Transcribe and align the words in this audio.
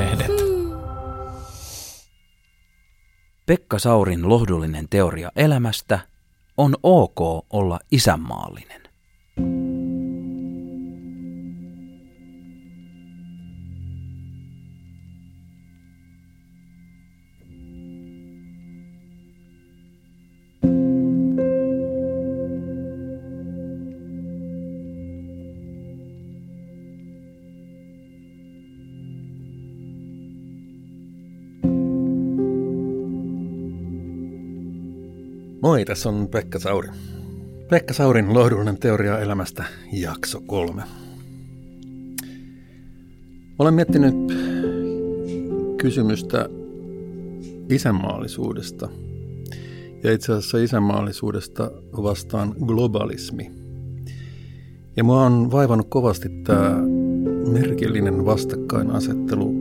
Sanomalehdet. 0.00 0.30
Pekka 3.46 3.78
Saurin 3.78 4.28
lohdullinen 4.28 4.88
teoria 4.88 5.32
elämästä 5.36 5.98
on 6.56 6.74
ok 6.82 7.20
olla 7.50 7.80
isänmaallinen. 7.92 8.79
Tässä 35.90 36.08
on 36.08 36.28
Pekka 36.28 36.58
Sauri. 36.58 36.88
Pekka 37.70 37.94
Saurin 37.94 38.34
lohdullinen 38.34 38.78
teoria 38.78 39.18
elämästä, 39.18 39.64
jakso 39.92 40.40
kolme. 40.46 40.82
Olen 43.58 43.74
miettinyt 43.74 44.14
kysymystä 45.78 46.48
isänmaallisuudesta. 47.68 48.88
Ja 50.02 50.12
itse 50.12 50.32
asiassa 50.32 50.58
isänmaallisuudesta 50.58 51.70
vastaan 51.92 52.54
globalismi. 52.66 53.50
Ja 54.96 55.04
mua 55.04 55.26
on 55.26 55.52
vaivannut 55.52 55.86
kovasti 55.90 56.28
tämä 56.28 56.78
merkillinen 57.52 58.24
vastakkainasettelu, 58.24 59.54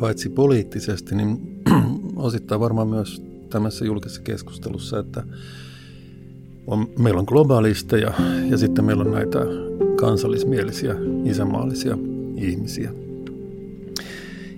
paitsi 0.00 0.28
poliittisesti, 0.28 1.14
niin 1.14 1.62
osittain 2.16 2.60
varmaan 2.60 2.88
myös 2.88 3.31
tämässä 3.52 3.84
julkisessa 3.84 4.22
keskustelussa, 4.22 4.98
että 4.98 5.24
on, 6.66 6.86
meillä 6.98 7.18
on 7.18 7.26
globaalisteja 7.28 8.12
ja 8.50 8.58
sitten 8.58 8.84
meillä 8.84 9.04
on 9.04 9.12
näitä 9.12 9.38
kansallismielisiä, 9.96 10.94
isämaallisia 11.24 11.98
ihmisiä. 12.36 12.92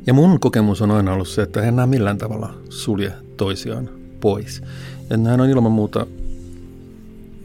Ja 0.06 0.14
mun 0.14 0.40
kokemus 0.40 0.82
on 0.82 0.90
aina 0.90 1.12
ollut 1.12 1.28
se, 1.28 1.42
että 1.42 1.62
he 1.62 1.68
enää 1.68 1.86
millään 1.86 2.18
tavalla 2.18 2.54
sulje 2.68 3.12
toisiaan 3.36 3.88
pois. 4.20 4.62
Ja 5.10 5.16
näin 5.16 5.40
on 5.40 5.50
ilman 5.50 5.72
muuta, 5.72 6.06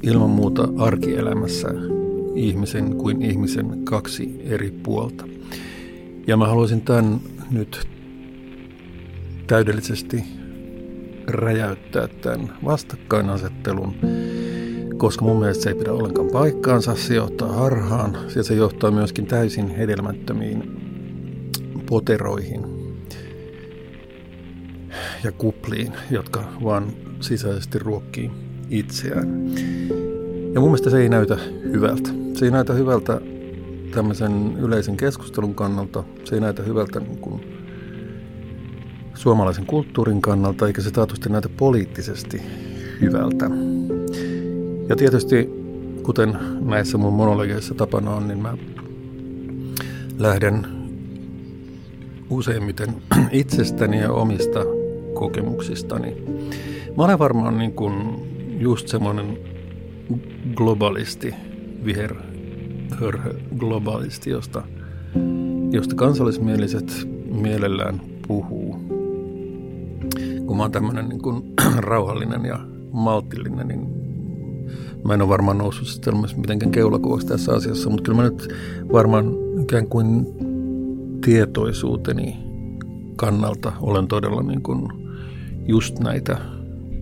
ilman 0.04 0.30
muuta 0.30 0.68
arkielämässä 0.78 1.68
ihmisen 2.36 2.96
kuin 2.96 3.22
ihmisen 3.22 3.86
kaksi 3.86 4.42
eri 4.44 4.72
puolta. 4.84 5.26
Ja 6.28 6.38
mä 6.38 6.48
haluaisin 6.48 6.82
tämän 6.82 7.20
nyt 7.52 7.88
täydellisesti 9.48 10.24
räjäyttää 11.30 12.08
tämän 12.08 12.54
vastakkainasettelun, 12.66 13.96
koska 14.98 15.26
mun 15.26 15.40
mielestä 15.40 15.64
se 15.64 15.70
ei 15.70 15.76
pidä 15.76 15.94
ollenkaan 15.94 16.28
paikkaansa, 16.32 16.96
se 16.96 17.16
johtaa 17.16 17.52
harhaan 17.54 18.18
ja 18.36 18.44
se 18.44 18.54
johtaa 18.56 18.92
myöskin 18.92 19.26
täysin 19.26 19.70
hedelmättömiin 19.70 20.64
poteroihin 21.90 22.62
ja 25.24 25.32
kupliin, 25.32 25.94
jotka 26.12 26.44
vaan 26.64 26.88
sisäisesti 27.20 27.80
ruokkii 27.80 28.32
itseään. 28.70 29.50
Ja 30.54 30.60
mun 30.60 30.70
mielestä 30.70 30.90
se 30.90 31.02
ei 31.02 31.10
näytä 31.10 31.38
hyvältä. 31.64 32.10
Se 32.34 32.46
ei 32.46 32.52
näytä 32.52 32.74
hyvältä 32.74 33.22
tämmöisen 33.92 34.58
yleisen 34.60 34.98
keskustelun 34.98 35.56
kannalta. 35.56 36.04
Se 36.24 36.36
ei 36.36 36.42
näytä 36.42 36.64
hyvältä 36.64 37.00
niin 37.00 37.18
kuin 37.18 37.59
suomalaisen 39.20 39.66
kulttuurin 39.66 40.22
kannalta, 40.22 40.68
eikä 40.68 40.82
se 40.82 40.92
taatusti 40.92 41.30
näytä 41.30 41.50
poliittisesti 41.50 42.42
hyvältä. 43.02 43.50
Ja 44.90 44.96
tietysti, 44.96 45.50
kuten 46.04 46.38
näissä 46.62 46.98
mun 46.98 47.14
monologeissa 47.14 47.74
tapana 47.74 48.12
on, 48.12 48.28
niin 48.28 48.40
mä 48.40 48.58
lähden 50.18 50.68
useimmiten 52.30 52.90
itsestäni 53.32 54.00
ja 54.00 54.12
omista 54.12 54.60
kokemuksistani. 55.14 56.18
Mä 56.98 57.04
olen 57.04 57.20
varmaan 57.20 57.58
niin 57.58 57.74
kuin 57.74 57.94
just 58.60 58.88
semmoinen 58.88 59.38
globalisti, 60.56 61.34
viher 61.86 62.16
hörhö 63.00 63.34
globalisti, 63.58 64.30
josta, 64.30 64.64
josta 65.72 65.96
kansallismieliset 65.96 67.08
mielellään 67.32 68.02
puhuu 68.28 68.99
mä 70.60 70.64
oon 70.64 70.72
tämmöinen 70.72 71.10
niin 71.10 71.22
kuin, 71.22 71.54
rauhallinen 71.78 72.46
ja 72.46 72.60
maltillinen, 72.92 73.68
niin 73.68 73.88
mä 75.06 75.14
en 75.14 75.22
ole 75.22 75.30
varmaan 75.30 75.58
noussut 75.58 75.88
sitten 75.88 76.14
mitenkään 76.38 76.72
keulakuvaksi 76.72 77.28
tässä 77.28 77.54
asiassa, 77.54 77.90
mutta 77.90 78.04
kyllä 78.04 78.22
mä 78.22 78.30
nyt 78.30 78.54
varmaan 78.94 79.26
ikään 79.62 79.88
kuin 79.88 80.28
tietoisuuteni 81.26 82.38
kannalta 83.16 83.74
olen 83.82 84.08
todella 84.08 84.44
niin 84.44 84.62
kuin 84.62 84.88
just 85.68 86.00
näitä 86.00 86.38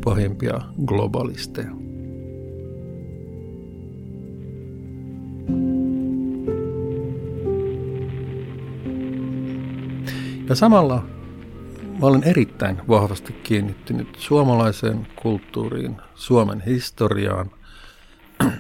pahimpia 0.04 0.62
globalisteja. 0.86 1.72
Ja 10.50 10.56
samalla 10.56 11.17
Mä 12.00 12.08
olen 12.08 12.24
erittäin 12.24 12.82
vahvasti 12.88 13.34
kiinnittynyt 13.34 14.08
suomalaiseen 14.18 15.08
kulttuuriin, 15.16 15.98
Suomen 16.16 16.62
historiaan, 16.62 17.52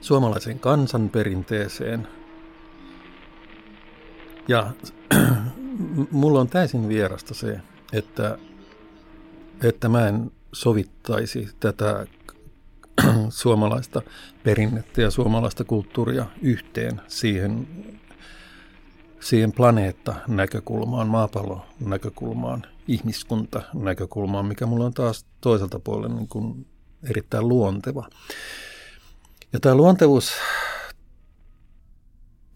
suomalaiseen 0.00 0.58
kansanperinteeseen. 0.58 2.08
Ja 4.48 4.70
mulla 6.10 6.40
on 6.40 6.48
täysin 6.48 6.88
vierasta 6.88 7.34
se, 7.34 7.60
että, 7.92 8.38
että 9.62 9.88
mä 9.88 10.08
en 10.08 10.30
sovittaisi 10.52 11.48
tätä 11.60 12.06
suomalaista 13.28 14.02
perinnettä 14.44 15.02
ja 15.02 15.10
suomalaista 15.10 15.64
kulttuuria 15.64 16.26
yhteen 16.42 17.00
siihen 17.08 17.68
siihen 19.20 19.52
planeetta-näkökulmaan, 19.52 21.08
maapallo-näkökulmaan, 21.08 22.66
ihmiskunta-näkökulmaan, 22.88 24.46
mikä 24.46 24.66
mulla 24.66 24.84
on 24.84 24.94
taas 24.94 25.26
toiselta 25.40 25.78
puolella 25.78 26.14
niin 26.14 26.28
kuin 26.28 26.66
erittäin 27.10 27.48
luonteva. 27.48 28.08
Ja 29.52 29.60
tämä 29.60 29.74
luontevuus 29.74 30.32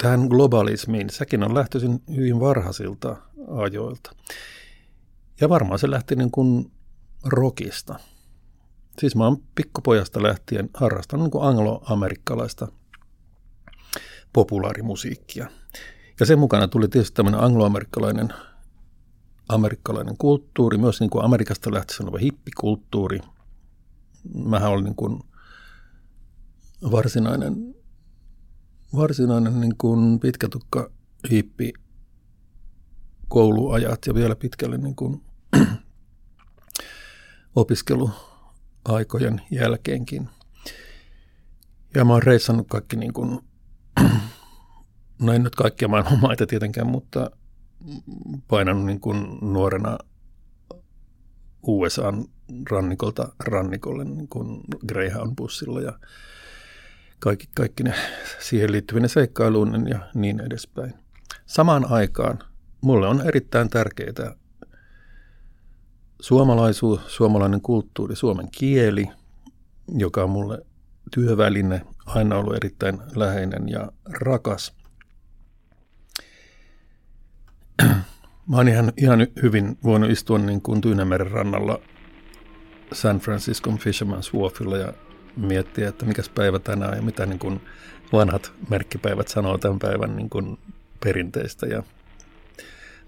tähän 0.02 0.20
globalismiin, 0.20 1.10
sekin 1.10 1.42
on 1.42 1.54
lähtöisin 1.54 2.02
hyvin 2.16 2.40
varhaisilta 2.40 3.16
ajoilta. 3.48 4.14
Ja 5.40 5.48
varmaan 5.48 5.78
se 5.78 5.90
lähti 5.90 6.16
niin 6.16 6.30
kuin 6.30 6.72
rockista. 7.24 7.98
Siis 8.98 9.16
mä 9.16 9.24
oon 9.24 9.42
pikkupojasta 9.54 10.22
lähtien 10.22 10.70
harrastanut 10.74 11.24
niin 11.24 11.30
kuin 11.30 11.44
angloamerikkalaista 11.44 12.68
populaarimusiikkia. 14.32 15.48
Ja 16.22 16.26
sen 16.26 16.38
mukana 16.38 16.68
tuli 16.68 16.88
tietysti 16.88 17.14
tämmöinen 17.14 17.40
angloamerikkalainen 17.40 18.28
amerikkalainen 19.48 20.16
kulttuuri, 20.16 20.78
myös 20.78 21.00
niin 21.00 21.10
kuin 21.10 21.24
Amerikasta 21.24 21.72
lähtöisin 21.72 22.06
oleva 22.06 22.18
hippikulttuuri. 22.18 23.20
Mähän 24.34 24.70
olin 24.70 24.84
niin 24.84 24.94
kuin 24.94 25.20
varsinainen, 26.90 27.74
varsinainen 28.96 29.60
niin 29.60 29.76
kuin 29.78 30.20
pitkätukka 30.20 30.90
hippi 31.30 31.72
kouluajat 33.28 34.06
ja 34.06 34.14
vielä 34.14 34.36
pitkälle 34.36 34.78
niin 34.78 34.96
kuin 34.96 35.24
opiskeluaikojen 37.56 39.42
jälkeenkin. 39.50 40.28
Ja 41.94 42.04
mä 42.04 42.12
oon 42.12 42.22
reissannut 42.22 42.68
kaikki 42.68 42.96
niin 42.96 43.12
kuin 43.12 43.40
no 45.22 45.32
en 45.32 45.42
nyt 45.42 45.54
kaikkia 45.54 45.88
maailman 45.88 46.20
maita 46.20 46.46
tietenkään, 46.46 46.86
mutta 46.86 47.30
painanut 48.48 48.84
niin 48.84 49.00
kuin 49.00 49.38
nuorena 49.40 49.98
USAn 51.62 52.24
rannikolta 52.70 53.32
rannikolle 53.38 54.04
niin 54.04 54.28
kuin 54.28 54.60
Greyhound-bussilla 54.86 55.80
ja 55.80 55.98
kaikki, 57.18 57.48
kaikki 57.54 57.82
ne 57.82 57.94
siihen 58.40 58.72
liittyvien 58.72 59.08
seikkailuun 59.08 59.88
ja 59.88 59.98
niin 60.14 60.40
edespäin. 60.40 60.94
Samaan 61.46 61.84
aikaan 61.90 62.38
mulle 62.80 63.08
on 63.08 63.20
erittäin 63.20 63.70
tärkeää 63.70 64.34
suomalaisuus, 66.20 67.00
suomalainen 67.16 67.60
kulttuuri, 67.60 68.16
suomen 68.16 68.48
kieli, 68.58 69.06
joka 69.88 70.24
on 70.24 70.30
mulle 70.30 70.66
työväline, 71.14 71.82
aina 72.06 72.36
ollut 72.36 72.56
erittäin 72.56 72.98
läheinen 73.16 73.68
ja 73.68 73.92
rakas– 74.04 74.72
Mä 78.48 78.56
oon 78.56 78.68
ihan, 78.68 78.92
ihan 78.96 79.26
hyvin 79.42 79.78
voinut 79.84 80.10
istua 80.10 80.38
niin 80.38 80.62
kuin 80.62 80.80
Tyynemeren 80.80 81.30
rannalla 81.30 81.80
San 82.92 83.18
Francisco 83.18 83.70
Fisherman's 83.70 84.38
Wharfilla 84.38 84.76
ja 84.76 84.92
miettiä, 85.36 85.88
että 85.88 86.06
mikäs 86.06 86.28
päivä 86.28 86.58
tänään 86.58 86.96
ja 86.96 87.02
mitä 87.02 87.26
niin 87.26 87.38
kuin 87.38 87.60
vanhat 88.12 88.52
merkkipäivät 88.68 89.28
sanoo 89.28 89.58
tämän 89.58 89.78
päivän 89.78 90.16
niin 90.16 90.30
kuin 90.30 90.58
perinteistä 91.04 91.66
ja 91.66 91.82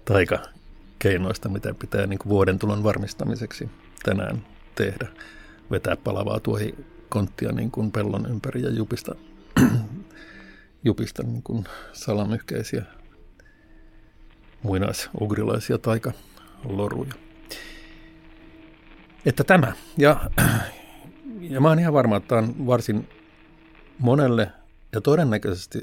taikakeinoista, 0.05 1.49
mitä 1.49 1.73
pitää 1.73 2.07
niin 2.07 2.19
kuin 2.19 2.29
vuoden 2.29 2.59
tulon 2.59 2.83
varmistamiseksi 2.83 3.69
tänään 4.03 4.45
tehdä. 4.75 5.07
Vetää 5.71 5.95
palavaa 5.95 6.39
tuohikonttia 6.39 7.51
niin 7.51 7.71
kuin 7.71 7.91
pellon 7.91 8.25
ympäri 8.31 8.61
ja 8.61 8.69
jupista, 8.69 9.15
jupista 10.83 11.23
niin 11.23 11.43
kuin 11.43 11.63
salamyhkäisiä 11.93 12.85
muinaisugrilaisia 14.65 15.77
taikaloruja. 15.77 17.13
Että 19.25 19.43
tämä. 19.43 19.73
Ja, 19.97 20.29
ja 21.53 21.61
mä 21.61 21.67
oon 21.67 21.79
ihan 21.79 21.93
varma, 21.93 22.17
että 22.17 22.27
tämä 22.27 22.41
on 22.41 22.67
varsin 22.67 23.09
monelle 23.99 24.51
ja 24.93 25.01
todennäköisesti 25.01 25.81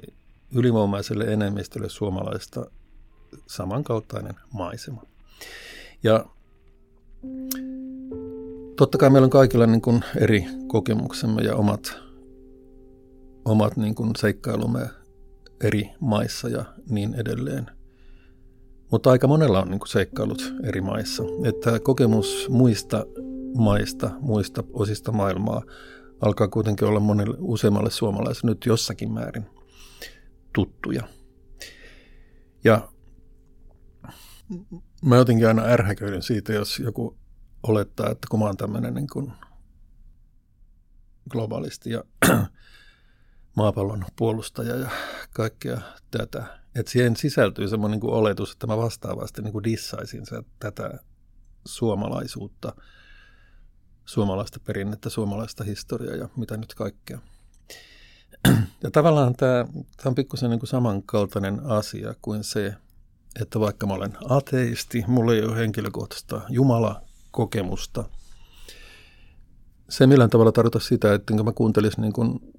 ylivoimaiselle 0.54 1.24
enemmistölle 1.24 1.88
suomalaista 1.88 2.66
samankaltainen 3.46 4.34
maisema. 4.52 5.02
Ja 6.02 6.26
totta 8.76 8.98
kai 8.98 9.10
meillä 9.10 9.26
on 9.26 9.30
kaikilla 9.30 9.66
niin 9.66 9.82
kuin 9.82 10.04
eri 10.16 10.46
kokemuksemme 10.66 11.42
ja 11.42 11.56
omat, 11.56 11.96
omat 13.44 13.76
niin 13.76 13.94
kuin 13.94 14.10
seikkailumme 14.16 14.90
eri 15.60 15.90
maissa 16.00 16.48
ja 16.48 16.64
niin 16.90 17.14
edelleen. 17.14 17.81
Mutta 18.92 19.10
aika 19.10 19.26
monella 19.26 19.62
on 19.62 19.70
niin 19.70 19.80
seikkailut 19.86 20.54
eri 20.64 20.80
maissa. 20.80 21.22
Että 21.44 21.80
kokemus 21.80 22.48
muista 22.48 23.06
maista, 23.56 24.10
muista 24.20 24.64
osista 24.72 25.12
maailmaa 25.12 25.62
alkaa 26.20 26.48
kuitenkin 26.48 26.88
olla 26.88 27.00
monelle 27.00 27.36
useammalle 27.38 27.90
suomalaiselle 27.90 28.50
nyt 28.50 28.66
jossakin 28.66 29.12
määrin 29.12 29.46
tuttuja. 30.54 31.02
Ja 32.64 32.92
mä 35.04 35.16
jotenkin 35.16 35.48
aina 35.48 35.62
ärhäköidyn 35.62 36.22
siitä, 36.22 36.52
jos 36.52 36.78
joku 36.78 37.18
olettaa, 37.62 38.10
että 38.10 38.26
kun 38.30 38.38
mä 38.38 38.46
oon 38.46 38.56
tämmöinen 38.56 38.94
niin 38.94 39.08
kuin 39.12 39.32
globalisti 41.30 41.90
ja 41.90 42.04
maapallon 43.56 44.04
puolustaja 44.16 44.76
ja 44.76 44.90
kaikkea 45.30 45.80
tätä, 46.10 46.61
että 46.74 46.92
siihen 46.92 47.16
sisältyy 47.16 47.68
semmoinen 47.68 48.00
niin 48.00 48.10
oletus, 48.10 48.52
että 48.52 48.66
mä 48.66 48.76
vastaavasti 48.76 49.42
niin 49.42 49.52
kuin 49.52 49.64
dissaisin 49.64 50.26
se, 50.26 50.42
tätä 50.58 50.98
suomalaisuutta, 51.64 52.74
suomalaista 54.04 54.60
perinnettä, 54.60 55.10
suomalaista 55.10 55.64
historiaa 55.64 56.16
ja 56.16 56.28
mitä 56.36 56.56
nyt 56.56 56.74
kaikkea. 56.74 57.18
Ja 58.82 58.90
tavallaan 58.90 59.34
tämä, 59.36 59.64
tämä 59.72 60.08
on 60.08 60.14
pikkusen 60.14 60.50
niin 60.50 60.60
samankaltainen 60.66 61.60
asia 61.66 62.14
kuin 62.22 62.44
se, 62.44 62.74
että 63.40 63.60
vaikka 63.60 63.86
mä 63.86 63.94
olen 63.94 64.12
ateisti, 64.28 65.04
mulla 65.06 65.34
ei 65.34 65.42
ole 65.42 65.56
henkilökohtaista 65.56 66.40
Jumala-kokemusta, 66.48 68.04
se 69.88 70.06
millään 70.06 70.30
tavalla 70.30 70.52
tarkoita 70.52 70.80
sitä, 70.80 71.14
että 71.14 71.42
mä 71.42 71.52
kuuntelisin 71.52 72.02
niin 72.02 72.12
kuin 72.12 72.54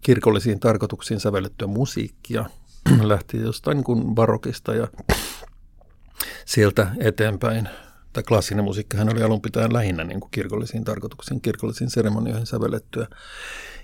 kirkollisiin 0.00 0.60
tarkoituksiin 0.60 1.20
sävellettyä 1.20 1.66
musiikkia, 1.66 2.44
lähti 3.02 3.40
jostain 3.40 3.76
niin 3.76 3.84
kuin 3.84 4.14
barokista 4.14 4.74
ja 4.74 4.88
sieltä 6.44 6.86
eteenpäin. 7.00 7.68
Tämä 8.12 8.24
klassinen 8.28 8.64
musiikkihan 8.64 9.12
oli 9.12 9.22
alun 9.22 9.42
pitäen 9.42 9.72
lähinnä 9.72 10.04
niin 10.04 10.20
kuin 10.20 10.30
kirkollisiin 10.30 10.84
tarkoituksiin, 10.84 11.40
kirkollisiin 11.40 11.90
seremonioihin 11.90 12.46
sävellettyä. 12.46 13.06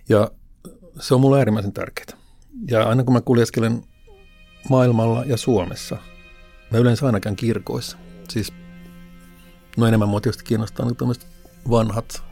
Ja 0.08 0.30
se 1.00 1.14
on 1.14 1.20
mulle 1.20 1.38
äärimmäisen 1.38 1.72
tärkeää. 1.72 2.18
Ja 2.70 2.82
aina 2.82 3.04
kun 3.04 3.14
mä 3.14 3.20
kuljeskelen 3.20 3.82
maailmalla 4.68 5.24
ja 5.26 5.36
Suomessa, 5.36 5.96
mä 6.70 6.78
yleensä 6.78 7.06
aina 7.06 7.20
käyn 7.20 7.36
kirkoissa. 7.36 7.98
Siis 8.28 8.52
no 9.76 9.86
enemmän 9.86 10.08
mua 10.08 10.20
tietysti 10.20 10.44
kiinnostaa 10.44 10.86
nyt 10.86 11.26
vanhat 11.70 12.22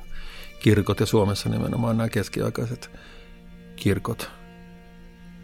kirkot 0.61 1.00
ja 1.00 1.06
Suomessa 1.06 1.49
nimenomaan 1.49 1.96
nämä 1.96 2.08
keskiaikaiset 2.08 2.90
kirkot– 3.76 4.31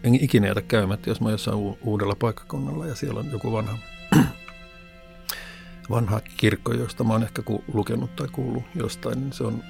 en 0.07 0.23
ikinä 0.23 0.47
jätä 0.47 0.61
käymättä, 0.61 1.09
jos 1.09 1.21
mä 1.21 1.31
jossain 1.31 1.57
uudella 1.81 2.15
paikkakunnalla 2.19 2.85
ja 2.85 2.95
siellä 2.95 3.19
on 3.19 3.31
joku 3.31 3.51
vanha, 3.51 3.77
vanha 5.89 6.21
kirkko, 6.37 6.73
josta 6.73 7.03
mä 7.03 7.13
oon 7.13 7.23
ehkä 7.23 7.41
lukenut 7.73 8.15
tai 8.15 8.27
kuullut 8.31 8.63
jostain, 8.75 9.19
niin 9.19 9.33
se 9.33 9.43
on, 9.43 9.63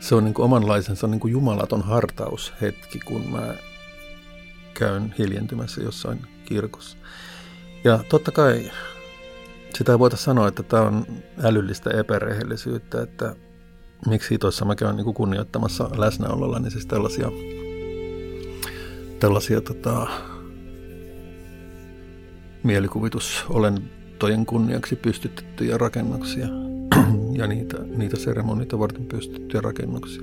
se 0.00 0.14
on 0.14 0.24
niin 0.24 0.34
kuin 0.34 0.44
omanlaisensa 0.44 1.06
niin 1.06 1.20
kuin 1.20 1.32
jumalaton 1.32 1.82
hartaushetki, 1.82 2.98
kun 2.98 3.30
mä 3.30 3.54
käyn 4.74 5.14
hiljentymässä 5.18 5.82
jossain 5.82 6.20
kirkossa. 6.44 6.98
Ja 7.84 8.04
totta 8.08 8.32
kai 8.32 8.70
sitä 9.74 9.92
ei 9.92 9.98
voita 9.98 10.16
sanoa, 10.16 10.48
että 10.48 10.62
tämä 10.62 10.82
on 10.82 11.06
älyllistä 11.42 11.90
epärehellisyyttä, 11.90 13.02
että 13.02 13.36
miksi 14.08 14.30
hitoissa 14.30 14.64
mä 14.64 14.74
käyn 14.74 14.96
niin 14.96 15.14
kunnioittamassa 15.14 15.90
läsnäololla, 15.96 16.58
niin 16.58 16.70
siis 16.70 16.86
tällaisia, 16.86 17.30
tällaisia 19.20 19.60
tota, 19.60 20.06
mielikuvitusolentojen 22.62 24.46
kunniaksi 24.46 24.96
pystytettyjä 24.96 25.78
rakennuksia 25.78 26.46
ja 27.32 27.46
niitä, 27.46 27.76
niitä 27.96 28.16
seremonita 28.16 28.78
varten 28.78 29.06
pystyttyjä 29.06 29.60
rakennuksia. 29.60 30.22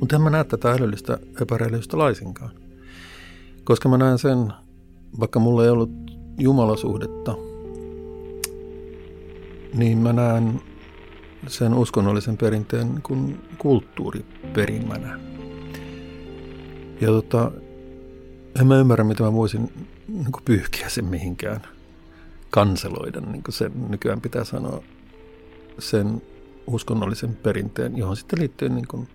Mutta 0.00 0.16
en 0.16 0.22
mä 0.22 0.30
näe 0.30 0.44
tätä 0.44 0.72
älyllistä 0.72 1.18
epärehellisyyttä 1.42 1.98
laisinkaan. 1.98 2.50
Koska 3.64 3.88
mä 3.88 3.98
näen 3.98 4.18
sen, 4.18 4.52
vaikka 5.20 5.40
mulla 5.40 5.64
ei 5.64 5.70
ollut 5.70 5.90
jumalasuhdetta, 6.38 7.34
niin 9.74 9.98
mä 9.98 10.12
näen 10.12 10.60
sen 11.46 11.74
uskonnollisen 11.74 12.36
perinteen 12.36 13.02
kuin 13.02 13.40
kulttuuriperimänä. 13.58 15.20
Ja 17.00 17.08
tota, 17.08 17.50
en 18.60 18.66
mä 18.66 18.76
ymmärrä, 18.76 19.04
mitä 19.04 19.22
mä 19.22 19.32
voisin 19.32 19.88
niin 20.08 20.32
pyyhkiä 20.44 20.88
sen 20.88 21.04
mihinkään 21.04 21.60
kanseloida, 22.50 23.20
niin 23.20 23.42
kuin 23.42 23.54
sen 23.54 23.72
nykyään 23.88 24.20
pitää 24.20 24.44
sanoa, 24.44 24.82
sen 25.78 26.22
uskonnollisen 26.66 27.36
perinteen, 27.36 27.96
johon 27.96 28.16
sitten 28.16 28.38
liittyy 28.38 28.68
niin 28.68 28.88
kuin 28.88 29.08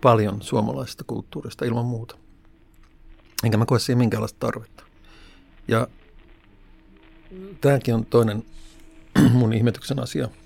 paljon 0.00 0.42
suomalaisesta 0.42 1.04
kulttuurista 1.06 1.64
ilman 1.64 1.86
muuta. 1.86 2.16
Enkä 3.44 3.56
mä 3.56 3.66
koe 3.66 3.78
siihen 3.78 3.98
minkäänlaista 3.98 4.46
tarvetta. 4.46 4.84
Ja 5.68 5.88
tämäkin 7.60 7.94
on 7.94 8.06
toinen 8.06 8.44
mun 9.32 9.52
ihmetyksen 9.52 10.02
asia– 10.02 10.28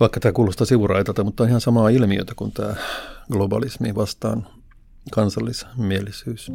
Vaikka 0.00 0.20
tämä 0.20 0.32
kuulostaa 0.32 0.66
sivuraitalta, 0.66 1.24
mutta 1.24 1.42
on 1.42 1.48
ihan 1.48 1.60
samaa 1.60 1.88
ilmiötä 1.88 2.32
kuin 2.36 2.52
tämä 2.52 2.74
globalismi 3.32 3.94
vastaan 3.94 4.46
kansallismielisyys. 5.10 6.52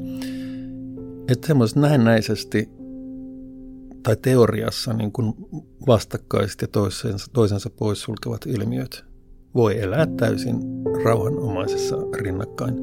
Että 1.28 1.48
semmoiset 1.48 1.78
näennäisesti 1.78 2.70
tai 4.04 4.18
teoriassa 4.22 4.94
niin 4.94 5.12
kuin 5.12 5.34
vastakkaiset 5.88 6.62
ja 6.62 6.68
toisensa, 6.68 7.32
toisensa 7.34 7.70
poissulkevat 7.70 8.46
ilmiöt 8.46 9.06
voi 9.56 9.82
elää 9.82 10.08
täysin 10.18 10.56
rauhanomaisessa 11.04 11.96
rinnakkain 12.18 12.76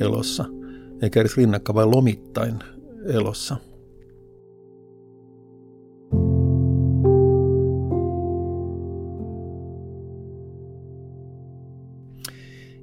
elossa, 0.00 0.44
eikä 1.02 1.20
edes 1.20 1.36
rinnakkain, 1.36 1.74
vaan 1.74 1.90
lomittain 1.90 2.58
elossa– 3.06 3.56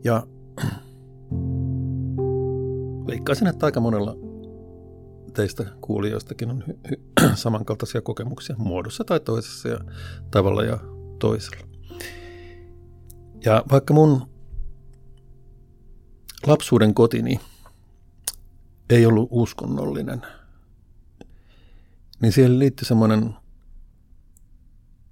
Ja 0.07 0.27
veikkaisin, 3.08 3.48
että 3.48 3.66
aika 3.66 3.80
monella 3.80 4.16
teistä 5.34 5.66
kuulijoistakin 5.82 6.50
on 6.50 6.64
hy- 6.68 6.92
hy- 6.92 7.36
samankaltaisia 7.36 8.02
kokemuksia 8.02 8.56
muodossa 8.60 9.04
tai 9.04 9.20
toisessa 9.20 9.70
ja 9.70 9.80
tavalla 10.32 10.64
ja 10.64 10.80
toisella. 11.20 11.68
Ja 13.46 13.64
vaikka 13.72 13.94
mun 13.94 14.22
lapsuuden 16.48 16.94
kotini 16.94 17.40
ei 18.90 19.06
ollut 19.06 19.28
uskonnollinen, 19.32 20.22
niin 22.22 22.32
siihen 22.32 22.60
liittyi 22.60 22.86
semmoinen, 22.86 23.34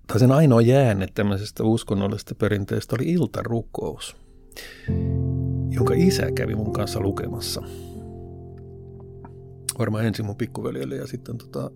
tai 0.08 0.20
sen 0.20 0.32
ainoa 0.32 0.62
jäänne 0.62 1.08
tämmöisestä 1.14 1.64
uskonnollisesta 1.64 2.36
perinteestä 2.36 2.96
oli 2.96 3.12
iltarukous– 3.12 4.16
jonka 5.76 5.94
isä 5.98 6.32
kävi 6.32 6.56
mun 6.56 6.74
kanssa 6.74 7.00
lukemassa. 7.00 7.64
Varmaan 9.80 10.06
ensin 10.06 10.26
mun 10.26 10.36
pikkuveljelle 10.36 10.96
ja 10.96 11.08
sitten 11.08 11.38
tota, 11.38 11.72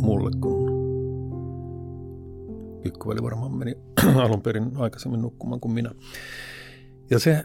mulle, 0.00 0.30
kun 0.40 0.72
pikkuveli 2.82 3.22
varmaan 3.22 3.52
meni 3.52 3.76
alun 4.24 4.42
perin 4.42 4.76
aikaisemmin 4.76 5.22
nukkumaan 5.22 5.60
kuin 5.60 5.72
minä. 5.72 5.90
Ja 7.10 7.18
se 7.18 7.44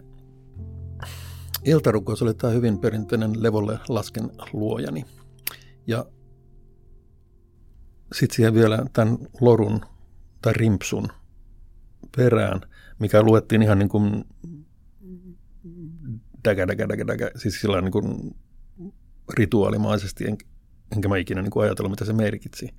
iltarukous 1.65 2.21
oli 2.21 2.33
tämä 2.33 2.53
hyvin 2.53 2.79
perinteinen 2.79 3.43
levolle 3.43 3.79
lasken 3.89 4.29
luojani. 4.53 5.05
Ja 5.87 6.05
sitten 8.13 8.35
siihen 8.35 8.53
vielä 8.53 8.85
tämän 8.93 9.17
lorun 9.41 9.81
tai 10.41 10.53
rimpsun 10.53 11.07
perään, 12.17 12.61
mikä 12.99 13.23
luettiin 13.23 13.61
ihan 13.61 13.79
niin 13.79 13.89
kuin 13.89 14.25
däkä, 16.45 16.67
däkä, 16.67 16.89
däkä, 16.89 17.07
däkä, 17.07 17.31
siis 17.35 17.61
sillä 17.61 17.81
niin 17.81 17.91
kuin 17.91 18.35
rituaalimaisesti, 19.33 20.25
en, 20.25 20.37
enkä 20.95 21.09
mä 21.09 21.17
ikinä 21.17 21.41
niin 21.41 21.51
kuin 21.51 21.63
ajatellut, 21.63 21.91
mitä 21.91 22.05
se 22.05 22.13
merkitsi. 22.13 22.69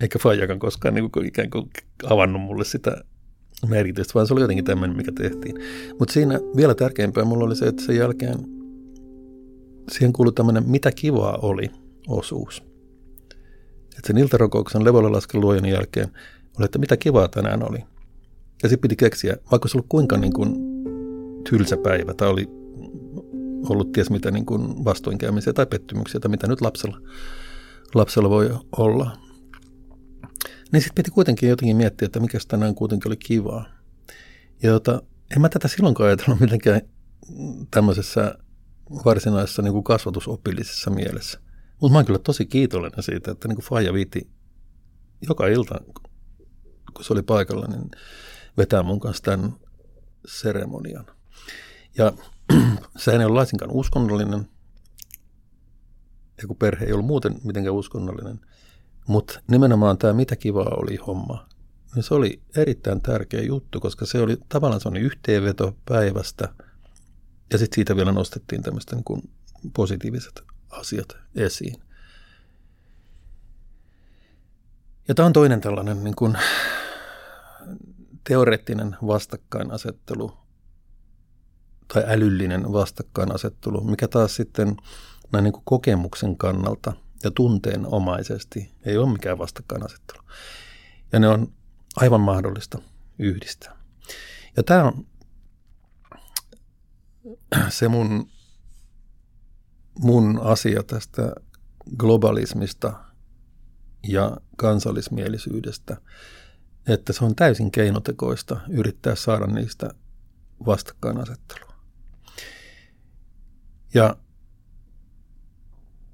Eikä 0.00 0.18
Fajakan 0.18 0.58
koskaan 0.58 0.94
niin 0.94 1.10
kuin 1.10 1.26
ikään 1.26 1.50
kuin 1.50 1.70
avannut 2.10 2.42
mulle 2.42 2.64
sitä 2.64 2.96
merkitystä, 3.68 4.14
vaan 4.14 4.26
se 4.26 4.34
oli 4.34 4.40
jotenkin 4.40 4.64
tämmöinen, 4.64 4.96
mikä 4.96 5.12
tehtiin. 5.12 5.56
Mutta 5.98 6.14
siinä 6.14 6.40
vielä 6.56 6.74
tärkeämpää 6.74 7.24
mulla 7.24 7.44
oli 7.44 7.56
se, 7.56 7.66
että 7.66 7.82
sen 7.82 7.96
jälkeen 7.96 8.38
siihen 9.90 10.12
kuului 10.12 10.32
tämmöinen 10.32 10.70
mitä 10.70 10.92
kivaa 10.92 11.38
oli 11.42 11.70
osuus. 12.08 12.62
Että 13.82 14.06
sen 14.06 14.18
iltarokouksen 14.18 14.84
levolla 14.84 15.12
lasken 15.12 15.66
jälkeen 15.70 16.08
oli, 16.58 16.64
että 16.64 16.78
mitä 16.78 16.96
kivaa 16.96 17.28
tänään 17.28 17.70
oli. 17.70 17.78
Ja 18.62 18.68
sitten 18.68 18.80
piti 18.80 18.96
keksiä, 18.96 19.36
vaikka 19.50 19.68
se 19.68 19.76
ollut 19.76 19.88
kuinka 19.88 20.16
niin 20.16 20.32
kuin 20.32 20.56
tylsä 21.50 21.76
päivä 21.76 22.14
tai 22.14 22.28
oli 22.28 22.48
ollut 23.70 23.92
ties 23.92 24.10
mitä 24.10 24.30
niin 24.30 24.46
kuin 24.46 24.84
vastoinkäymisiä 24.84 25.52
tai 25.52 25.66
pettymyksiä 25.66 26.20
tai 26.20 26.30
mitä 26.30 26.46
nyt 26.46 26.60
lapsella, 26.60 27.00
lapsella 27.94 28.30
voi 28.30 28.50
olla. 28.76 29.16
Niin 30.72 30.82
sitten 30.82 30.94
piti 30.94 31.10
kuitenkin 31.10 31.48
jotenkin 31.48 31.76
miettiä, 31.76 32.06
että 32.06 32.20
mikä 32.20 32.38
tänään 32.48 32.74
kuitenkin 32.74 33.08
oli 33.08 33.16
kivaa. 33.16 33.66
Ja 34.62 34.70
jota, 34.70 35.02
en 35.36 35.40
mä 35.40 35.48
tätä 35.48 35.68
silloinkaan 35.68 36.06
ajatellut 36.06 36.40
mitenkään 36.40 36.80
tämmöisessä 37.70 38.34
varsinaisessa 39.04 39.62
niin 39.62 39.72
kuin 39.72 39.84
kasvatusopillisessa 39.84 40.90
mielessä. 40.90 41.40
Mutta 41.80 41.92
mä 41.92 41.98
oon 41.98 42.06
kyllä 42.06 42.18
tosi 42.18 42.46
kiitollinen 42.46 43.02
siitä, 43.02 43.30
että 43.30 43.48
niin 43.48 43.56
kuin 43.56 43.64
Faija 43.64 43.92
viiti 43.92 44.30
joka 45.28 45.46
ilta, 45.46 45.74
kun 46.94 47.04
se 47.04 47.12
oli 47.12 47.22
paikalla, 47.22 47.66
niin 47.66 47.90
vetää 48.56 48.82
mun 48.82 49.00
kanssa 49.00 49.22
tämän 49.22 49.52
seremonian. 50.26 51.06
Ja 51.98 52.12
sehän 52.96 53.20
ei 53.20 53.26
ole 53.26 53.34
laisinkaan 53.34 53.70
uskonnollinen, 53.70 54.48
ja 56.42 56.48
kun 56.48 56.56
perhe 56.56 56.84
ei 56.84 56.92
ollut 56.92 57.06
muuten 57.06 57.34
mitenkään 57.44 57.74
uskonnollinen, 57.74 58.40
mutta 59.06 59.40
nimenomaan 59.50 59.98
tämä 59.98 60.12
mitä 60.12 60.36
kivaa 60.36 60.74
oli 60.76 60.96
homma, 60.96 61.46
niin 61.94 62.02
se 62.02 62.14
oli 62.14 62.42
erittäin 62.56 63.00
tärkeä 63.00 63.42
juttu, 63.42 63.80
koska 63.80 64.06
se 64.06 64.20
oli 64.20 64.36
tavallaan 64.48 64.80
se 64.80 64.88
oli 64.88 65.00
yhteenveto 65.00 65.76
päivästä, 65.88 66.54
ja 67.52 67.58
sitten 67.58 67.74
siitä 67.74 67.96
vielä 67.96 68.12
nostettiin 68.12 68.62
tämmöistä 68.62 68.96
niin 68.96 69.30
positiiviset 69.74 70.42
asiat 70.70 71.16
esiin. 71.34 71.82
Ja 75.08 75.14
tämä 75.14 75.26
on 75.26 75.32
toinen 75.32 75.60
tällainen 75.60 76.04
niin 76.04 76.16
kuin 76.16 76.38
teoreettinen 78.28 78.96
vastakkainasettelu 79.06 80.41
tai 81.94 82.04
älyllinen 82.06 82.72
vastakkainasettelu, 82.72 83.80
mikä 83.84 84.08
taas 84.08 84.36
sitten 84.36 84.76
näin 85.32 85.44
niin 85.44 85.52
kuin 85.52 85.62
kokemuksen 85.64 86.36
kannalta 86.36 86.92
ja 87.24 87.30
tunteenomaisesti 87.30 88.72
ei 88.84 88.98
ole 88.98 89.12
mikään 89.12 89.38
vastakkainasettelu. 89.38 90.22
Ja 91.12 91.18
ne 91.20 91.28
on 91.28 91.52
aivan 91.96 92.20
mahdollista 92.20 92.78
yhdistää. 93.18 93.76
Ja 94.56 94.62
tämä 94.62 94.84
on 94.84 95.06
se 97.78 97.88
mun, 97.88 98.30
mun 99.98 100.40
asia 100.42 100.82
tästä 100.82 101.32
globalismista 101.96 102.92
ja 104.08 104.36
kansallismielisyydestä, 104.56 105.96
että 106.86 107.12
se 107.12 107.24
on 107.24 107.36
täysin 107.36 107.70
keinotekoista 107.70 108.60
yrittää 108.68 109.14
saada 109.14 109.46
niistä 109.46 109.90
vastakkainasettelua. 110.66 111.71
Ja 113.94 114.16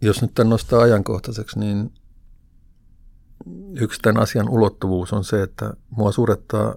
jos 0.01 0.23
nyt 0.23 0.35
tämän 0.35 0.51
nostaa 0.51 0.81
ajankohtaiseksi, 0.81 1.59
niin 1.59 1.93
yksi 3.81 4.01
tämän 4.03 4.23
asian 4.23 4.49
ulottuvuus 4.49 5.13
on 5.13 5.25
se, 5.25 5.43
että 5.43 5.75
mua 5.91 6.13
surettaa 6.13 6.75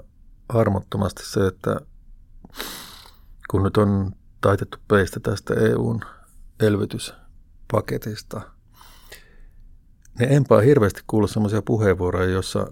armottomasti 0.50 1.24
se, 1.26 1.48
että 1.48 1.82
kun 3.52 3.64
nyt 3.64 3.78
on 3.78 4.12
taitettu 4.42 4.78
peistä 4.88 5.20
tästä 5.20 5.54
EUn 5.54 6.02
elvytyspaketista, 6.60 8.42
niin 10.20 10.32
enpä 10.32 10.62
hirveästi 10.62 11.02
kuullut 11.08 11.32
sellaisia 11.32 11.62
puheenvuoroja, 11.62 12.30
joissa 12.30 12.68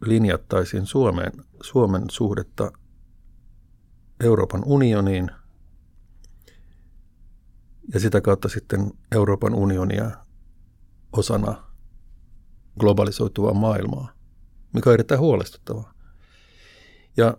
linjattaisiin 0.00 0.86
Suomeen, 0.86 1.32
Suomen 1.62 2.02
suhdetta 2.10 2.72
Euroopan 4.24 4.62
unioniin 4.66 5.30
ja 7.94 8.00
sitä 8.00 8.20
kautta 8.20 8.48
sitten 8.48 8.92
Euroopan 9.12 9.54
unionia 9.54 10.10
osana 11.12 11.64
globalisoituvaa 12.80 13.54
maailmaa, 13.54 14.12
mikä 14.74 14.90
on 14.90 14.94
erittäin 14.94 15.20
huolestuttavaa. 15.20 15.92
Ja 17.16 17.36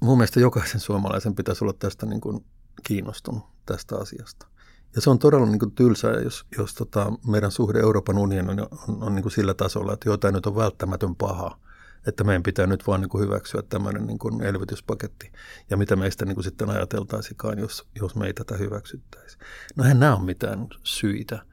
mun 0.00 0.18
mielestä 0.18 0.40
jokaisen 0.40 0.80
suomalaisen 0.80 1.34
pitäisi 1.34 1.64
olla 1.64 1.72
tästä 1.72 2.06
niin 2.06 2.20
kuin 2.20 2.44
kiinnostunut 2.86 3.44
tästä 3.66 3.96
asiasta. 3.96 4.46
Ja 4.94 5.00
se 5.00 5.10
on 5.10 5.18
todella 5.18 5.46
niin 5.46 5.58
kuin 5.58 5.72
tylsää, 5.72 6.12
jos, 6.12 6.46
jos 6.58 6.74
tota 6.74 7.12
meidän 7.26 7.50
suhde 7.50 7.80
Euroopan 7.80 8.18
unioniin 8.18 8.60
on, 8.60 8.68
on, 8.88 9.02
on 9.02 9.14
niin 9.14 9.22
kuin 9.22 9.32
sillä 9.32 9.54
tasolla, 9.54 9.92
että 9.92 10.08
jotain 10.08 10.34
nyt 10.34 10.46
on 10.46 10.56
välttämätön 10.56 11.16
paha, 11.16 11.58
että 12.06 12.24
meidän 12.24 12.42
pitää 12.42 12.66
nyt 12.66 12.86
vaan 12.86 13.00
niin 13.00 13.08
kuin 13.08 13.24
hyväksyä 13.24 13.62
tämmöinen 13.62 14.06
niin 14.06 14.18
kuin 14.18 14.42
elvytyspaketti. 14.42 15.32
Ja 15.70 15.76
mitä 15.76 15.96
meistä 15.96 16.24
niin 16.24 16.34
kuin 16.34 16.44
sitten 16.44 16.70
ajateltaisikaan, 16.70 17.58
jos, 17.58 17.88
jos 18.00 18.16
me 18.16 18.26
ei 18.26 18.34
tätä 18.34 18.56
hyväksyttäisi. 18.56 19.38
No 19.76 19.84
eihän 19.84 20.00
nämä 20.00 20.16
ole 20.16 20.24
mitään 20.24 20.68
syitä. 20.82 21.46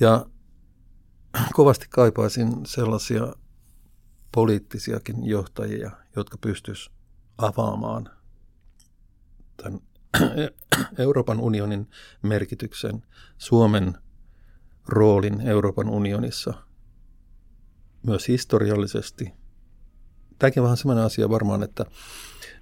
Ja 0.00 0.26
kovasti 1.52 1.86
kaipaisin 1.90 2.66
sellaisia 2.66 3.32
poliittisiakin 4.32 5.26
johtajia, 5.26 5.90
jotka 6.16 6.38
pystyisivät 6.38 6.96
avaamaan 7.38 8.10
tämän 9.56 9.80
Euroopan 10.98 11.40
unionin 11.40 11.90
merkityksen, 12.22 13.02
Suomen 13.38 13.94
roolin 14.86 15.40
Euroopan 15.40 15.88
unionissa 15.88 16.54
myös 18.06 18.28
historiallisesti. 18.28 19.39
Tämäkin 20.40 20.60
on 20.60 20.64
vähän 20.64 20.76
sellainen 20.76 21.04
asia 21.04 21.30
varmaan, 21.30 21.62
että 21.62 21.86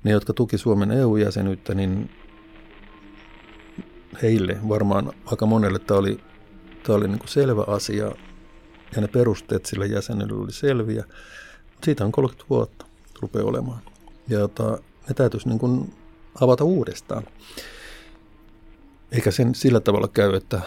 ne, 0.04 0.10
jotka 0.10 0.32
tuki 0.32 0.58
Suomen 0.58 0.90
EU-jäsenyyttä, 0.90 1.74
niin 1.74 2.10
heille 4.22 4.58
varmaan 4.68 5.12
aika 5.24 5.46
monelle 5.46 5.78
tämä 5.78 6.00
oli, 6.00 6.20
tämä 6.82 6.96
oli 6.96 7.08
niin 7.08 7.18
kuin 7.18 7.28
selvä 7.28 7.64
asia 7.66 8.12
ja 8.94 9.00
ne 9.00 9.08
perusteet 9.08 9.66
sille 9.66 9.86
jäsenelle 9.86 10.34
oli 10.34 10.52
selviä. 10.52 11.04
Siitä 11.84 12.04
on 12.04 12.12
30 12.12 12.50
vuotta 12.50 12.86
rupeaa 13.20 13.46
olemaan. 13.46 13.82
Ja 14.28 14.38
jota, 14.38 14.78
ne 15.08 15.14
täytyisi 15.14 15.48
niin 15.48 15.58
kuin 15.58 15.94
avata 16.40 16.64
uudestaan. 16.64 17.22
Eikä 19.12 19.30
sen 19.30 19.54
sillä 19.54 19.80
tavalla 19.80 20.08
käy, 20.08 20.34
että, 20.34 20.60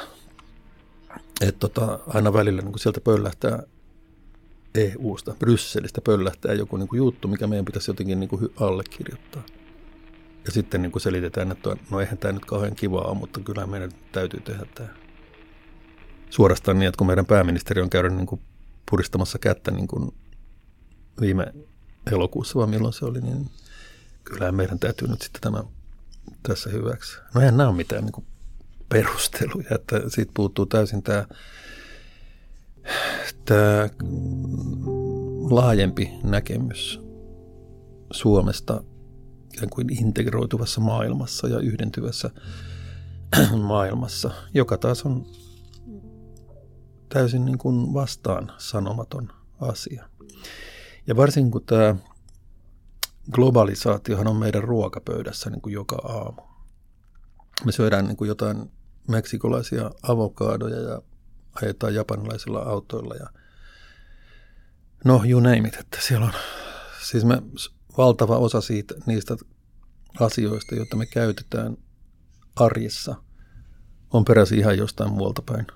että 1.41 1.59
tota, 1.59 1.99
aina 2.07 2.33
välillä 2.33 2.61
niin 2.61 2.71
kuin 2.71 2.79
sieltä 2.79 3.01
pöllähtää 3.01 3.63
EU-sta, 4.75 5.35
Brysselistä 5.39 6.01
pöllähtää 6.01 6.53
joku 6.53 6.77
niin 6.77 6.87
kuin 6.87 6.97
juttu, 6.97 7.27
mikä 7.27 7.47
meidän 7.47 7.65
pitäisi 7.65 7.89
jotenkin 7.91 8.19
niin 8.19 8.29
kuin 8.29 8.53
allekirjoittaa. 8.59 9.43
Ja 10.45 10.51
sitten 10.51 10.81
niin 10.81 10.91
kuin 10.91 11.01
selitetään, 11.01 11.51
että 11.51 11.75
no 11.91 11.99
eihän 11.99 12.17
tämä 12.17 12.31
nyt 12.31 12.45
kauhean 12.45 12.75
kivaa 12.75 13.13
mutta 13.13 13.39
kyllä 13.39 13.67
meidän 13.67 13.91
täytyy 14.11 14.39
tehdä 14.39 14.65
tämä. 14.75 14.89
Suorastaan 16.29 16.79
niin, 16.79 16.87
että 16.87 16.97
kun 16.97 17.07
meidän 17.07 17.25
pääministeri 17.25 17.81
on 17.81 17.89
käynyt 17.89 18.13
niin 18.13 18.27
kuin 18.27 18.41
puristamassa 18.91 19.39
kättä 19.39 19.71
niin 19.71 19.87
kuin 19.87 20.13
viime 21.21 21.53
elokuussa, 22.11 22.59
vai 22.59 22.67
milloin 22.67 22.93
se 22.93 23.05
oli, 23.05 23.21
niin 23.21 23.49
kyllä 24.23 24.51
meidän 24.51 24.79
täytyy 24.79 25.07
nyt 25.07 25.21
sitten 25.21 25.41
tämä 25.41 25.63
tässä 26.43 26.69
hyväksi. 26.69 27.17
No 27.35 27.41
eihän 27.41 27.57
nämä 27.57 27.69
ole 27.69 27.77
mitään 27.77 28.03
niin 28.03 28.11
kuin 28.11 28.25
perusteluja, 28.89 29.75
että 29.75 30.01
siitä 30.07 30.31
puuttuu 30.35 30.65
täysin 30.65 31.03
tämä, 31.03 31.25
tämä 33.45 33.89
laajempi 35.49 36.11
näkemys 36.23 37.01
Suomesta 38.11 38.83
ikään 39.53 39.69
kuin 39.69 40.03
integroituvassa 40.05 40.81
maailmassa 40.81 41.47
ja 41.47 41.59
yhdentyvässä 41.59 42.29
maailmassa, 43.57 44.31
joka 44.53 44.77
taas 44.77 45.03
on 45.03 45.25
täysin 47.09 47.45
niin 47.45 47.57
kuin 47.57 47.93
vastaan 47.93 48.51
sanomaton 48.57 49.29
asia. 49.61 50.09
Ja 51.07 51.15
varsinkin 51.15 51.51
kun 51.51 51.65
tämä 51.65 51.95
globalisaatiohan 53.31 54.27
on 54.27 54.35
meidän 54.35 54.63
ruokapöydässä 54.63 55.49
niin 55.49 55.61
kuin 55.61 55.73
joka 55.73 55.95
aamu. 55.95 56.41
Me 57.65 57.71
syödään 57.71 58.05
niin 58.05 58.17
kuin 58.17 58.27
jotain 58.27 58.71
meksikolaisia 59.07 59.91
avokaadoja 60.03 60.79
ja 60.79 61.01
ajetaan 61.61 61.95
japanilaisilla 61.95 62.59
autoilla 62.59 63.15
ja 63.15 63.27
no 65.05 65.23
you 65.29 65.39
name 65.39 65.67
it, 65.67 65.75
että 65.75 65.97
siellä 66.01 66.25
on 66.25 66.33
siis 67.09 67.25
me, 67.25 67.41
valtava 67.97 68.37
osa 68.37 68.61
siitä, 68.61 68.95
niistä 69.05 69.37
asioista, 70.19 70.75
joita 70.75 70.95
me 70.95 71.05
käytetään 71.05 71.77
arjessa, 72.55 73.15
on 74.13 74.25
peräisin 74.25 74.59
ihan 74.59 74.77
jostain 74.77 75.11
muualta 75.11 75.41
päin 75.41 75.67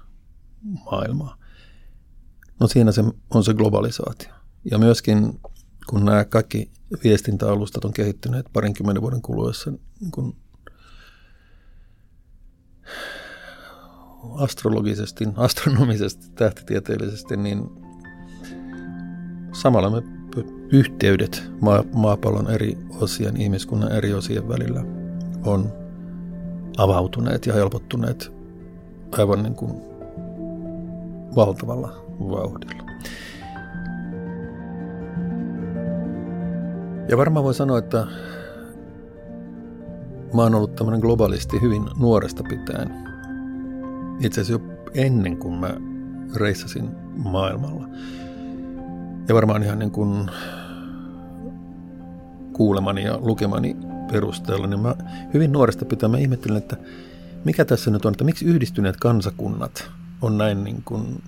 maailmaa. 0.86 1.38
No 2.60 2.68
siinä 2.68 2.92
se 2.92 3.04
on 3.30 3.44
se 3.44 3.54
globalisaatio. 3.54 4.34
Ja 4.72 4.78
myöskin 4.78 5.40
kun 5.90 6.06
nämä 6.06 6.26
kaikki 6.26 6.72
viestintäalustat 7.04 7.86
on 7.86 7.94
kehittyneet 7.94 8.46
parinkymmenen 8.54 9.02
vuoden 9.02 9.22
kuluessa 9.22 9.72
niin 9.72 10.12
kun 10.12 10.36
astrologisesti, 14.34 15.28
astronomisesti, 15.36 16.32
tähtitieteellisesti, 16.36 17.38
niin 17.38 17.70
samalla 19.52 19.90
me 19.90 20.04
yhteydet 20.72 21.44
maapallon 21.94 22.50
eri 22.52 22.78
osien, 23.00 23.42
ihmiskunnan 23.42 23.92
eri 23.92 24.14
osien 24.14 24.50
välillä 24.50 24.84
on 25.46 25.74
avautuneet 26.78 27.46
ja 27.46 27.54
helpottuneet 27.54 28.34
aivan 29.18 29.44
niin 29.44 29.56
kuin 29.56 29.72
valtavalla 31.36 32.06
vauhdilla. 32.20 32.86
Ja 37.10 37.18
varmaan 37.18 37.46
voi 37.46 37.54
sanoa, 37.54 37.78
että 37.78 38.08
mä 40.34 40.42
oon 40.42 40.56
ollut 40.56 40.76
tämmöinen 40.76 41.02
globalisti 41.02 41.62
hyvin 41.62 41.86
nuoresta 42.00 42.44
pitäen. 42.44 43.05
Itse 44.20 44.42
asiassa 44.42 44.64
jo 44.64 44.76
ennen 44.94 45.38
kuin 45.38 45.54
mä 45.54 45.76
reissasin 46.36 46.90
maailmalla. 47.18 47.88
Ja 49.28 49.36
varmaan 49.36 49.64
ihan 49.64 49.80
niin 49.80 49.92
kuin 49.92 50.32
kuulemani 52.54 53.04
ja 53.04 53.20
lukemani 53.22 53.78
perusteella, 54.12 54.68
niin 54.68 54.80
mä 54.80 54.96
hyvin 55.34 55.52
nuoresta 55.52 55.86
pitää 55.86 56.10
mä 56.10 56.18
ihmettelen, 56.18 56.58
että 56.58 56.78
mikä 57.44 57.66
tässä 57.66 57.92
nyt 57.92 58.06
on, 58.06 58.12
että 58.14 58.24
miksi 58.24 58.46
yhdistyneet 58.46 58.98
kansakunnat 58.98 59.92
on 60.22 60.38
näin 60.38 60.64
niin 60.64 60.82
kuin 60.86 61.24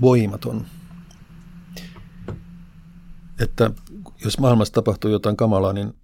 voimaton. 0.00 0.66
Että 3.40 3.70
jos 4.24 4.38
maailmassa 4.38 4.74
tapahtuu 4.74 5.10
jotain 5.10 5.36
kamalaa, 5.36 5.72
niin 5.72 5.94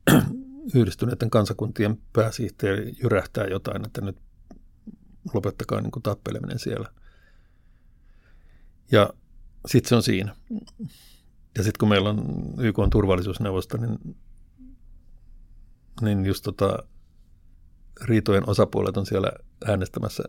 yhdistyneiden 0.74 1.30
kansakuntien 1.30 1.98
pääsihteeri 2.12 2.92
jyrähtää 3.02 3.46
jotain, 3.46 3.86
että 3.86 4.00
nyt 4.00 4.16
lopettakaa 5.34 5.80
niin 5.80 5.90
kuin 5.90 6.02
tappeleminen 6.02 6.58
siellä. 6.58 6.88
Ja 8.92 9.10
sitten 9.66 9.88
se 9.88 9.94
on 9.94 10.02
siinä. 10.02 10.36
Ja 11.56 11.62
sitten 11.62 11.78
kun 11.80 11.88
meillä 11.88 12.10
on 12.10 12.44
YK 12.58 12.78
on 12.78 12.90
turvallisuusneuvosto, 12.90 13.76
niin, 13.76 14.16
niin 16.00 16.26
just 16.26 16.44
tota, 16.44 16.78
riitojen 18.02 18.48
osapuolet 18.48 18.96
on 18.96 19.06
siellä 19.06 19.32
äänestämässä 19.66 20.22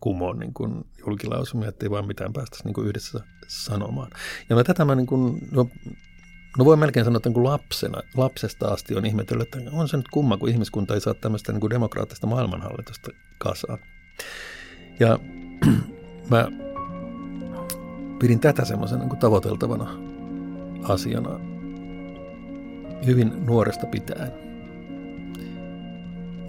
kumoon 0.00 0.38
niin 0.38 0.54
kuin 0.54 0.84
julkilausumia, 1.06 1.68
ettei 1.68 1.90
vaan 1.90 2.06
mitään 2.06 2.32
päästä 2.32 2.58
niin 2.64 2.74
kuin 2.74 2.86
yhdessä 2.86 3.20
sanomaan. 3.48 4.10
Ja 4.48 4.56
mä 4.56 4.64
tätä 4.64 4.84
mä 4.84 4.94
niin 4.94 5.06
kuin, 5.06 5.48
no, 5.50 5.68
no 6.58 6.64
voi 6.64 6.76
melkein 6.76 7.04
sanoa, 7.04 7.16
että 7.16 7.28
niin 7.28 7.34
kuin 7.34 7.44
lapsena, 7.44 8.02
lapsesta 8.16 8.68
asti 8.68 8.96
on 8.96 9.06
ihmetellyt, 9.06 9.54
että 9.54 9.70
on 9.72 9.88
se 9.88 9.96
nyt 9.96 10.08
kumma, 10.08 10.36
kun 10.36 10.48
ihmiskunta 10.48 10.94
ei 10.94 11.00
saa 11.00 11.14
tämmöistä 11.14 11.52
niin 11.52 11.60
kuin 11.60 11.70
demokraattista 11.70 12.26
maailmanhallitusta 12.26 13.10
kasaan. 13.38 13.78
Ja 15.00 15.18
mä 16.30 16.48
pidin 18.18 18.40
tätä 18.40 18.64
semmoisen 18.64 18.98
niin 18.98 19.16
tavoiteltavana 19.16 19.98
asiana 20.82 21.40
hyvin 23.06 23.46
nuoresta 23.46 23.86
pitäen. 23.86 24.32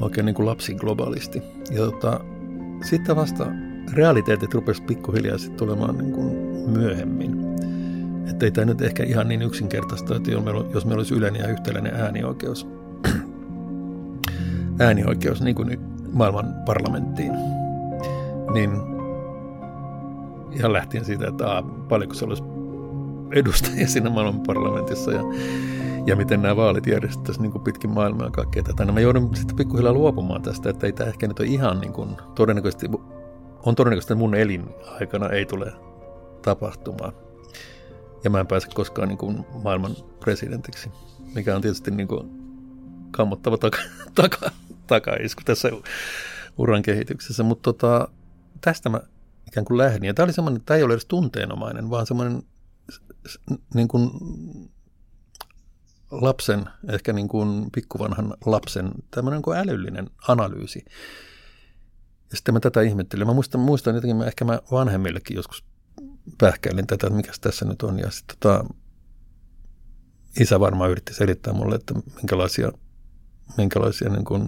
Oikein 0.01 0.25
niin 0.25 0.35
kuin 0.35 0.45
lapsi 0.45 0.75
globaalisti. 0.75 1.41
Ja 1.71 1.79
tota, 1.79 2.19
sitten 2.89 3.15
vasta 3.15 3.45
realiteetit 3.93 4.53
rupesivat 4.53 4.87
pikkuhiljaa 4.87 5.37
sitten 5.37 5.57
tulemaan 5.57 5.97
niin 5.97 6.11
kuin 6.11 6.33
myöhemmin. 6.69 7.52
Että 8.29 8.45
ei 8.45 8.51
tämä 8.51 8.65
nyt 8.65 8.81
ehkä 8.81 9.03
ihan 9.03 9.27
niin 9.27 9.41
yksinkertaista, 9.41 10.15
että 10.15 10.31
jos 10.73 10.85
meillä 10.85 10.99
olisi 10.99 11.15
yleinen 11.15 11.41
ja 11.41 11.47
yhtäläinen 11.47 11.95
äänioikeus, 11.95 12.67
äänioikeus 14.79 15.41
niin 15.41 15.55
kuin 15.55 15.79
maailman 16.13 16.55
parlamenttiin, 16.65 17.33
niin 18.53 18.71
ihan 20.51 20.73
lähtien 20.73 21.05
siitä, 21.05 21.27
että 21.27 21.51
aa, 21.51 21.61
paljonko 21.61 22.15
se 22.15 22.25
olisi 22.25 22.43
edustajia 23.31 23.87
siinä 23.87 24.09
maailman 24.09 24.41
parlamentissa 24.41 25.11
ja, 25.11 25.21
ja 26.05 26.15
miten 26.15 26.41
nämä 26.41 26.55
vaalit 26.55 26.87
järjestettäisiin 26.87 27.41
niin 27.41 27.51
kuin 27.51 27.63
pitkin 27.63 27.89
maailmaa 27.89 28.27
ja 28.27 28.31
kaikkea 28.31 28.63
tätä. 28.63 28.85
No 28.85 28.93
mä 28.93 28.99
joudun 28.99 29.35
sitten 29.35 29.55
pikkuhiljaa 29.55 29.93
luopumaan 29.93 30.41
tästä, 30.41 30.69
että 30.69 30.85
ei 30.85 30.93
tämä 30.93 31.09
ehkä 31.09 31.27
nyt 31.27 31.39
ole 31.39 31.47
ihan 31.47 31.81
niin 31.81 31.93
kuin, 31.93 32.09
todennäköisesti, 32.35 32.87
on 33.65 33.75
todennäköisesti, 33.75 34.15
mun 34.15 34.35
elinaikana 34.35 35.29
ei 35.29 35.45
tule 35.45 35.73
tapahtumaan. 36.41 37.13
Ja 38.23 38.29
mä 38.29 38.39
en 38.39 38.47
pääse 38.47 38.67
koskaan 38.73 39.07
niin 39.07 39.17
kuin 39.17 39.45
maailman 39.63 39.95
presidentiksi, 40.19 40.89
mikä 41.35 41.55
on 41.55 41.61
tietysti 41.61 41.91
niin 41.91 42.07
kuin 42.07 42.29
kammottava 43.11 43.57
taka, 43.57 43.77
taka, 44.15 44.51
takaisku 44.87 45.41
tässä 45.45 45.69
uran 46.57 46.81
kehityksessä. 46.81 47.43
Mutta 47.43 47.73
tota, 47.73 48.07
tästä 48.61 48.89
mä 48.89 49.01
ikään 49.47 49.65
kuin 49.65 49.77
lähdin. 49.77 50.03
Ja 50.03 50.13
tämä 50.13 50.23
oli 50.23 50.33
semmoinen, 50.33 50.61
tämä 50.65 50.77
ei 50.77 50.83
ole 50.83 50.93
edes 50.93 51.05
tunteenomainen, 51.05 51.89
vaan 51.89 52.05
semmoinen 52.05 52.43
niin 53.73 53.87
kuin 53.87 54.09
lapsen, 56.11 56.65
ehkä 56.89 57.13
niin 57.13 57.27
kuin 57.27 57.71
pikkuvanhan 57.71 58.33
lapsen, 58.45 58.91
tämmöinen 59.11 59.41
kuin 59.41 59.57
älyllinen 59.57 60.09
analyysi. 60.27 60.85
Ja 62.31 62.37
sitten 62.37 62.53
mä 62.53 62.59
tätä 62.59 62.81
ihmettelin. 62.81 63.27
Mä 63.27 63.33
muistan, 63.33 63.61
muistan 63.61 63.95
jotenkin, 63.95 64.17
mä, 64.17 64.25
ehkä 64.25 64.45
mä 64.45 64.59
vanhemmillekin 64.71 65.35
joskus 65.35 65.63
pähkäilin 66.37 66.87
tätä, 66.87 67.07
että 67.07 67.17
mikä 67.17 67.31
tässä 67.41 67.65
nyt 67.65 67.81
on. 67.81 67.99
Ja 67.99 68.11
sitten 68.11 68.37
tota, 68.39 68.65
isä 70.39 70.59
varmaan 70.59 70.91
yritti 70.91 71.13
selittää 71.13 71.53
mulle, 71.53 71.75
että 71.75 71.93
minkälaisia, 71.93 72.71
minkälaisia 73.57 74.09
niin 74.09 74.25
kuin 74.25 74.47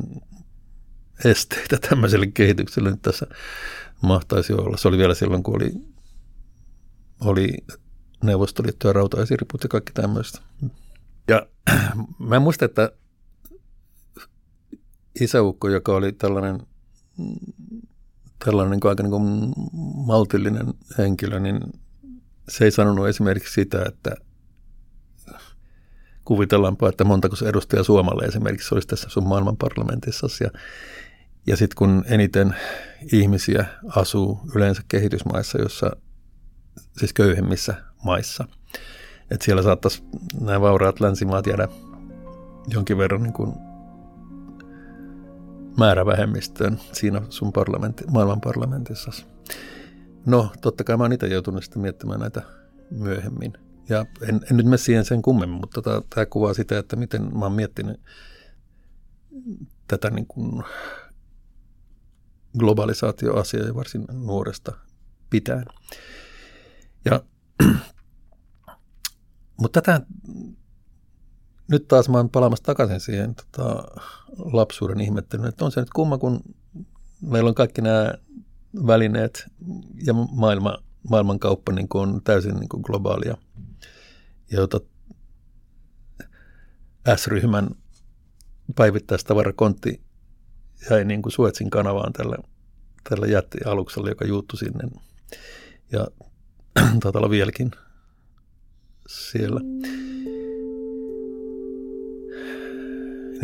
esteitä 1.26 1.78
tämmöiselle 1.90 2.28
kehitykselle 2.28 2.92
nyt 2.92 3.02
tässä 3.02 3.28
mahtaisi 4.02 4.54
olla. 4.54 4.78
Se 4.78 4.88
oli 4.88 4.98
vielä 4.98 5.14
silloin, 5.14 5.44
kun 5.44 5.56
oli, 5.56 5.72
oli 7.22 7.58
Neuvostoliitto 8.24 8.88
ja 8.88 8.94
rautaesiriput 8.94 9.64
ja 9.64 9.70
kaikki 9.70 9.92
tämmöistä. 9.94 10.42
Ja 11.28 11.48
mä 12.30 12.40
muistan, 12.40 12.66
että 12.66 12.92
isäukko, 15.22 15.70
joka 15.70 15.96
oli 15.96 16.12
tällainen, 16.12 16.60
tällainen 18.46 18.72
niin 18.72 18.90
aika 18.90 19.04
niin 19.04 19.12
kuin 19.12 19.54
maltillinen 20.06 20.74
henkilö, 20.98 21.40
niin 21.40 21.60
se 22.50 22.66
ei 22.66 22.72
sanonut 22.72 23.08
esimerkiksi 23.08 23.54
sitä, 23.54 23.86
että 23.88 24.16
kuvitellaanpa, 26.26 26.90
että 26.90 27.04
montako 27.04 27.36
se 27.36 27.46
edustaja 27.46 27.84
Suomalle 27.84 28.26
esimerkiksi 28.26 28.76
olisi 28.76 28.88
tässä 28.88 29.10
sun 29.10 29.28
maailman 29.28 29.58
parlamentissa. 29.58 30.28
Ja, 30.44 30.50
ja 31.48 31.58
sitten 31.58 31.76
kun 31.78 32.04
eniten 32.08 32.56
ihmisiä 33.14 33.66
asuu 33.88 34.40
yleensä 34.56 34.82
kehitysmaissa, 34.88 35.62
jossa 35.62 35.92
siis 36.98 37.14
köyhemmissä 37.14 37.76
maissa. 38.04 38.48
että 39.32 39.46
siellä 39.46 39.64
saattaisi 39.64 40.04
nämä 40.42 40.62
vauraat 40.62 41.00
länsimaat 41.00 41.48
jäädä 41.48 41.68
jonkin 42.68 42.98
verran 42.98 43.24
niin 43.24 43.34
kuin 43.34 43.54
määrävähemmistöön 45.78 46.80
siinä 46.92 47.22
sun 47.30 47.54
parlamentti, 47.54 48.04
maailman 48.08 48.42
parlamentissa. 48.42 49.12
No, 50.26 50.50
totta 50.62 50.84
kai 50.84 50.98
mä 50.98 51.04
oon 51.04 51.14
itse 51.14 51.28
joutunut 51.28 51.64
sitten 51.64 51.82
miettimään 51.82 52.20
näitä 52.20 52.42
myöhemmin. 52.92 53.54
Ja 53.90 54.06
en, 54.22 54.42
en 54.52 54.58
nyt 54.58 54.66
mene 54.66 54.78
siihen 54.78 55.06
sen 55.06 55.22
kummemmin, 55.22 55.60
mutta 55.60 55.82
tota, 55.82 56.08
tämä 56.16 56.26
kuvaa 56.26 56.54
sitä, 56.54 56.80
että 56.80 56.96
miten 56.96 57.38
mä 57.38 57.46
oon 57.46 57.52
miettinyt 57.54 58.02
tätä 59.88 60.10
niin 60.10 60.28
kuin 60.28 60.64
globalisaatioasiaa 62.60 63.76
varsin 63.76 64.06
nuoresta 64.12 64.72
pitäen. 65.30 65.66
Ja 67.06 67.22
mutta 69.62 69.82
tätä 69.82 70.06
nyt 71.68 71.88
taas 71.88 72.10
mä 72.10 72.18
oon 72.18 72.30
palaamassa 72.30 72.64
takaisin 72.64 73.00
siihen 73.00 73.36
tota, 73.36 73.84
lapsuuden 74.38 75.02
ihmettelyyn, 75.02 75.50
että 75.50 75.66
on 75.66 75.72
se 75.72 75.80
nyt 75.80 75.90
kumma, 75.90 76.18
kun 76.18 76.42
meillä 77.22 77.48
on 77.48 77.56
kaikki 77.56 77.82
nämä 77.82 78.14
välineet 78.88 79.46
ja 80.04 80.14
maailma, 80.14 80.78
maailmankauppa 81.10 81.72
niin 81.72 81.90
kuin 81.90 82.10
on 82.10 82.22
täysin 82.24 82.56
niin 82.56 82.70
kuin 82.70 82.82
globaalia. 82.82 83.38
Ja 84.52 84.60
jota 84.60 84.80
S-ryhmän 87.16 87.70
päivittäistavarakontti 88.76 90.02
jäi 90.90 91.06
niin 91.06 91.22
kuin 91.22 91.34
Suetsin 91.34 91.70
kanavaan 91.70 92.14
tällä, 92.14 92.38
tällä 93.10 93.28
jättialuksella, 93.28 94.10
joka 94.10 94.26
juuttu 94.26 94.58
sinne. 94.58 94.90
Ja 95.92 96.08
taitaa 97.02 97.20
olla 97.20 97.30
vieläkin 97.30 97.72
siellä. 99.08 99.62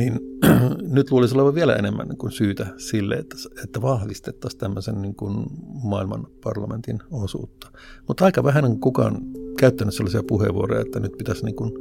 Niin 0.01 0.19
nyt 0.95 1.11
luulisi 1.11 1.35
olevan 1.35 1.55
vielä 1.55 1.75
enemmän 1.75 2.07
niin 2.07 2.17
kuin 2.17 2.31
syytä 2.31 2.67
sille, 2.77 3.15
että, 3.15 3.35
että 3.63 3.81
vahvistettaisiin 3.81 4.59
tämmöisen 4.59 5.01
niin 5.01 5.15
kuin 5.15 5.45
maailman 5.83 6.27
parlamentin 6.43 6.99
osuutta. 7.11 7.71
Mutta 8.07 8.25
aika 8.25 8.43
vähän 8.43 8.65
on 8.65 8.79
kukaan 8.79 9.17
käyttänyt 9.59 9.93
sellaisia 9.93 10.23
puheenvuoroja, 10.23 10.81
että 10.81 10.99
nyt 10.99 11.17
pitäisi 11.17 11.45
niin 11.45 11.55
kuin 11.55 11.71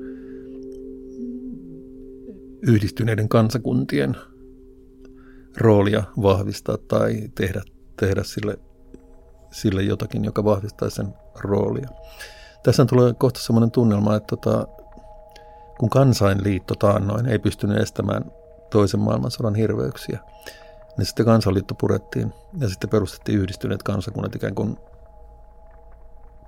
yhdistyneiden 2.62 3.28
kansakuntien 3.28 4.16
roolia 5.56 6.02
vahvistaa 6.22 6.78
tai 6.88 7.28
tehdä, 7.34 7.62
tehdä 8.00 8.22
sille, 8.24 8.58
sille 9.50 9.82
jotakin, 9.82 10.24
joka 10.24 10.44
vahvistaa 10.44 10.90
sen 10.90 11.06
roolia. 11.38 11.88
Tässä 12.62 12.84
tulee 12.84 13.14
kohta 13.18 13.40
sellainen 13.40 13.70
tunnelma, 13.70 14.16
että 14.16 14.36
tota, 14.36 14.66
kun 15.80 15.90
kansainliitto 15.90 16.74
taannoin 16.74 17.26
ei 17.26 17.38
pystynyt 17.38 17.78
estämään 17.78 18.24
toisen 18.70 19.00
maailmansodan 19.00 19.54
hirveyksiä, 19.54 20.18
niin 20.98 21.06
sitten 21.06 21.26
kansanliitto 21.26 21.74
purettiin 21.74 22.32
ja 22.58 22.68
sitten 22.68 22.90
perustettiin 22.90 23.38
yhdistyneet 23.38 23.82
kansakunnat 23.82 24.34
ikään 24.34 24.54
kuin 24.54 24.76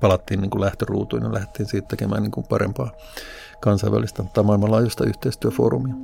palattiin 0.01 0.41
niin 0.41 0.51
kuin 0.51 0.61
lähtöruutuin 0.61 1.23
ja 1.23 1.33
lähdettiin 1.33 1.69
siitä 1.69 1.89
tekemään 1.89 2.23
niin 2.23 2.31
kuin 2.31 2.47
parempaa 2.49 2.93
kansainvälistä 3.61 4.25
tai 4.35 4.45
maailmanlaajuista 4.45 5.05
yhteistyöfoorumia. 5.05 5.95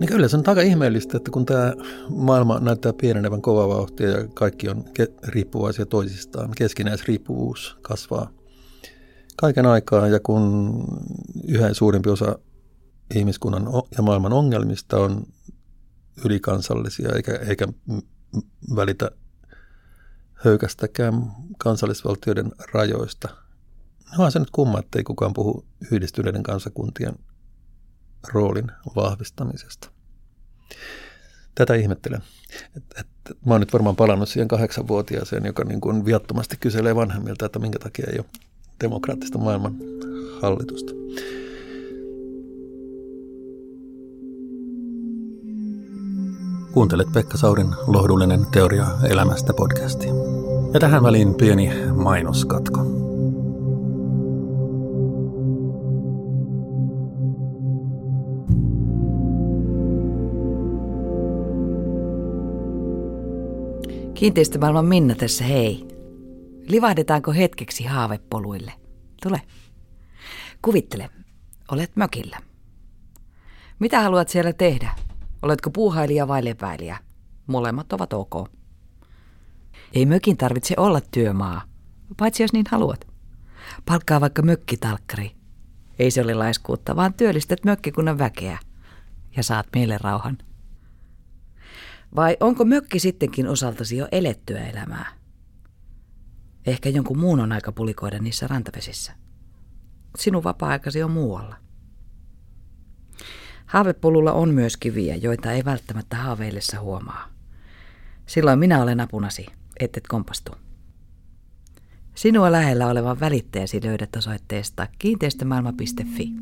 Niin 0.00 0.08
kyllä 0.08 0.28
se 0.28 0.36
on 0.36 0.44
aika 0.46 0.60
ihmeellistä, 0.60 1.16
että 1.16 1.30
kun 1.30 1.46
tämä 1.46 1.72
maailma 2.08 2.58
näyttää 2.58 2.92
pienenevän 2.92 3.42
kovaa 3.42 3.68
vauhtia 3.68 4.08
ja 4.08 4.28
kaikki 4.34 4.68
on 4.68 4.84
ke- 5.00 5.28
riippuvaisia 5.28 5.86
toisistaan, 5.86 6.50
keskinäisriippuvuus 6.56 7.78
kasvaa 7.82 8.41
kaiken 9.36 9.66
aikaa 9.66 10.08
ja 10.08 10.20
kun 10.20 10.72
yhä 11.48 11.74
suurempi 11.74 12.10
osa 12.10 12.38
ihmiskunnan 13.14 13.66
ja 13.96 14.02
maailman 14.02 14.32
ongelmista 14.32 14.96
on 14.96 15.26
ylikansallisia 16.24 17.08
eikä, 17.16 17.32
eikä 17.32 17.68
välitä 18.76 19.10
höykästäkään 20.34 21.32
kansallisvaltioiden 21.58 22.52
rajoista. 22.72 23.28
No 24.18 24.24
on 24.24 24.32
se 24.32 24.38
nyt 24.38 24.50
kumma, 24.50 24.78
että 24.78 24.98
ei 24.98 25.04
kukaan 25.04 25.34
puhu 25.34 25.64
yhdistyneiden 25.90 26.42
kansakuntien 26.42 27.14
roolin 28.28 28.66
vahvistamisesta. 28.96 29.90
Tätä 31.54 31.74
ihmettelen. 31.74 32.22
Et, 32.76 32.84
et, 33.00 33.06
mä 33.46 33.54
oon 33.54 33.60
nyt 33.60 33.72
varmaan 33.72 33.96
palannut 33.96 34.28
siihen 34.28 34.48
kahdeksanvuotiaaseen, 34.48 35.46
joka 35.46 35.64
niin 35.64 35.80
kuin 35.80 36.04
viattomasti 36.04 36.56
kyselee 36.56 36.94
vanhemmilta, 36.94 37.46
että 37.46 37.58
minkä 37.58 37.78
takia 37.78 38.06
ei 38.12 38.18
ole 38.18 38.26
demokraattista 38.80 39.38
maailman 39.38 39.76
hallitusta. 40.42 40.92
Kuuntelet 46.72 47.12
Pekka 47.14 47.36
Saurin 47.36 47.68
lohdullinen 47.86 48.46
teoria 48.52 48.86
elämästä 49.10 49.52
podcasti. 49.52 50.06
Ja 50.74 50.80
tähän 50.80 51.02
väliin 51.02 51.34
pieni 51.34 51.70
mainoskatko. 51.94 52.80
Kiinteistömaailman 64.14 64.86
Minna 64.86 65.14
tässä 65.14 65.44
hei. 65.44 65.91
Livahdetaanko 66.68 67.32
hetkeksi 67.32 67.84
haavepoluille? 67.84 68.72
Tule. 69.22 69.42
Kuvittele, 70.62 71.10
olet 71.72 71.96
mökillä. 71.96 72.38
Mitä 73.78 74.00
haluat 74.00 74.28
siellä 74.28 74.52
tehdä? 74.52 74.94
Oletko 75.42 75.70
puuhailija 75.70 76.28
vai 76.28 76.44
lepäilijä? 76.44 76.98
Molemmat 77.46 77.92
ovat 77.92 78.12
ok. 78.12 78.48
Ei 79.92 80.06
mökin 80.06 80.36
tarvitse 80.36 80.74
olla 80.76 81.00
työmaa, 81.00 81.62
paitsi 82.16 82.42
jos 82.42 82.52
niin 82.52 82.66
haluat. 82.70 83.06
Palkkaa 83.86 84.20
vaikka 84.20 84.42
mökkitalkkari. 84.42 85.36
Ei 85.98 86.10
se 86.10 86.22
ole 86.22 86.34
laiskuutta, 86.34 86.96
vaan 86.96 87.14
työllistät 87.14 87.64
mökkikunnan 87.64 88.18
väkeä 88.18 88.58
ja 89.36 89.42
saat 89.42 89.66
meille 89.74 89.98
rauhan. 89.98 90.38
Vai 92.16 92.36
onko 92.40 92.64
mökki 92.64 92.98
sittenkin 92.98 93.48
osaltasi 93.48 93.96
jo 93.96 94.08
elettyä 94.12 94.68
elämää? 94.68 95.21
Ehkä 96.66 96.88
jonkun 96.88 97.18
muun 97.18 97.40
on 97.40 97.52
aika 97.52 97.72
pulikoida 97.72 98.18
niissä 98.18 98.46
rantavesissä. 98.46 99.12
Sinun 100.18 100.44
vapaa-aikasi 100.44 101.02
on 101.02 101.10
muualla. 101.10 101.56
Haavepolulla 103.66 104.32
on 104.32 104.54
myös 104.54 104.76
kiviä, 104.76 105.16
joita 105.16 105.52
ei 105.52 105.64
välttämättä 105.64 106.16
haaveillessa 106.16 106.80
huomaa. 106.80 107.28
Silloin 108.26 108.58
minä 108.58 108.82
olen 108.82 109.00
apunasi, 109.00 109.46
ettet 109.80 110.06
kompastu. 110.06 110.52
Sinua 112.14 112.52
lähellä 112.52 112.86
olevan 112.86 113.20
välittäjäsi 113.20 113.80
löydät 113.84 114.16
osoitteesta 114.16 114.86
kiinteistömaailma.fi. 114.98 116.32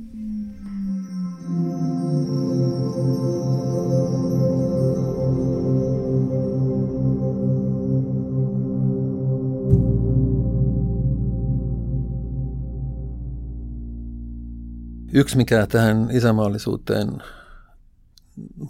Yksi, 15.13 15.37
mikä 15.37 15.67
tähän 15.67 16.09
isämaallisuuteen 16.11 17.23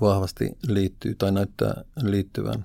vahvasti 0.01 0.59
liittyy 0.69 1.15
tai 1.15 1.33
näyttää 1.33 1.85
liittyvän, 2.03 2.65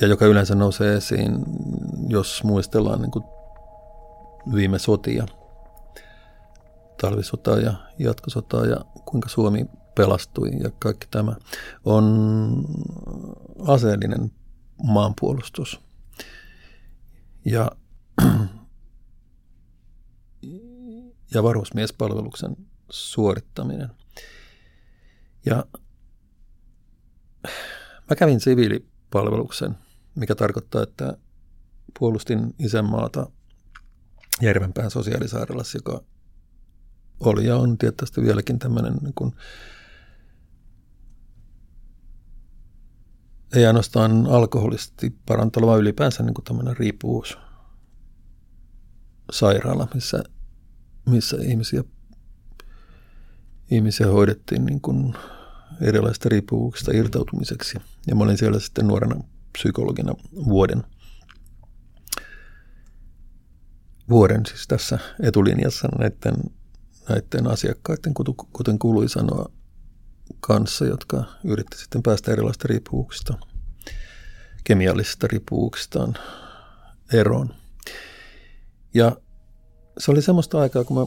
ja 0.00 0.06
joka 0.06 0.26
yleensä 0.26 0.54
nousee 0.54 0.96
esiin, 0.96 1.44
jos 2.08 2.44
muistellaan 2.44 3.02
niin 3.02 3.10
kuin 3.10 3.24
viime 4.54 4.78
sotia, 4.78 5.26
talvisotaa 7.00 7.58
ja 7.58 7.74
jatkosotaa 7.98 8.66
ja 8.66 8.76
kuinka 9.04 9.28
Suomi 9.28 9.66
pelastui 9.94 10.50
ja 10.62 10.70
kaikki 10.78 11.06
tämä, 11.10 11.36
on 11.84 12.64
aseellinen 13.66 14.32
maanpuolustus. 14.82 15.80
Ja 17.44 17.70
ja 21.34 21.42
varusmiespalveluksen 21.42 22.56
suorittaminen. 22.90 23.90
Ja 25.46 25.64
mä 28.10 28.16
kävin 28.18 28.40
siviilipalveluksen, 28.40 29.74
mikä 30.14 30.34
tarkoittaa, 30.34 30.82
että 30.82 31.16
puolustin 31.98 32.54
isänmaata 32.58 33.26
Järvenpään 34.42 34.90
sosiaalisairaalassa, 34.90 35.78
joka 35.78 36.04
oli 37.20 37.46
ja 37.46 37.56
on 37.56 37.78
tietysti 37.78 38.22
vieläkin 38.22 38.58
tämmöinen 38.58 38.94
niin 38.94 39.14
kuin, 39.14 39.34
ei 43.54 43.66
ainoastaan 43.66 44.26
alkoholisti 44.26 45.18
parantava, 45.26 45.66
vaan 45.66 45.80
ylipäänsä 45.80 46.22
niin 46.22 46.34
kuin 46.34 46.44
tämmöinen 46.44 46.76
riippuvuus 46.76 47.38
sairaala, 49.32 49.88
missä 49.94 50.24
missä 51.06 51.36
ihmisiä, 51.40 51.84
ihmisiä 53.70 54.06
hoidettiin 54.06 54.64
niin 54.64 54.80
kuin 54.80 55.14
erilaisista 55.80 56.28
riippuvuuksista 56.28 56.92
irtautumiseksi. 56.94 57.78
Ja 58.06 58.14
mä 58.14 58.24
olin 58.24 58.38
siellä 58.38 58.60
sitten 58.60 58.86
nuorena 58.86 59.24
psykologina 59.52 60.14
vuoden. 60.34 60.84
Vuoden 64.08 64.46
siis 64.46 64.66
tässä 64.66 64.98
etulinjassa 65.22 65.88
näiden, 65.98 66.34
näiden 67.08 67.46
asiakkaiden, 67.46 68.14
kuten 68.52 68.78
kuului 68.78 69.08
sanoa, 69.08 69.52
kanssa, 70.40 70.84
jotka 70.84 71.24
yritti 71.44 71.76
sitten 71.76 72.02
päästä 72.02 72.32
erilaisista 72.32 72.68
riippuvuuksista, 72.68 73.38
kemiallisista 74.64 75.26
riippuvuuksistaan 75.26 76.14
eroon. 77.12 77.54
Ja 78.94 79.16
se 79.98 80.10
oli 80.10 80.22
semmoista 80.22 80.60
aikaa, 80.60 80.84
kun, 80.84 80.98
mä, 80.98 81.06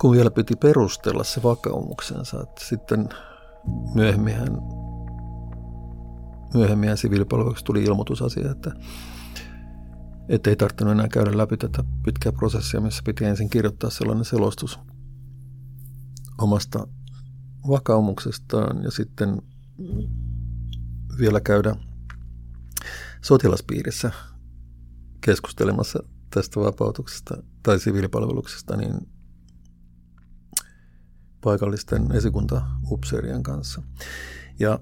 kun 0.00 0.12
vielä 0.12 0.30
piti 0.30 0.56
perustella 0.56 1.24
se 1.24 1.42
vakaumuksensa. 1.42 2.42
Että 2.42 2.64
sitten 2.64 3.08
myöhemmin 3.94 4.36
myöhemmin 6.54 6.96
siviilipalveluksessa 6.96 7.66
tuli 7.66 7.82
ilmoitusasia, 7.82 8.50
että, 8.50 8.72
että 10.28 10.50
ei 10.50 10.56
tarvinnut 10.56 10.92
enää 10.92 11.08
käydä 11.08 11.36
läpi 11.36 11.56
tätä 11.56 11.84
pitkää 12.04 12.32
prosessia, 12.32 12.80
missä 12.80 13.02
piti 13.04 13.24
ensin 13.24 13.50
kirjoittaa 13.50 13.90
sellainen 13.90 14.24
selostus 14.24 14.78
omasta 16.38 16.86
vakaumuksestaan 17.68 18.82
ja 18.82 18.90
sitten 18.90 19.42
vielä 21.18 21.40
käydä 21.40 21.76
sotilaspiirissä 23.22 24.10
keskustelemassa 25.20 26.02
tästä 26.34 26.60
vapautuksesta 26.60 27.42
tai 27.62 27.78
siviilipalveluksesta 27.78 28.76
niin 28.76 29.08
paikallisten 31.40 32.12
esikuntaupseerien 32.12 33.42
kanssa. 33.42 33.82
Ja 34.60 34.78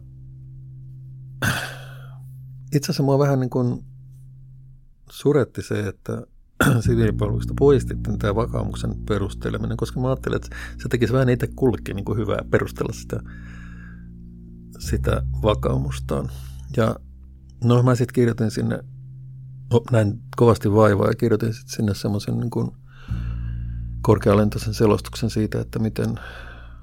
itse 2.74 2.86
asiassa 2.86 3.02
mua 3.02 3.18
vähän 3.18 3.40
niin 3.40 3.50
kuin 3.50 3.84
suretti 5.10 5.62
se, 5.62 5.88
että 5.88 6.26
siviilipalveluksesta 6.86 7.54
poistettiin 7.58 8.18
tämä 8.18 8.34
vakaumuksen 8.34 8.94
perusteleminen, 9.08 9.76
koska 9.76 10.00
mä 10.00 10.08
ajattelin, 10.08 10.36
että 10.36 10.56
se 10.82 10.88
tekisi 10.88 11.12
vähän 11.12 11.28
itse 11.28 11.46
kullekin 11.56 11.96
niin 11.96 12.04
kuin 12.04 12.18
hyvää 12.18 12.40
perustella 12.50 12.92
sitä, 12.92 13.20
sitä 14.78 15.22
vakaumustaan. 15.42 16.30
Ja 16.76 16.96
no 17.64 17.82
mä 17.82 17.94
sitten 17.94 18.14
kirjoitin 18.14 18.50
sinne, 18.50 18.84
näin 19.90 20.20
kovasti 20.37 20.72
vaivaa 20.72 21.06
ja 21.06 21.14
kirjoitin 21.14 21.54
sitten 21.54 21.76
sinne 21.76 21.94
semmoisen 21.94 22.40
niin 22.40 22.50
korkealentoisen 24.02 24.74
selostuksen 24.74 25.30
siitä, 25.30 25.61
että 25.61 25.78
miten, 25.78 26.20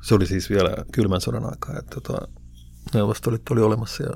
se 0.01 0.15
oli 0.15 0.25
siis 0.25 0.49
vielä 0.49 0.69
kylmän 0.91 1.21
sodan 1.21 1.45
aikaa, 1.45 1.79
että 1.79 2.01
tota, 2.01 2.27
neuvostolit 2.93 3.49
oli 3.49 3.61
olemassa 3.61 4.03
ja 4.03 4.13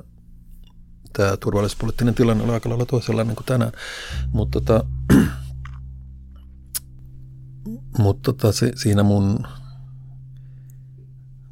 tämä 1.12 1.36
turvallisuuspoliittinen 1.36 2.14
tilanne 2.14 2.44
oli 2.44 2.52
aika 2.52 2.68
lailla 2.68 2.86
toisenlainen 2.86 3.36
kuin 3.36 3.46
tänään. 3.46 3.72
Mutta 4.32 4.60
tota, 4.60 4.84
mutta 7.98 8.32
tota, 8.32 8.52
se, 8.52 8.72
siinä 8.76 9.02
mun, 9.02 9.46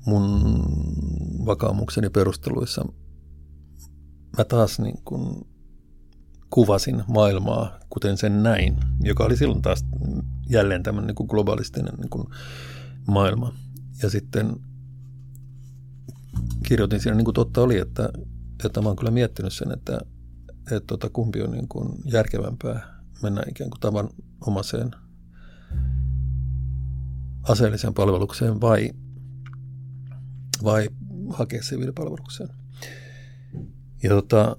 mun 0.06 0.54
vakaumukseni 1.46 2.10
perusteluissa 2.10 2.84
mä 4.38 4.44
taas 4.44 4.80
niin 4.80 4.98
kuin 5.04 5.51
kuvasin 6.52 7.04
maailmaa, 7.08 7.78
kuten 7.90 8.16
sen 8.16 8.42
näin, 8.42 8.76
joka 9.00 9.24
oli 9.24 9.36
silloin 9.36 9.62
taas 9.62 9.84
jälleen 10.48 10.82
tämmöinen 10.82 11.06
niin 11.06 11.14
kuin 11.14 11.26
globalistinen 11.26 11.94
niin 11.94 12.10
kuin 12.10 12.24
maailma. 13.06 13.54
Ja 14.02 14.10
sitten 14.10 14.56
kirjoitin 16.62 17.00
siinä, 17.00 17.16
niin 17.16 17.24
kuin 17.24 17.34
totta 17.34 17.60
oli, 17.62 17.78
että 17.78 18.08
että 18.64 18.80
mä 18.80 18.88
oon 18.88 18.96
kyllä 18.96 19.10
miettinyt 19.10 19.52
sen, 19.52 19.72
että, 19.72 20.00
että 20.62 20.86
tota, 20.86 21.10
kumpi 21.10 21.42
on 21.42 21.50
niin 21.50 21.68
kuin 21.68 21.88
järkevämpää 22.04 23.02
mennä 23.22 23.42
ikään 23.48 23.70
kuin 23.70 23.80
tavan 23.80 24.08
omaseen 24.46 24.90
aseelliseen 27.42 27.94
palvelukseen 27.94 28.60
vai, 28.60 28.90
vai 30.64 30.88
hakea 31.30 31.62
siviilipalvelukseen. 31.62 32.48
Ja 34.02 34.10
tota, 34.10 34.56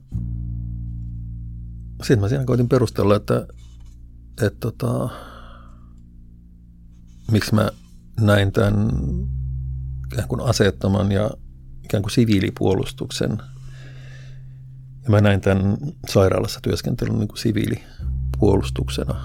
sitten 2.03 2.19
mä 2.19 2.29
siinä 2.29 2.45
koitin 2.45 2.69
perustella, 2.69 3.15
että, 3.15 3.47
että 4.41 4.59
tota, 4.59 5.09
miksi 7.31 7.55
mä 7.55 7.69
näin 8.19 8.51
tämän 8.51 8.89
ikään 10.13 10.27
kuin 10.27 10.41
aseettoman 10.41 11.11
ja 11.11 11.31
ikään 11.83 12.03
kuin 12.03 12.11
siviilipuolustuksen– 12.11 13.37
ja 15.03 15.09
mä 15.09 15.21
näin 15.21 15.41
tämän 15.41 15.77
sairaalassa 16.09 16.59
työskentelyn 16.63 17.19
niin 17.19 17.27
kuin 17.27 17.37
siviilipuolustuksena. 17.37 19.15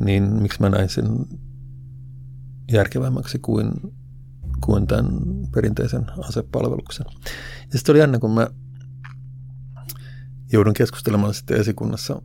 Niin 0.00 0.22
miksi 0.22 0.60
mä 0.60 0.68
näin 0.68 0.88
sen 0.88 1.06
järkevämmäksi 2.72 3.38
kuin, 3.38 3.70
kuin 4.64 4.86
tämän 4.86 5.06
perinteisen 5.54 6.06
asepalveluksen. 6.28 7.06
Ja 7.72 7.78
sitten 7.78 7.92
oli 7.92 7.98
jännä, 7.98 8.18
kun 8.18 8.30
mä 8.30 8.46
joudun 10.54 10.74
keskustelemaan 10.74 11.34
sitten 11.34 11.60
esikunnassa, 11.60 12.22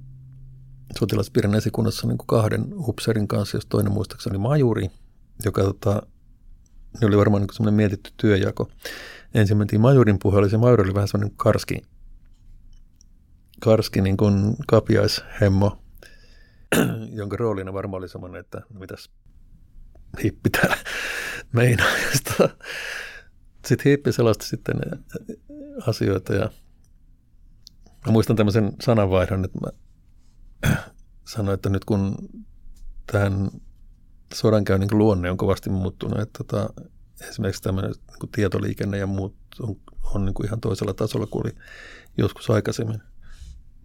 sotilaspiirin 1.00 1.56
esikunnassa 1.56 2.08
niin 2.08 2.18
kuin 2.18 2.28
kahden 2.28 2.66
upserin 2.74 3.28
kanssa, 3.28 3.58
jos 3.58 3.66
toinen 3.66 3.94
muistaakseni 3.94 4.32
oli 4.32 4.42
majuri, 4.42 4.92
joka 5.46 5.64
tota, 5.64 6.02
ne 7.02 7.08
oli 7.08 7.18
varmaan 7.18 7.42
niin 7.42 7.54
semmoinen 7.54 7.78
mietitty 7.78 8.12
työjako. 8.18 8.70
Ensin 9.34 9.58
mentiin 9.58 9.82
majurin 9.82 10.20
puheelle, 10.20 10.50
se 10.50 10.58
majuri 10.58 10.84
oli 10.84 10.94
vähän 10.94 11.08
semmoinen 11.08 11.38
karski 11.38 11.82
karski 13.60 14.02
niin 14.02 14.18
kuin 14.18 14.56
kapiaishemmo, 14.68 15.82
jonka 17.20 17.38
roolina 17.38 17.74
varmaan 17.74 18.00
oli 18.00 18.10
semmoinen, 18.10 18.40
että 18.40 18.62
no 18.74 18.80
mitäs 18.80 19.10
hippi 20.24 20.50
täällä 20.50 20.78
meinaa. 21.54 21.92
Sitten 23.66 23.92
hippi 23.92 24.12
selosti 24.12 24.46
sitten 24.46 24.76
asioita 25.88 26.34
ja 26.34 26.50
mä 28.06 28.12
muistan 28.12 28.36
tämmöisen 28.36 28.74
sananvaihdon, 28.82 29.46
että 29.46 29.60
mä 29.60 29.70
sanoin, 31.34 31.54
että 31.54 31.70
nyt 31.70 31.86
kun 31.86 32.16
tähän 33.12 33.50
sodankäynnin 34.34 34.98
luonne 34.98 35.32
on 35.32 35.38
kovasti 35.38 35.70
muuttunut, 35.70 36.20
että 36.20 36.44
tota, 36.44 36.70
esimerkiksi 37.30 37.62
tämmöinen 37.62 37.92
niin 37.92 38.32
tietoliikenne 38.32 38.98
ja 38.98 39.08
muut 39.08 39.36
on, 39.62 39.76
on 40.16 40.26
niin 40.26 40.34
kuin 40.34 40.48
ihan 40.48 40.62
toisella 40.62 40.94
tasolla 40.94 41.28
kuin 41.28 41.46
oli 41.46 41.56
joskus 42.18 42.50
aikaisemmin. 42.50 43.02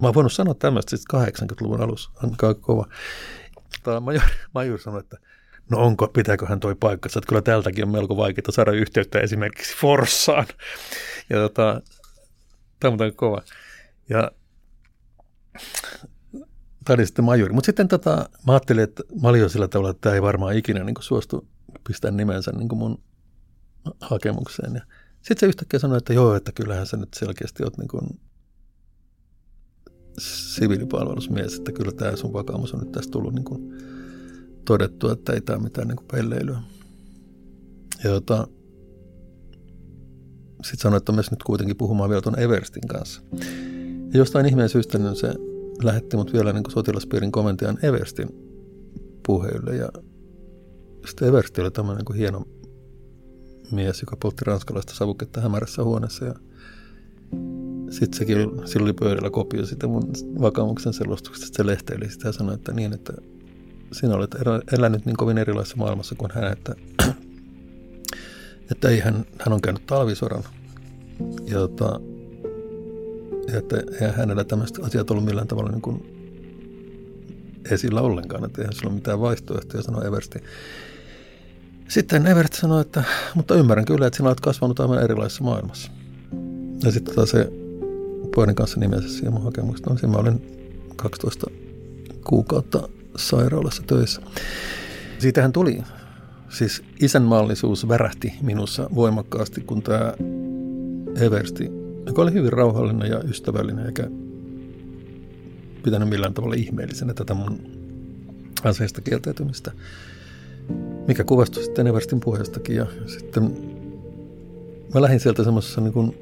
Mä 0.01 0.09
oon 0.09 0.15
voinut 0.15 0.33
sanoa 0.33 0.55
tämmöistä 0.55 0.97
sitten 0.97 1.21
80-luvun 1.21 1.81
alussa, 1.81 2.11
aika 2.17 2.55
kova. 2.55 2.87
Tämä 3.83 4.01
major, 4.01 4.23
major 4.55 4.81
sanoi, 4.81 5.01
että 5.01 5.17
no 5.71 5.79
onko, 5.79 6.09
pitääköhän 6.09 6.61
toi 6.61 6.75
paikka, 6.75 7.07
että 7.07 7.29
kyllä 7.29 7.43
tältäkin 7.43 7.85
on 7.85 7.91
melko 7.91 8.17
vaikeaa 8.17 8.51
saada 8.51 8.73
yhteyttä 8.73 9.21
esimerkiksi 9.21 9.77
Forssaan. 9.77 10.47
Ja 11.31 11.37
tota, 11.37 11.81
tämä 12.81 12.93
on 12.93 13.15
kova. 13.17 13.43
Ja 14.09 14.31
tämä 16.85 16.95
oli 16.95 17.07
sitten 17.07 17.25
majori. 17.25 17.53
Mutta 17.53 17.67
sitten 17.67 17.89
tota, 17.89 18.29
mä 18.47 18.53
ajattelin, 18.53 18.85
että 18.85 19.03
mä 19.23 19.29
olin 19.29 19.41
jo 19.41 19.49
sillä 19.49 19.69
tavalla, 19.69 19.91
että 19.91 20.01
tämä 20.01 20.15
ei 20.15 20.23
varmaan 20.23 20.57
ikinä 20.57 20.85
niin 20.85 20.95
suostu 21.01 21.49
pistää 21.87 22.11
nimensä 22.11 22.53
niin 22.53 22.77
mun 22.79 23.03
hakemukseen. 24.01 24.75
Ja 24.75 24.81
sitten 25.17 25.39
se 25.41 25.47
yhtäkkiä 25.47 25.81
sanoi, 25.81 25.99
että 25.99 26.13
joo, 26.13 26.35
että 26.35 26.53
kyllähän 26.53 26.87
sä 26.87 26.97
nyt 26.97 27.15
selkeästi 27.15 27.65
oot 27.65 27.79
niin 27.79 27.89
kuin 27.89 28.21
siviilipalvelusmies, 30.19 31.55
että 31.55 31.73
kyllä 31.73 31.93
tämä 31.93 32.17
sun 32.17 32.33
vakaumus 32.33 32.75
on 32.75 32.81
nyt 32.81 32.93
tästä 32.93 33.11
tullut 33.11 33.35
niin 33.35 33.45
kuin 33.45 33.75
todettu, 34.65 35.09
että 35.09 35.33
ei 35.33 35.41
tämä 35.41 35.59
mitään 35.59 35.89
niin 35.89 35.97
kuin 35.97 36.09
pelleilyä. 36.13 36.63
Ja 38.05 38.11
tota, 38.11 38.49
sitten 40.63 40.83
sanoin, 40.83 40.99
että 40.99 41.13
myös 41.13 41.31
nyt 41.31 41.43
kuitenkin 41.43 41.77
puhumaan 41.77 42.11
vielä 42.11 42.23
tuon 42.23 42.39
Everstin 42.39 42.89
kanssa. 42.89 43.23
Ja 44.15 44.19
jostain 44.19 44.47
ihmeen 44.47 44.69
syystä 44.69 44.99
niin 44.99 45.17
se 45.17 45.35
lähetti 45.83 46.17
mut 46.17 46.33
vielä 46.33 46.53
niin 46.53 46.63
kuin 46.63 46.73
sotilaspiirin 46.73 47.33
komentajan 47.33 47.79
Everstin 47.83 48.29
puheille. 49.27 49.77
Ja 49.77 49.89
sitten 51.07 51.29
Eversti 51.29 51.61
oli 51.61 51.71
tämmöinen 51.71 52.05
niin 52.09 52.19
hieno 52.19 52.45
mies, 53.73 54.01
joka 54.01 54.17
poltti 54.17 54.45
ranskalaista 54.45 54.95
savuketta 54.95 55.41
hämärässä 55.41 55.85
huoneessa. 55.85 56.25
Ja 56.25 56.35
sitten 57.91 58.19
sekin, 58.19 58.39
sillä 58.65 58.85
oli 58.85 58.93
pöydällä 58.93 59.31
kopio 59.31 59.67
sitä 59.67 59.87
mun 59.87 60.11
vakaumuksen 60.41 60.93
selostuksesta, 60.93 61.57
se 61.57 61.67
lehteili 61.67 62.11
sitä 62.11 62.29
ja 62.29 62.33
sanoi, 62.33 62.55
että 62.55 62.73
niin, 62.73 62.93
että 62.93 63.13
sinä 63.93 64.15
olet 64.15 64.37
elänyt 64.79 65.07
niin 65.07 65.17
kovin 65.17 65.39
erilaisessa 65.39 65.77
maailmassa 65.77 66.15
kuin 66.15 66.31
hän, 66.35 66.53
että, 66.53 66.75
että 68.73 68.89
ei 68.89 69.01
hän, 69.01 69.25
hän 69.39 69.53
on 69.53 69.61
käynyt 69.61 69.87
talvisodan. 69.87 70.43
Ja, 71.47 71.59
tota, 71.59 72.01
että 73.53 73.83
eihän 73.93 74.15
hänellä 74.15 74.45
tämmöistä 74.45 74.83
asiat 74.83 75.11
ollut 75.11 75.25
millään 75.25 75.49
tavalla 75.49 75.71
niin 75.71 75.83
kuin 75.83 76.25
esillä 77.71 78.01
ollenkaan, 78.01 78.45
että 78.45 78.63
eihän 78.63 78.75
sillä 78.75 78.89
ole 78.89 78.95
mitään 78.95 79.21
vaihtoehtoja, 79.21 79.83
sanoi 79.83 80.07
Eversti. 80.07 80.39
Sitten 81.89 82.27
Evert 82.27 82.53
sanoi, 82.53 82.81
että 82.81 83.05
mutta 83.35 83.55
ymmärrän 83.55 83.85
kyllä, 83.85 84.07
että 84.07 84.17
sinä 84.17 84.29
olet 84.29 84.41
kasvanut 84.41 84.81
aivan 84.81 85.03
erilaisessa 85.03 85.45
maailmassa. 85.45 85.91
Ja 86.83 86.93
sitten 86.93 87.15
taas 87.15 87.31
se 87.31 87.53
pojan 88.35 88.55
kanssa 88.55 88.81
nimensä 88.81 89.09
siihen 89.09 89.33
mun 89.33 89.43
hakemuksesta. 89.43 89.91
No, 89.91 90.09
mä 90.09 90.17
olin 90.17 90.43
12 90.97 91.47
kuukautta 92.25 92.89
sairaalassa 93.17 93.83
töissä. 93.87 94.23
Siitähän 95.19 95.53
tuli, 95.53 95.83
siis 96.49 96.83
isänmaallisuus 97.01 97.89
värähti 97.89 98.35
minussa 98.43 98.91
voimakkaasti, 98.95 99.61
kun 99.61 99.83
tämä 99.83 100.15
Eversti, 101.21 101.84
joka 102.07 102.23
oli 102.23 102.33
hyvin 102.33 102.53
rauhallinen 102.53 103.11
ja 103.11 103.21
ystävällinen, 103.29 103.87
eikä 103.87 104.11
pitänyt 105.83 106.09
millään 106.09 106.35
tavalla 106.35 106.55
ihmeellisenä 106.55 107.15
tätä 107.15 107.35
mun 107.35 107.59
aseista 108.65 109.01
kieltäytymistä, 109.01 109.73
mikä 111.09 111.25
kuvastui 111.25 111.63
sitten 111.63 111.87
Everstin 111.87 112.21
puheestakin. 112.21 112.77
Ja 112.77 112.87
sitten 113.07 113.43
mä 114.95 115.03
lähdin 115.03 115.21
sieltä 115.21 115.45
semmoisessa 115.45 115.81
niin 115.81 115.93
kuin 115.93 116.17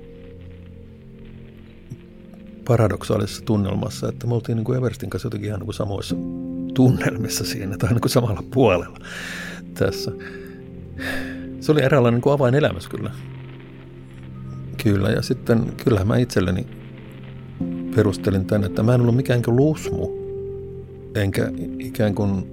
paradoksaalisessa 2.65 3.45
tunnelmassa, 3.45 4.09
että 4.09 4.27
me 4.27 4.35
oltiin 4.35 4.57
niin 4.57 4.65
kuin 4.65 4.79
Everstin 4.79 5.11
kanssa 5.11 5.27
jotenkin 5.27 5.49
ihan 5.49 5.61
niin 5.61 5.67
kuin 5.67 5.75
samoissa 5.75 6.17
tunnelmissa 6.75 7.45
siinä 7.45 7.79
tai 7.79 7.91
niin 7.91 8.01
kuin 8.01 8.11
samalla 8.11 8.43
puolella 8.55 8.99
tässä. 9.75 10.13
Se 11.61 11.73
oli 11.73 11.83
eräänlainen 11.83 12.17
niin 12.17 12.23
kuin 12.23 12.33
avainelämys 12.33 12.89
kyllä. 12.89 13.11
Kyllä, 14.83 15.11
ja 15.11 15.23
sitten 15.23 15.73
kyllähän 15.85 16.09
mä 16.09 16.17
itselleni 16.17 16.67
perustelin 17.95 18.47
tänne, 18.47 18.67
että 18.67 18.83
mä 18.83 18.95
en 18.95 19.01
ollut 19.01 19.17
mikään 19.17 19.43
kuin 19.43 19.57
lusmu, 19.57 20.09
enkä 21.15 21.51
ikään 21.79 22.15
kuin 22.15 22.47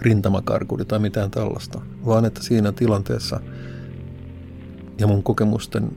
rintamakarkuri 0.00 0.84
tai 0.84 0.98
mitään 0.98 1.30
tällaista, 1.30 1.80
vaan 2.06 2.24
että 2.24 2.42
siinä 2.42 2.72
tilanteessa 2.72 3.40
ja 4.98 5.06
mun 5.06 5.22
kokemusten 5.22 5.90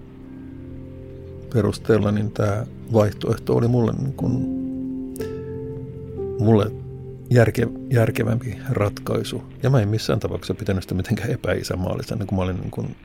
perusteella 1.53 2.11
niin 2.11 2.31
tämä 2.31 2.65
vaihtoehto 2.93 3.55
oli 3.55 3.67
mulle, 3.67 3.93
niin 3.93 4.13
kuin, 4.13 4.31
mulle 6.39 6.71
järke, 7.29 7.67
järkevämpi 7.91 8.57
ratkaisu. 8.69 9.43
Ja 9.63 9.69
mä 9.69 9.81
en 9.81 9.89
missään 9.89 10.19
tapauksessa 10.19 10.53
pitänyt 10.53 10.83
sitä 10.83 10.95
mitenkään 10.95 11.31
epäisämaallisena, 11.31 12.19
niin 12.19 12.27
kun 12.27 12.37
mä 12.37 12.43
olin 12.43 12.59
niin 12.61 12.71
kuin, 12.71 12.95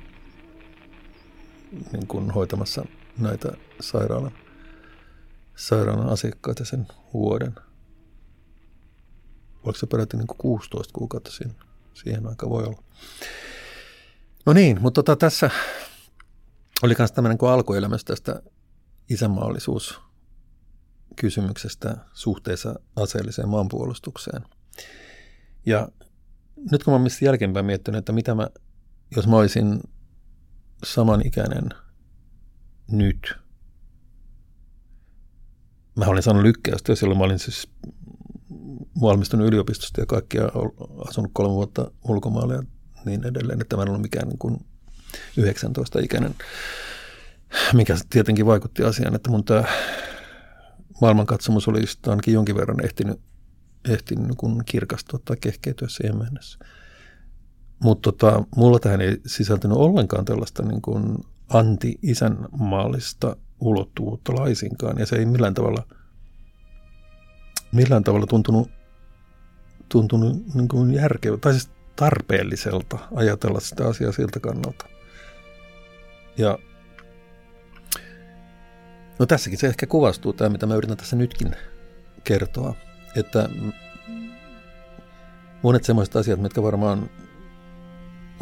niin 1.92 2.06
kuin 2.06 2.30
hoitamassa 2.30 2.84
näitä 3.18 3.48
sairaalan, 3.80 4.32
sairaalan 5.56 6.08
asiakkaita 6.08 6.64
sen 6.64 6.86
vuoden. 7.14 7.54
Oliko 9.64 9.78
se 9.78 9.86
peräti 9.86 10.16
niin 10.16 10.26
kuin 10.26 10.38
16 10.38 10.92
kuukautta 10.92 11.30
siinä, 11.30 11.54
siihen 11.94 12.26
aikaan 12.26 12.50
voi 12.50 12.64
olla. 12.64 12.82
No 14.46 14.52
niin, 14.52 14.80
mutta 14.80 15.02
tota, 15.02 15.16
tässä 15.16 15.50
oli 16.82 16.94
myös 16.98 17.12
tämmöinen 17.12 17.38
kuin 17.38 17.52
alkuelämässä 17.52 18.06
tästä 18.06 18.42
isänmaallisuus 19.10 20.00
kysymyksestä 21.16 21.96
suhteessa 22.12 22.74
aseelliseen 22.96 23.48
maanpuolustukseen. 23.48 24.42
Ja 25.66 25.88
nyt 26.70 26.84
kun 26.84 26.92
mä 26.94 27.00
olen 27.00 27.10
jälkeenpäin 27.22 27.66
miettinyt, 27.66 27.98
että 27.98 28.12
mitä 28.12 28.34
mä, 28.34 28.48
jos 29.16 29.26
mä 29.26 29.36
olisin 29.36 29.80
samanikäinen 30.84 31.68
nyt, 32.90 33.34
mä 35.96 36.04
olin 36.04 36.22
saanut 36.22 36.42
lykkäystä 36.42 36.92
ja 36.92 36.96
silloin 36.96 37.18
mä 37.18 37.24
olin 37.24 37.38
siis 37.38 37.68
valmistunut 39.00 39.48
yliopistosta 39.48 40.00
ja 40.00 40.06
kaikkia 40.06 40.44
asunut 41.08 41.30
kolme 41.34 41.54
vuotta 41.54 41.90
ulkomailla 42.08 42.54
ja 42.54 42.62
niin 43.04 43.24
edelleen, 43.24 43.60
että 43.60 43.76
mä 43.76 43.82
en 43.82 43.88
ollut 43.88 44.02
mikään 44.02 44.28
niin 44.28 44.38
kuin 44.38 44.66
19-ikäinen, 45.40 46.34
mikä 47.72 47.96
tietenkin 48.10 48.46
vaikutti 48.46 48.84
asiaan, 48.84 49.14
että 49.14 49.30
mun 49.30 49.44
tämä 49.44 49.64
maailmankatsomus 51.00 51.68
oli 51.68 51.84
ainakin 52.06 52.34
jonkin 52.34 52.56
verran 52.56 52.84
ehtinyt, 52.84 53.20
ehtinyt 53.88 54.24
niin 54.26 54.36
kuin 54.36 54.64
kirkastua 54.64 55.20
tai 55.24 55.36
kehkeytyä 55.40 55.88
siihen 55.88 56.18
mennessä. 56.18 56.58
Mutta 57.82 58.12
tota, 58.12 58.44
mulla 58.56 58.78
tähän 58.78 59.00
ei 59.00 59.20
sisältynyt 59.26 59.76
ollenkaan 59.76 60.24
tällaista 60.24 60.62
niin 60.62 60.82
kuin 60.82 61.18
anti-isänmaallista 61.48 63.36
ulottuvuutta 63.60 64.34
laisinkaan, 64.34 64.98
ja 64.98 65.06
se 65.06 65.16
ei 65.16 65.26
millään 65.26 65.54
tavalla, 65.54 65.82
millään 67.72 68.04
tavalla 68.04 68.26
tuntunut, 68.26 68.70
tuntunut 69.88 70.54
niin 70.54 70.68
kuin 70.68 70.94
järkevä, 70.94 71.36
tai 71.36 71.52
siis 71.52 71.70
tarpeelliselta 71.96 72.98
ajatella 73.14 73.60
sitä 73.60 73.88
asiaa 73.88 74.12
siltä 74.12 74.40
kannalta. 74.40 74.86
Ja 76.38 76.58
no 79.18 79.26
tässäkin 79.26 79.58
se 79.58 79.66
ehkä 79.66 79.86
kuvastuu 79.86 80.32
tämä, 80.32 80.50
mitä 80.50 80.66
mä 80.66 80.74
yritän 80.74 80.96
tässä 80.96 81.16
nytkin 81.16 81.56
kertoa, 82.24 82.74
että 83.16 83.48
monet 85.62 85.84
sellaiset 85.84 86.16
asiat, 86.16 86.40
mitkä 86.40 86.62
varmaan 86.62 87.10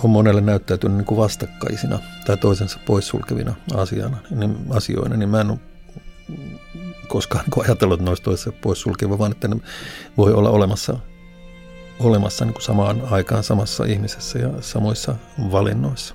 on 0.04 0.10
monelle 0.10 0.40
näyttäytynyt 0.40 0.96
niin 0.96 1.06
kuin 1.06 1.18
vastakkaisina 1.18 1.98
tai 2.26 2.36
toisensa 2.36 2.78
poissulkevina 2.86 3.54
asiana, 3.74 4.16
niin, 4.30 4.56
asioina, 4.70 5.16
niin 5.16 5.28
mä 5.28 5.40
en 5.40 5.50
ole 5.50 5.58
koskaan 7.08 7.44
niin 7.44 7.64
ajatellut, 7.64 7.94
että 7.94 8.04
ne 8.04 8.10
olisi 8.10 8.22
toisensa 8.22 8.58
poissulkeva, 8.62 9.18
vaan 9.18 9.32
että 9.32 9.48
ne 9.48 9.56
voi 10.16 10.32
olla 10.32 10.50
olemassa, 10.50 10.98
olemassa 12.00 12.44
niin 12.44 12.54
kuin 12.54 12.62
samaan 12.62 13.02
aikaan 13.10 13.44
samassa 13.44 13.84
ihmisessä 13.84 14.38
ja 14.38 14.50
samoissa 14.60 15.16
valinnoissa. 15.52 16.14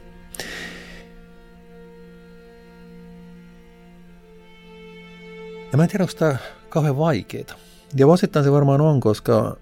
Ja 5.72 5.78
mä 5.78 5.84
en 5.84 5.90
tiedä, 5.90 6.04
onko 6.04 6.14
tämä 6.20 6.38
kauhean 6.70 6.98
vaikeaa. 6.98 7.56
Ja 7.96 8.08
osittain 8.08 8.46
se 8.46 8.52
varmaan 8.52 8.82
on, 8.82 9.00
koska, 9.00 9.58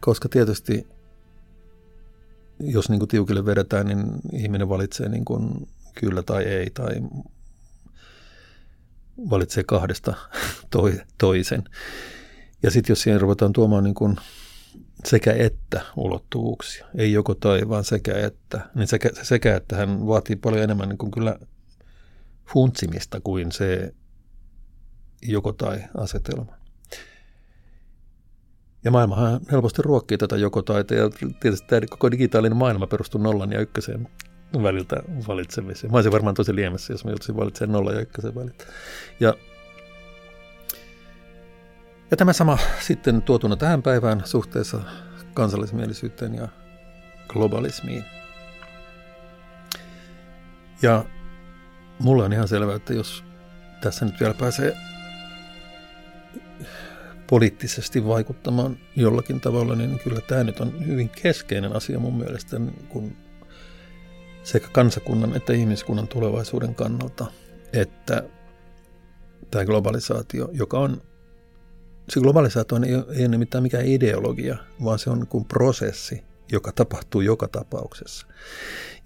koska 0.00 0.28
tietysti 0.28 0.93
jos 2.60 2.88
niin 2.88 2.98
kuin 2.98 3.08
tiukille 3.08 3.46
vedetään, 3.46 3.86
niin 3.86 4.06
ihminen 4.32 4.68
valitsee 4.68 5.08
niin 5.08 5.24
kuin 5.24 5.68
kyllä 5.94 6.22
tai 6.22 6.44
ei, 6.44 6.70
tai 6.70 6.94
valitsee 9.30 9.64
kahdesta 9.64 10.14
toi, 10.70 11.00
toisen. 11.18 11.64
Ja 12.62 12.70
sitten 12.70 12.92
jos 12.92 13.02
siihen 13.02 13.20
ruvetaan 13.20 13.52
tuomaan 13.52 13.84
niin 13.84 13.94
kuin 13.94 14.16
sekä 15.04 15.32
että 15.32 15.80
ulottuvuuksia, 15.96 16.86
ei 16.94 17.12
joko 17.12 17.34
tai, 17.34 17.68
vaan 17.68 17.84
sekä 17.84 18.26
että, 18.26 18.60
niin 18.74 18.86
sekä, 18.86 19.10
sekä 19.22 19.56
että 19.56 19.76
hän 19.76 20.06
vaatii 20.06 20.36
paljon 20.36 20.62
enemmän 20.62 20.88
niin 20.88 20.98
kuin 20.98 21.10
kyllä 21.10 21.38
funtsimista 22.52 23.20
kuin 23.20 23.52
se 23.52 23.94
joko 25.22 25.52
tai 25.52 25.84
asetelma. 25.96 26.63
Ja 28.84 28.90
maailmahan 28.90 29.40
helposti 29.52 29.82
ruokkii 29.82 30.18
tätä 30.18 30.36
joko 30.36 30.62
taita 30.62 30.94
ja 30.94 31.10
tietysti 31.40 31.66
tämä 31.68 31.80
koko 31.90 32.10
digitaalinen 32.10 32.58
maailma 32.58 32.86
perustuu 32.86 33.20
nollan 33.20 33.52
ja 33.52 33.60
ykkösen 33.60 34.08
väliltä 34.62 34.96
valitsemiseen. 35.28 35.90
Mä 35.90 35.96
olisin 35.96 36.12
varmaan 36.12 36.34
tosi 36.34 36.54
liemessä, 36.54 36.92
jos 36.92 37.04
mä 37.04 37.10
joutuisin 37.10 37.36
valitsemaan 37.36 37.72
nolla 37.72 37.92
ja 37.92 38.00
ykkösen 38.00 38.34
väliltä. 38.34 38.64
Ja, 39.20 39.34
ja 42.10 42.16
tämä 42.16 42.32
sama 42.32 42.58
sitten 42.80 43.22
tuotuna 43.22 43.56
tähän 43.56 43.82
päivään 43.82 44.22
suhteessa 44.24 44.80
kansallismielisyyteen 45.34 46.34
ja 46.34 46.48
globalismiin. 47.28 48.04
Ja 50.82 51.04
mulle 51.98 52.24
on 52.24 52.32
ihan 52.32 52.48
selvää, 52.48 52.76
että 52.76 52.94
jos 52.94 53.24
tässä 53.80 54.04
nyt 54.04 54.20
vielä 54.20 54.34
pääsee 54.34 54.76
poliittisesti 57.34 58.06
vaikuttamaan 58.06 58.78
jollakin 58.96 59.40
tavalla, 59.40 59.74
niin 59.74 59.98
kyllä 59.98 60.20
tämä 60.20 60.44
nyt 60.44 60.60
on 60.60 60.86
hyvin 60.86 61.08
keskeinen 61.22 61.76
asia 61.76 61.98
mun 61.98 62.18
mielestä 62.18 62.58
niin 62.58 62.86
kun 62.88 63.16
sekä 64.42 64.68
kansakunnan 64.72 65.36
että 65.36 65.52
ihmiskunnan 65.52 66.08
tulevaisuuden 66.08 66.74
kannalta, 66.74 67.26
että 67.72 68.22
tämä 69.50 69.64
globalisaatio, 69.64 70.48
joka 70.52 70.78
on, 70.78 71.02
se 72.08 72.20
globalisaatio 72.20 72.78
ei 72.86 72.94
ole, 72.94 73.04
ei 73.10 73.26
ole 73.26 73.38
mitään 73.38 73.62
mikään 73.62 73.86
ideologia, 73.86 74.56
vaan 74.84 74.98
se 74.98 75.10
on 75.10 75.26
kuin 75.26 75.44
prosessi, 75.44 76.24
joka 76.52 76.72
tapahtuu 76.72 77.20
joka 77.20 77.48
tapauksessa. 77.48 78.26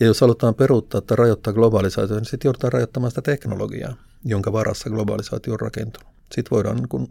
Ja 0.01 0.07
jos 0.07 0.21
halutaan 0.21 0.55
peruuttaa 0.55 1.01
tai 1.01 1.17
rajoittaa 1.17 1.53
globalisaatiota, 1.53 2.21
niin 2.21 2.31
sitten 2.31 2.49
joudutaan 2.49 2.73
rajoittamaan 2.73 3.11
sitä 3.11 3.23
teknologiaa, 3.23 3.97
jonka 4.25 4.53
varassa 4.53 4.91
globalisaatio 4.91 5.53
on 5.53 5.61
rakentunut. 5.61 6.09
Sitten 6.35 6.51
voidaan 6.51 6.77
niin 6.77 6.89
kun 6.89 7.09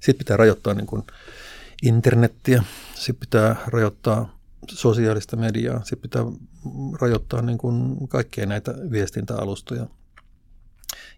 sitten 0.00 0.18
pitää 0.18 0.36
rajoittaa 0.36 0.74
niin 0.74 0.86
kuin 0.86 1.02
internettiä, 1.82 2.62
sitten 2.94 3.20
pitää 3.20 3.56
rajoittaa 3.66 4.38
sosiaalista 4.68 5.36
mediaa, 5.36 5.78
sitten 5.78 5.98
pitää 5.98 6.22
rajoittaa 7.00 7.42
niin 7.42 7.58
kuin 7.58 8.08
kaikkia 8.08 8.46
näitä 8.46 8.74
viestintäalustoja, 8.90 9.86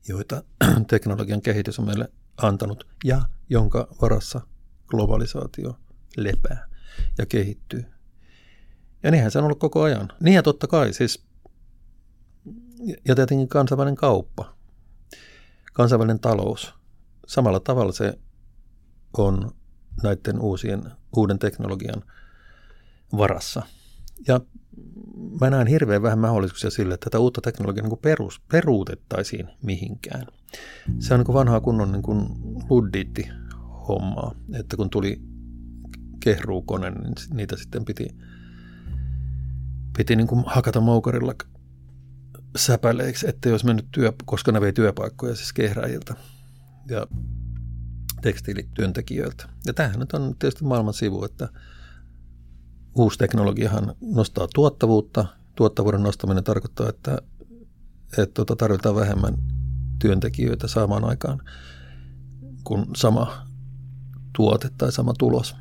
joita 0.09 0.43
teknologian 0.91 1.43
kehitys 1.43 1.78
on 1.78 1.87
meille 1.87 2.09
antanut 2.37 2.87
ja 3.05 3.22
jonka 3.49 3.89
varassa 4.03 4.41
globalisaatio 4.87 5.78
lepää 6.16 6.68
ja 7.18 7.26
kehittyy. 7.26 7.85
Ja 9.03 9.11
niinhän 9.11 9.31
se 9.31 9.39
on 9.39 9.45
ollut 9.45 9.59
koko 9.59 9.83
ajan. 9.83 10.12
Niin 10.20 10.35
ja 10.35 10.43
totta 10.43 10.66
kai 10.66 10.93
siis, 10.93 11.24
ja 13.09 13.14
tietenkin 13.14 13.49
kansainvälinen 13.49 13.97
kauppa, 13.97 14.55
kansainvälinen 15.72 16.20
talous. 16.20 16.74
Samalla 17.26 17.61
tavalla 17.61 17.93
se 17.93 18.18
on 19.19 19.51
näiden 20.03 20.41
uusien, 20.41 20.83
uuden 21.17 21.39
teknologian 21.39 22.03
varassa. 23.17 23.63
Ja 24.29 24.41
mä 25.41 25.51
näen 25.51 25.67
hirveän 25.67 26.03
vähän 26.03 26.19
mahdollisuuksia 26.19 26.71
sille, 26.71 26.95
että 26.95 27.05
tätä 27.05 27.19
uutta 27.19 27.41
teknologiaa 27.41 27.89
niin 27.89 27.99
perus, 27.99 28.41
peruutettaisiin 28.41 29.49
mihinkään. 29.63 30.27
Se 30.99 31.15
on 31.15 31.21
niin 31.21 31.35
vanhaa 31.35 31.61
kunnon 31.61 31.93
niin 31.93 32.03
kuin 32.03 32.27
luddiitti 32.71 33.29
hommaa, 33.89 34.35
että 34.55 34.77
kun 34.77 34.91
tuli 34.91 35.21
kehruukone, 36.21 36.91
niin 36.91 37.15
niitä 37.35 37.57
sitten 37.57 37.85
piti, 37.85 38.17
piti 39.97 40.17
niin 40.17 40.27
kuin 40.27 40.45
hakata 40.47 40.81
moukarilla 40.81 41.35
säpäleiksi, 42.57 43.29
ettei 43.29 43.53
olisi 43.53 43.67
mennyt 43.67 43.87
työ, 43.93 44.13
koska 44.25 44.53
ne 44.53 44.61
vei 44.61 44.73
työpaikkoja 44.73 45.37
siis 45.37 45.53
kehräjiltä 45.53 46.15
ja 46.89 47.07
tekstiilityöntekijöiltä. 48.21 49.49
Ja 49.66 49.75
tämähän 49.75 50.01
nyt 50.01 50.12
on 50.12 50.37
tietysti 50.39 50.64
maailman 50.64 50.95
sivu, 50.95 51.25
että 51.25 51.49
uusi 52.95 53.18
teknologiahan 53.18 53.95
nostaa 54.01 54.49
tuottavuutta. 54.55 55.27
Tuottavuuden 55.57 56.03
nostaminen 56.03 56.45
tarkoittaa, 56.45 56.89
että, 56.89 57.18
että 58.18 58.35
tuota, 58.35 58.57
tarvitaan 58.57 58.95
vähemmän 58.95 59.35
työntekijöitä 59.99 60.68
saamaan 60.68 61.05
aikaan 61.05 61.43
kuin 62.64 62.87
sama 62.97 63.47
tuote 64.37 64.68
tai 64.79 64.93
sama 64.93 65.14
tulos. 65.18 65.57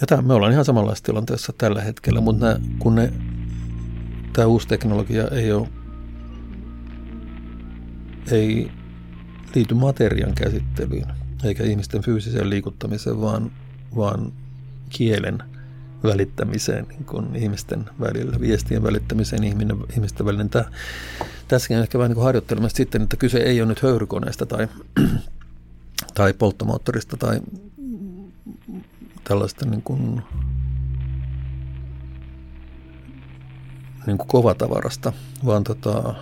Ja 0.00 0.06
tämä, 0.06 0.22
me 0.22 0.34
ollaan 0.34 0.52
ihan 0.52 0.64
samanlaisessa 0.64 1.04
tilanteessa 1.04 1.52
tällä 1.58 1.82
hetkellä, 1.82 2.20
mutta 2.20 2.46
nämä, 2.46 2.60
kun 2.78 2.94
ne, 2.94 3.12
tämä 4.32 4.46
uusi 4.46 4.68
teknologia 4.68 5.28
ei 5.28 5.52
ole 5.52 5.68
ei 8.30 8.70
liity 9.54 9.74
materian 9.74 10.34
käsittelyyn 10.34 11.19
eikä 11.44 11.64
ihmisten 11.64 12.02
fyysiseen 12.02 12.50
liikuttamiseen, 12.50 13.20
vaan, 13.20 13.52
vaan 13.96 14.32
kielen 14.88 15.42
välittämiseen 16.02 16.86
niin 16.88 17.04
kuin 17.04 17.36
ihmisten 17.36 17.84
välillä, 18.00 18.40
viestien 18.40 18.82
välittämiseen 18.82 19.44
ihminen, 19.44 19.76
ihmisten 19.92 20.26
välillä. 20.26 20.44
Tämä, 20.44 20.64
tässäkin 21.48 21.76
on 21.76 21.82
ehkä 21.82 21.98
vähän 21.98 22.10
niin 22.10 22.24
harjoittelemassa 22.24 22.76
sitten, 22.76 23.02
että 23.02 23.16
kyse 23.16 23.38
ei 23.38 23.60
ole 23.60 23.68
nyt 23.68 23.82
höyrykoneesta 23.82 24.46
tai, 24.46 24.68
tai 26.14 26.32
polttomoottorista 26.32 27.16
tai 27.16 27.40
tällaista 29.24 29.66
niin 29.66 29.82
kuin, 29.82 30.22
niin 34.06 34.18
kuin 34.18 34.28
kovatavarasta, 34.28 35.12
vaan 35.46 35.64
tota, 35.64 36.14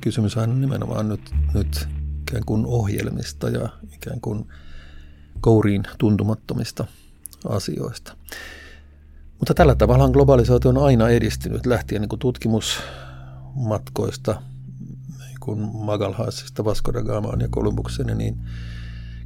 kysymys 0.00 0.36
on 0.36 0.60
nimenomaan 0.60 1.08
nyt, 1.08 1.34
nyt 1.54 1.88
ikään 2.22 2.44
kuin 2.46 2.66
ohjelmista 2.66 3.48
ja 3.48 3.68
ikään 3.96 4.20
kuin 4.20 4.48
kouriin 5.40 5.82
tuntumattomista 5.98 6.86
asioista. 7.48 8.16
Mutta 9.38 9.54
tällä 9.54 9.74
tavalla 9.74 10.08
globalisaatio 10.08 10.70
on 10.70 10.78
aina 10.78 11.08
edistynyt 11.08 11.66
lähtien 11.66 12.00
niin 12.00 12.08
kuin 12.08 12.18
tutkimusmatkoista, 12.18 14.42
niin 15.18 15.38
kuin 15.40 15.60
Magalhaasista, 15.60 16.64
Vasco 16.64 16.92
da 16.92 17.02
Gamaan 17.02 17.40
ja 17.40 17.48
Kolumbukseen, 17.50 18.18
niin 18.18 18.38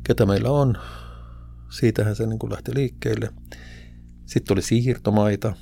ketä 0.04 0.26
meillä 0.26 0.50
on. 0.50 0.78
Siitähän 1.70 2.16
se 2.16 2.26
niin 2.26 2.38
kuin 2.38 2.52
lähti 2.52 2.74
liikkeelle. 2.74 3.28
Sitten 4.26 4.54
oli 4.54 4.62
siirtomaita. 4.62 5.54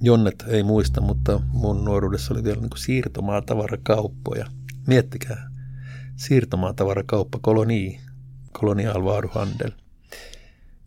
Jonnet 0.00 0.44
ei 0.48 0.62
muista, 0.62 1.00
mutta 1.00 1.40
mun 1.52 1.84
nuoruudessa 1.84 2.34
oli 2.34 2.44
vielä 2.44 2.60
niin 2.60 2.70
kuin 2.70 2.80
siirtomaatavarakauppoja. 2.80 4.46
Miettikää, 4.86 5.50
siirtomaatavarakauppa, 6.16 7.38
koloni, 7.42 8.00
kolonial 8.52 9.04
varuhandel, 9.04 9.70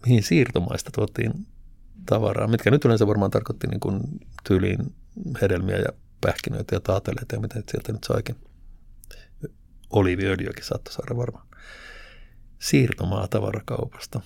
mihin 0.05 0.23
siirtomaista 0.23 0.91
tuotiin 0.91 1.47
tavaraa, 2.05 2.47
mitkä 2.47 2.71
nyt 2.71 2.85
yleensä 2.85 3.07
varmaan 3.07 3.31
tarkoitti 3.31 3.67
niin 3.67 3.79
kuin 3.79 4.01
tyyliin 4.47 4.95
hedelmiä 5.41 5.77
ja 5.77 5.89
pähkinöitä 6.21 6.75
ja 6.75 6.79
taateleita 6.79 7.35
ja 7.35 7.41
mitä 7.41 7.63
sieltä 7.71 7.91
nyt 7.91 8.03
saikin. 8.03 8.35
Oliiviöljyäkin 9.89 10.65
saattoi 10.65 10.93
saada 10.93 11.17
varmaan. 11.17 11.47
Siirtomaa 12.59 13.27
tavarakaupasta. 13.27 14.21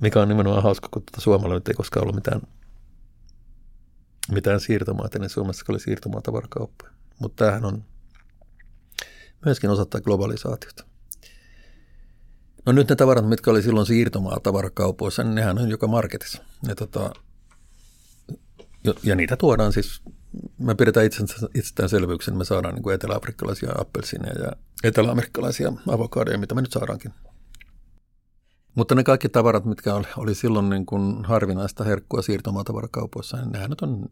Mikä 0.00 0.22
on 0.22 0.28
nimenomaan 0.28 0.62
hauska, 0.62 0.88
kun 0.92 1.02
tuota 1.02 1.20
Suomella 1.20 1.54
nyt 1.54 1.68
ei 1.68 1.74
koskaan 1.74 2.04
ollut 2.04 2.14
mitään, 2.14 2.40
mitään 4.32 4.60
siirtomaita, 4.60 5.18
niin 5.18 5.30
Suomessa 5.30 5.64
oli 5.68 5.80
siirtomaa 5.80 6.20
tavarakauppa. 6.20 6.86
Mutta 7.18 7.44
tämähän 7.44 7.64
on 7.64 7.84
myöskin 9.44 9.70
osoittaa 9.70 10.00
globalisaatiota. 10.00 10.84
No 12.66 12.72
nyt 12.72 12.88
ne 12.88 12.96
tavarat, 12.96 13.28
mitkä 13.28 13.50
oli 13.50 13.62
silloin 13.62 13.86
siirtomaa 13.86 14.40
tavarakaupoissa, 14.42 15.22
niin 15.22 15.34
nehän 15.34 15.58
on 15.58 15.70
joka 15.70 15.86
marketissa. 15.86 16.42
Ja, 16.68 16.74
tota, 16.74 17.10
ja 19.02 19.14
niitä 19.14 19.36
tuodaan 19.36 19.72
siis, 19.72 20.02
me 20.58 20.74
pidetään 20.74 21.06
itsestäänselvyyksen, 21.54 22.36
me 22.36 22.44
saadaan 22.44 22.74
niin 22.74 22.94
etelä-afrikkalaisia 22.94 23.72
appelsineja 23.78 24.42
ja 24.42 24.52
etelä-amerikkalaisia 24.84 25.72
avokadoja, 25.88 26.38
mitä 26.38 26.54
me 26.54 26.60
nyt 26.60 26.72
saadaankin. 26.72 27.12
Mutta 28.74 28.94
ne 28.94 29.04
kaikki 29.04 29.28
tavarat, 29.28 29.64
mitkä 29.64 29.94
oli, 29.94 30.06
oli 30.16 30.34
silloin 30.34 30.70
niin 30.70 30.86
kuin 30.86 31.24
harvinaista 31.24 31.84
herkkua 31.84 32.22
siirtomaatavarakaupoissa, 32.22 33.36
niin 33.36 33.52
nehän 33.52 33.70
nyt 33.70 33.80
on 33.80 34.08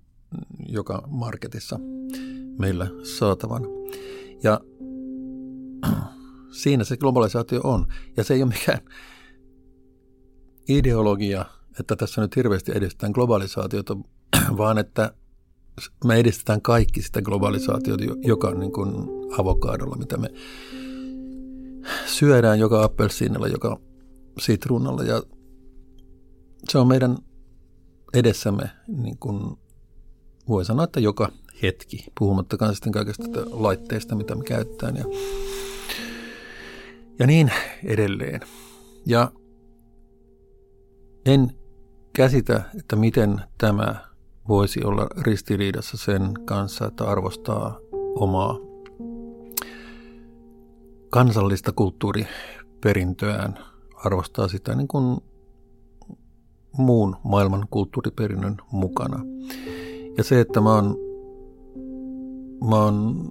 joka 0.69 1.03
marketissa 1.07 1.81
meillä 2.59 2.91
saatavan. 3.19 3.63
Ja 4.43 4.61
Siinä 6.53 6.85
se 6.85 6.97
globalisaatio 6.97 7.61
on. 7.65 7.87
Ja 8.17 8.25
se 8.25 8.35
ei 8.35 8.43
ole 8.43 8.53
mikään 8.53 8.79
ideologia, 10.69 11.45
että 11.81 11.97
tässä 11.97 12.21
nyt 12.21 12.37
hirveästi 12.37 12.73
edistetään 12.75 13.13
globalisaatiota, 13.13 13.97
vaan 14.59 14.79
että 14.79 15.15
me 16.05 16.17
edistetään 16.17 16.63
kaikki 16.63 17.03
sitä 17.03 17.23
globalisaatiota, 17.23 18.05
joka 18.23 18.49
on 18.49 18.61
niin 18.61 18.73
kuin 18.73 18.95
avokadolla, 19.39 19.97
mitä 19.97 20.17
me 20.17 20.29
syödään 22.07 22.59
joka 22.59 22.85
appelsiinilla, 22.85 23.49
joka 23.49 23.81
sitruunalla. 24.39 25.03
Ja 25.03 25.23
se 26.69 26.79
on 26.79 26.89
meidän 26.89 27.19
edessämme, 28.15 28.71
niin 28.89 29.19
kuin 29.19 29.57
voi 30.49 30.65
sanoa, 30.65 30.85
että 30.85 31.01
joka 31.01 31.33
hetki, 31.63 32.05
puhumattakaan 32.19 32.75
sitten 32.75 32.93
kaikesta 32.93 33.25
laitteista, 33.51 34.15
mitä 34.15 34.35
me 34.35 34.45
käyttää. 34.45 34.91
Ja 34.91 35.05
ja 37.23 37.27
niin 37.27 37.53
edelleen. 37.85 38.41
Ja 39.07 39.33
en 41.27 41.51
käsitä, 42.13 42.63
että 42.81 42.97
miten 42.97 43.41
tämä 43.59 43.95
voisi 44.49 44.85
olla 44.85 45.07
ristiriidassa 45.21 45.97
sen 45.97 46.23
kanssa, 46.45 46.87
että 46.87 47.05
arvostaa 47.05 47.79
omaa 48.15 48.59
kansallista 51.11 51.73
kulttuuriperintöään, 51.73 53.59
arvostaa 54.05 54.49
sitä 54.49 54.75
niin 54.75 54.89
kuin 54.89 55.17
muun 56.79 57.17
maailman 57.25 57.67
kulttuuriperinnön 57.71 58.57
mukana. 58.73 59.25
Ja 60.19 60.25
se, 60.25 60.41
että 60.41 60.61
mä 60.61 60.75
oon, 60.75 60.97
mä 62.69 62.77
oon 62.85 63.29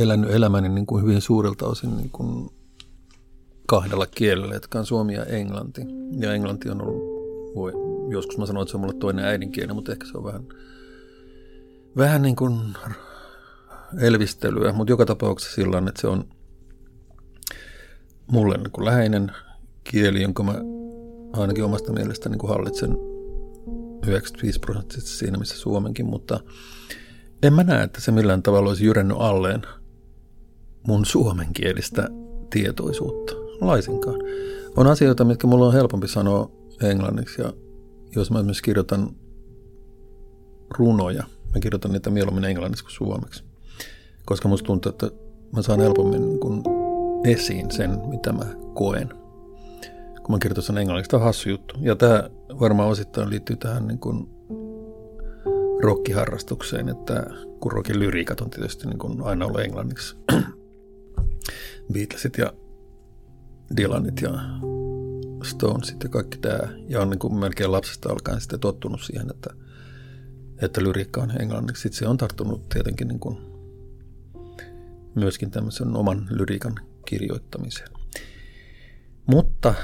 elänyt 0.00 0.30
elämäni 0.30 0.68
niin 0.68 0.86
kuin 0.86 1.02
hyvin 1.02 1.20
suurelta 1.20 1.66
osin 1.66 1.96
niin 1.96 2.10
kuin 2.10 2.50
kahdella 3.66 4.06
kielellä, 4.06 4.54
jotka 4.54 4.78
on 4.78 4.86
suomi 4.86 5.14
ja 5.14 5.24
englanti. 5.24 5.82
Ja 6.20 6.32
englanti 6.32 6.70
on 6.70 6.82
ollut, 6.82 7.02
voi, 7.54 7.72
joskus 8.10 8.38
mä 8.38 8.46
sanoin, 8.46 8.62
että 8.62 8.70
se 8.70 8.76
on 8.76 8.80
mulle 8.80 8.94
toinen 8.94 9.24
äidinkieli, 9.24 9.72
mutta 9.72 9.92
ehkä 9.92 10.06
se 10.06 10.18
on 10.18 10.24
vähän, 10.24 10.42
vähän 11.96 12.22
niin 12.22 12.36
kuin 12.36 12.60
elvistelyä, 14.00 14.72
mutta 14.72 14.92
joka 14.92 15.06
tapauksessa 15.06 15.54
sillä 15.54 15.78
että 15.78 16.00
se 16.00 16.06
on 16.06 16.24
mulle 18.26 18.56
niin 18.56 18.70
kuin 18.70 18.84
läheinen 18.84 19.32
kieli, 19.84 20.22
jonka 20.22 20.42
mä 20.42 20.54
ainakin 21.32 21.64
omasta 21.64 21.92
mielestä 21.92 22.28
niin 22.28 22.38
kuin 22.38 22.50
hallitsen 22.50 22.96
95 24.06 24.60
prosenttisesti 24.60 25.16
siinä, 25.16 25.38
missä 25.38 25.58
Suomenkin, 25.58 26.06
mutta 26.06 26.40
en 27.42 27.52
mä 27.52 27.62
näe, 27.62 27.82
että 27.82 28.00
se 28.00 28.12
millään 28.12 28.42
tavalla 28.42 28.68
olisi 28.68 28.84
jyrännyt 28.84 29.16
alleen 29.20 29.62
mun 30.86 31.04
suomenkielistä 31.04 32.08
tietoisuutta 32.50 33.32
laisinkaan. 33.60 34.20
On 34.76 34.86
asioita, 34.86 35.24
mitkä 35.24 35.46
mulla 35.46 35.66
on 35.66 35.72
helpompi 35.72 36.08
sanoa 36.08 36.50
englanniksi 36.82 37.42
ja 37.42 37.52
jos 38.16 38.30
mä 38.30 38.38
esimerkiksi 38.38 38.62
kirjoitan 38.62 39.10
runoja, 40.78 41.24
mä 41.54 41.60
kirjoitan 41.60 41.92
niitä 41.92 42.10
mieluummin 42.10 42.44
englanniksi 42.44 42.84
kuin 42.84 42.92
suomeksi. 42.92 43.44
Koska 44.24 44.48
musta 44.48 44.66
tuntuu, 44.66 44.90
että 44.90 45.10
mä 45.52 45.62
saan 45.62 45.80
helpommin 45.80 46.26
niin 46.26 46.40
kun 46.40 46.62
esiin 47.24 47.70
sen, 47.70 48.00
mitä 48.06 48.32
mä 48.32 48.44
koen. 48.74 49.08
Kun 50.22 50.34
mä 50.34 50.38
kirjoitan 50.38 50.64
sen 50.64 50.78
englanniksi, 50.78 51.10
tämä 51.10 51.20
on 51.20 51.24
hassu 51.24 51.48
juttu. 51.48 51.74
Ja 51.80 51.96
tämä 51.96 52.30
varmaan 52.60 52.88
osittain 52.88 53.30
liittyy 53.30 53.56
tähän 53.56 53.86
niin 53.86 53.98
kun 53.98 54.28
rockiharrastukseen, 55.82 56.88
että 56.88 57.26
kun 57.60 57.72
rockin 57.72 57.98
lyriikat 57.98 58.40
on 58.40 58.50
tietysti 58.50 58.86
niin 58.86 58.98
kun 58.98 59.22
aina 59.22 59.46
ollut 59.46 59.60
englanniksi. 59.60 60.16
Beatlesit 61.92 62.38
ja 62.38 62.52
Dylanit 63.76 64.22
ja 64.22 64.30
Stonesit 65.44 66.02
ja 66.02 66.08
kaikki 66.08 66.38
tämä. 66.38 66.58
Ja 66.88 67.00
on 67.00 67.10
niin 67.10 67.18
kuin 67.18 67.34
melkein 67.34 67.72
lapsesta 67.72 68.12
alkaen 68.12 68.40
sitten 68.40 68.60
tottunut 68.60 69.00
siihen, 69.02 69.30
että, 69.30 69.50
että 70.62 70.82
lyriikka 70.82 71.20
on 71.20 71.40
englanniksi. 71.40 71.82
Sitten 71.82 71.98
se 71.98 72.08
on 72.08 72.16
tarttunut 72.16 72.68
tietenkin 72.68 73.08
niin 73.08 73.20
kuin 73.20 73.38
myöskin 75.14 75.50
tämmöisen 75.50 75.96
oman 75.96 76.26
lyriikan 76.30 76.74
kirjoittamiseen. 77.06 77.88
Mutta 79.26 79.74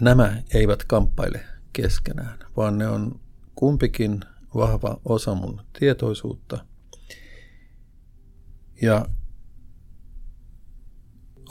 nämä 0.00 0.42
eivät 0.54 0.84
kamppaile 0.84 1.40
keskenään, 1.72 2.38
vaan 2.56 2.78
ne 2.78 2.88
on 2.88 3.20
kumpikin 3.54 4.20
vahva 4.54 5.00
osa 5.04 5.34
mun 5.34 5.60
tietoisuutta. 5.78 6.64
Ja 8.82 9.06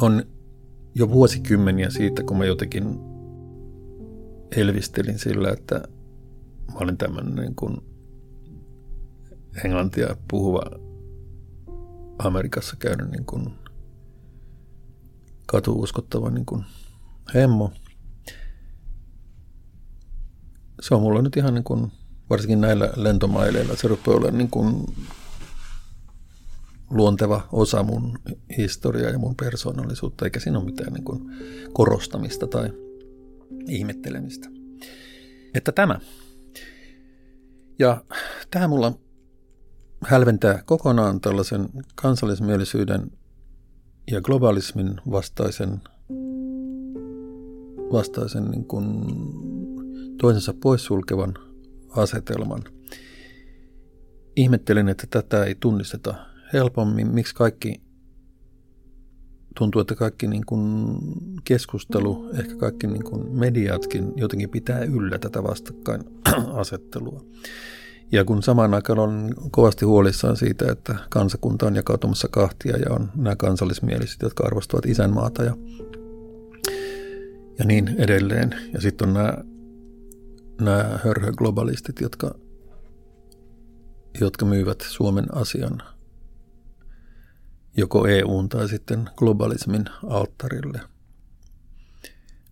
on 0.01 0.23
jo 0.95 1.09
vuosikymmeniä 1.09 1.89
siitä, 1.89 2.23
kun 2.23 2.37
mä 2.37 2.45
jotenkin 2.45 2.99
elvistelin 4.55 5.19
sillä, 5.19 5.51
että 5.51 5.75
mä 6.73 6.79
olin 6.79 6.97
tämmöinen 6.97 7.35
niin 7.35 7.55
kuin 7.55 7.77
englantia 9.63 10.15
puhuva 10.29 10.61
Amerikassa 12.19 12.75
käynyt 12.75 13.11
niin 13.11 13.25
kuin 13.25 13.49
katuuskottava 15.45 16.29
niin 16.29 16.45
kuin 16.45 16.65
hemmo. 17.33 17.71
Se 20.81 20.95
on 20.95 21.01
mulla 21.01 21.21
nyt 21.21 21.37
ihan 21.37 21.53
niin 21.53 21.63
kuin, 21.63 21.91
varsinkin 22.29 22.61
näillä 22.61 22.93
lentomaileilla, 22.95 23.75
se 23.75 23.87
rupeaa 23.87 24.17
olemaan 24.17 24.37
niin 24.37 24.49
kuin 24.49 24.85
luonteva 26.89 27.47
osa 27.51 27.83
mun 27.83 28.19
historiaa 28.57 29.11
ja 29.11 29.19
mun 29.19 29.35
persoonallisuutta, 29.35 30.25
eikä 30.25 30.39
siinä 30.39 30.57
ole 30.57 30.65
mitään 30.65 30.93
niin 30.93 31.03
kuin 31.03 31.31
korostamista 31.73 32.47
tai 32.47 32.69
ihmettelemistä. 33.67 34.49
Että 35.53 35.71
tämä. 35.71 35.99
Ja 37.79 38.03
tämä 38.51 38.67
mulla 38.67 38.93
hälventää 40.03 40.63
kokonaan 40.65 41.21
tällaisen 41.21 41.69
kansallismielisyyden 41.95 43.11
ja 44.11 44.21
globalismin 44.21 45.01
vastaisen, 45.11 45.81
vastaisen 47.91 48.45
niin 48.45 48.65
kuin 48.65 49.05
toisensa 50.21 50.53
poissulkevan 50.53 51.33
asetelman. 51.89 52.63
Ihmettelen, 54.35 54.89
että 54.89 55.07
tätä 55.09 55.43
ei 55.43 55.55
tunnisteta 55.55 56.15
helpommin, 56.53 57.13
miksi 57.13 57.35
kaikki 57.35 57.81
tuntuu, 59.57 59.81
että 59.81 59.95
kaikki 59.95 60.27
niin 60.27 60.45
kuin 60.45 60.97
keskustelu, 61.43 62.29
ehkä 62.39 62.55
kaikki 62.55 62.87
niin 62.87 63.03
kuin 63.03 63.31
mediatkin 63.31 64.13
jotenkin 64.15 64.49
pitää 64.49 64.79
yllä 64.79 65.17
tätä 65.19 65.43
vastakkainasettelua. 65.43 67.21
Ja 68.11 68.25
kun 68.25 68.43
samaan 68.43 68.73
aikaan 68.73 68.99
on 68.99 69.33
kovasti 69.51 69.85
huolissaan 69.85 70.37
siitä, 70.37 70.71
että 70.71 70.95
kansakunta 71.09 71.65
on 71.65 71.75
jakautumassa 71.75 72.27
kahtia 72.31 72.77
ja 72.77 72.93
on 72.93 73.09
nämä 73.15 73.35
kansallismieliset, 73.35 74.21
jotka 74.21 74.43
arvostavat 74.45 74.85
isänmaata 74.85 75.43
ja, 75.43 75.57
ja 77.59 77.65
niin 77.65 77.95
edelleen. 77.97 78.55
Ja 78.73 78.81
sitten 78.81 79.07
on 79.07 79.13
nämä, 79.13 79.33
nämä 80.61 80.99
hörhöglobalistit, 81.03 82.01
jotka, 82.01 82.35
jotka 84.21 84.45
myyvät 84.45 84.81
Suomen 84.81 85.35
asian 85.35 85.81
joko 87.78 88.07
EUn 88.07 88.49
tai 88.49 88.69
sitten 88.69 89.09
globalismin 89.15 89.86
alttarille. 90.09 90.82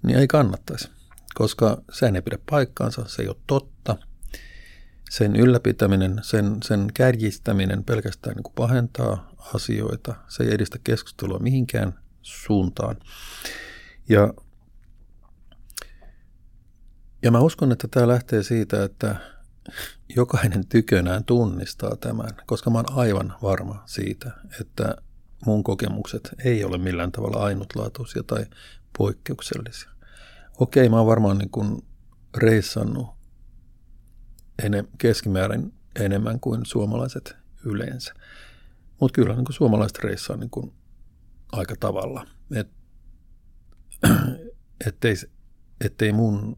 Niin 0.04 0.18
ei 0.18 0.28
kannattaisi, 0.28 0.90
koska 1.36 1.82
se 1.92 2.06
ei 2.06 2.22
pidä 2.22 2.38
paikkaansa, 2.50 3.06
se 3.08 3.22
ei 3.22 3.28
ole 3.28 3.38
totta– 3.48 3.98
sen 5.10 5.36
ylläpitäminen, 5.36 6.20
sen, 6.22 6.58
sen 6.64 6.88
kärjistäminen 6.94 7.84
pelkästään 7.84 8.36
niin 8.36 8.44
kuin 8.44 8.54
pahentaa 8.56 9.32
asioita. 9.54 10.16
Se 10.28 10.44
ei 10.44 10.54
edistä 10.54 10.80
keskustelua 10.84 11.40
mihinkään 11.40 12.00
suuntaan. 12.22 12.96
Ja, 14.10 14.34
ja 17.22 17.32
mä 17.32 17.40
uskon, 17.40 17.72
että 17.72 17.88
tämä 17.88 18.08
lähtee 18.08 18.44
siitä, 18.44 18.84
että 18.84 19.16
jokainen 20.16 20.68
tykönään 20.68 21.24
tunnistaa 21.24 21.96
tämän, 21.96 22.32
koska 22.46 22.70
mä 22.70 22.78
oon 22.78 22.98
aivan 22.98 23.34
varma 23.42 23.84
siitä, 23.86 24.32
että 24.62 24.96
mun 25.46 25.64
kokemukset 25.64 26.36
ei 26.46 26.64
ole 26.64 26.78
millään 26.78 27.12
tavalla 27.12 27.44
ainutlaatuisia 27.44 28.24
tai 28.24 28.46
poikkeuksellisia. 28.98 29.90
Okei, 30.58 30.90
mä 30.90 30.98
oon 30.98 31.08
varmaan 31.08 31.38
niin 31.38 31.50
kuin 31.50 31.82
reissannut 32.38 33.08
enem, 34.64 34.88
keskimäärin 34.98 35.74
enemmän 36.00 36.40
kuin 36.40 36.66
suomalaiset 36.66 37.36
yleensä. 37.66 38.14
Mutta 39.00 39.16
kyllä 39.16 39.36
niin 39.36 39.46
kuin 39.46 39.56
suomalaiset 39.56 40.00
reissaa 40.00 40.38
niin 40.38 40.50
kuin 40.50 40.74
aika 41.52 41.76
tavalla. 41.80 42.28
Et, 42.56 42.68
ettei, 44.88 45.16
ettei 45.82 46.12
mun, 46.12 46.58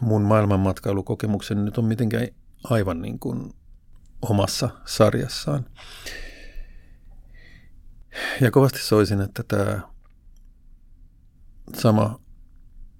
mun 0.00 0.22
maailmanmatkailukokemukseni 0.22 1.62
nyt 1.62 1.78
on 1.78 1.84
mitenkään 1.84 2.28
aivan 2.64 3.02
niin 3.02 3.18
kuin 3.18 3.52
omassa 4.22 4.68
sarjassaan. 4.84 5.66
Ja 8.40 8.50
kovasti 8.50 8.78
soisin, 8.78 9.20
että 9.20 9.42
tämä 9.42 9.80
sama 11.74 12.20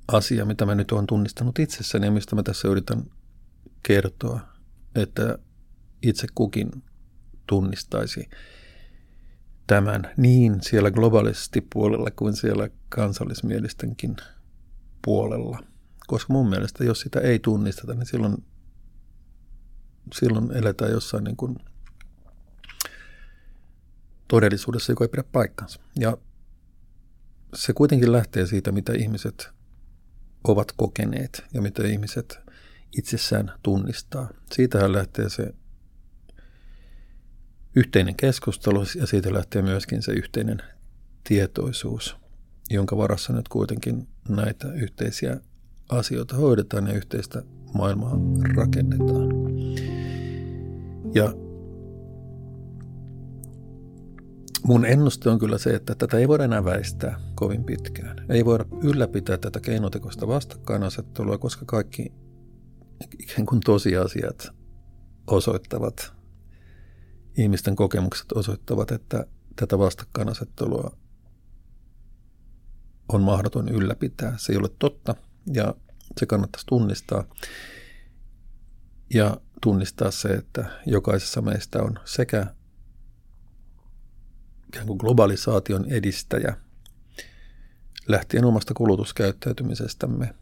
asia, 0.09 0.45
mitä 0.45 0.67
mä 0.67 0.75
nyt 0.75 0.93
olen 0.93 1.07
tunnistanut 1.07 1.59
itsessäni 1.59 2.07
ja 2.07 2.13
mistä 2.13 2.37
mä 2.37 2.43
tässä 2.43 2.69
yritän 2.69 3.05
kertoa, 3.83 4.41
että 4.95 5.39
itse 6.03 6.27
kukin 6.35 6.71
tunnistaisi 7.47 8.29
tämän 9.67 10.11
niin 10.17 10.63
siellä 10.63 10.91
globaalisti 10.91 11.67
puolella 11.73 12.11
kuin 12.11 12.37
siellä 12.37 12.69
kansallismielistenkin 12.89 14.17
puolella. 15.05 15.59
Koska 16.07 16.33
mun 16.33 16.49
mielestä, 16.49 16.85
jos 16.85 17.01
sitä 17.01 17.21
ei 17.21 17.39
tunnisteta, 17.39 17.95
niin 17.95 18.07
silloin, 18.07 18.45
silloin 20.15 20.53
eletään 20.53 20.91
jossain 20.91 21.25
niin 21.25 21.37
kuin 21.37 21.57
todellisuudessa, 24.33 24.93
joka 24.93 25.05
ei 25.05 25.09
pidä 25.09 25.25
paikkansa. 25.33 25.81
Ja 25.99 26.17
se 27.55 27.73
kuitenkin 27.73 28.13
lähtee 28.13 28.47
siitä, 28.47 28.73
mitä 28.73 28.93
ihmiset 28.93 29.51
ovat 30.45 30.73
kokeneet 30.77 31.45
ja 31.55 31.63
mitä 31.63 31.87
ihmiset 31.87 32.39
itsessään 32.99 33.53
tunnistaa. 33.63 34.29
Siitähän 34.53 34.93
lähtee 34.93 35.29
se 35.29 35.55
yhteinen 37.77 38.17
keskustelu 38.17 38.85
ja 38.97 39.07
siitä 39.07 39.35
lähtee 39.35 39.63
myöskin 39.63 40.03
se 40.03 40.13
yhteinen 40.13 40.59
tietoisuus, 41.29 42.17
jonka 42.71 42.97
varassa 42.97 43.33
nyt 43.33 43.49
kuitenkin 43.49 44.09
näitä 44.29 44.73
yhteisiä 44.73 45.41
asioita 45.89 46.37
hoidetaan 46.37 46.87
ja 46.87 46.95
yhteistä 46.95 47.43
maailmaa 47.75 48.19
rakennetaan. 48.57 49.29
Ja 51.15 51.35
Mun 54.67 54.85
ennuste 54.85 55.31
on 55.31 55.39
kyllä 55.39 55.59
se, 55.59 55.71
että 55.71 55.95
tätä 55.95 56.19
ei 56.19 56.29
voida 56.29 56.45
enää 56.45 56.65
väistää 56.65 57.21
kovin 57.35 57.65
pitkään. 57.65 58.27
Ei 58.29 58.45
voida 58.45 58.65
ylläpitää 58.83 59.39
tätä 59.39 59.61
keinotekoista 59.61 60.29
vastakkainasettelua, 60.29 61.39
koska 61.39 61.65
kaikki 61.65 62.13
ikään 63.19 63.47
kuin 63.47 63.61
tosiasiat 63.61 64.49
osoittavat, 65.27 66.13
ihmisten 67.39 67.77
kokemukset 67.77 68.33
osoittavat, 68.33 68.91
että 68.91 69.27
tätä 69.57 69.79
vastakkainasettelua 69.79 70.97
on 73.09 73.23
mahdoton 73.23 73.69
ylläpitää. 73.69 74.35
Se 74.37 74.53
ei 74.53 74.59
ole 74.59 74.71
totta 74.79 75.15
ja 75.53 75.75
se 76.21 76.27
kannattaisi 76.27 76.67
tunnistaa. 76.67 77.25
Ja 79.15 79.37
tunnistaa 79.63 80.11
se, 80.11 80.29
että 80.29 80.65
jokaisessa 80.87 81.43
meistä 81.43 81.83
on 81.83 81.99
sekä 82.05 82.47
ikään 84.73 84.87
kuin 84.87 84.99
globalisaation 84.99 85.85
edistäjä 85.85 86.57
lähtien 88.09 88.45
omasta 88.45 88.75
kulutuskäyttäytymisestämme 88.75 90.35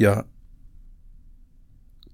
ja 0.00 0.24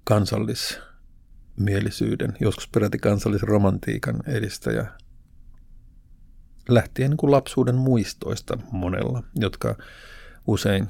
kansallismielisyyden, 0.04 2.36
joskus 2.40 2.68
peräti 2.68 2.98
kansallisromantiikan 2.98 4.20
edistäjä 4.26 4.86
lähtien 6.68 7.10
niin 7.10 7.18
kuin 7.18 7.30
lapsuuden 7.30 7.74
muistoista 7.74 8.58
monella, 8.72 9.22
jotka 9.34 9.76
usein 10.46 10.88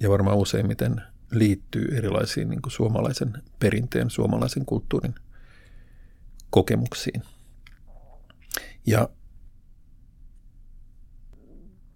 ja 0.00 0.10
varmaan 0.10 0.38
useimmiten 0.38 1.02
liittyy 1.30 1.96
erilaisiin 1.96 2.50
niin 2.50 2.62
kuin 2.62 2.72
suomalaisen 2.72 3.32
perinteen, 3.58 4.10
suomalaisen 4.10 4.66
kulttuurin 4.66 5.14
kokemuksiin. 6.50 7.22
Ja 8.86 9.08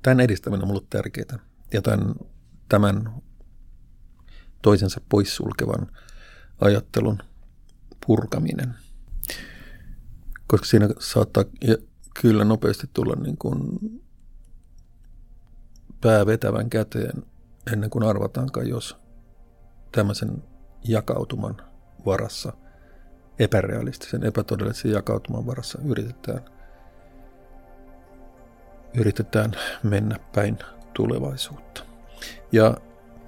tämän 0.02 0.20
edistäminen 0.20 0.64
on 0.64 0.70
ollut 0.70 0.90
tärkeää. 0.90 1.38
Ja 1.72 1.82
tämän, 1.82 2.14
tämän 2.68 3.22
toisensa 4.62 5.00
poissulkevan 5.08 5.86
ajattelun 6.60 7.18
purkaminen. 8.06 8.74
Koska 10.46 10.66
siinä 10.66 10.88
saattaa 10.98 11.44
kyllä 12.20 12.44
nopeasti 12.44 12.90
tulla 12.92 13.14
niin 13.16 13.36
kuin 13.38 13.78
pää 16.00 16.26
vetävän 16.26 16.70
käteen 16.70 17.22
ennen 17.72 17.90
kuin 17.90 18.04
arvataankaan, 18.04 18.68
jos 18.68 18.96
tämmöisen 19.92 20.42
jakautuman 20.84 21.56
varassa, 22.06 22.52
epärealistisen, 23.38 24.24
epätodellisen 24.24 24.90
jakautuman 24.90 25.46
varassa 25.46 25.78
yritetään, 25.84 26.55
yritetään 28.94 29.52
mennä 29.82 30.16
päin 30.34 30.58
tulevaisuutta. 30.94 31.82
Ja 32.52 32.76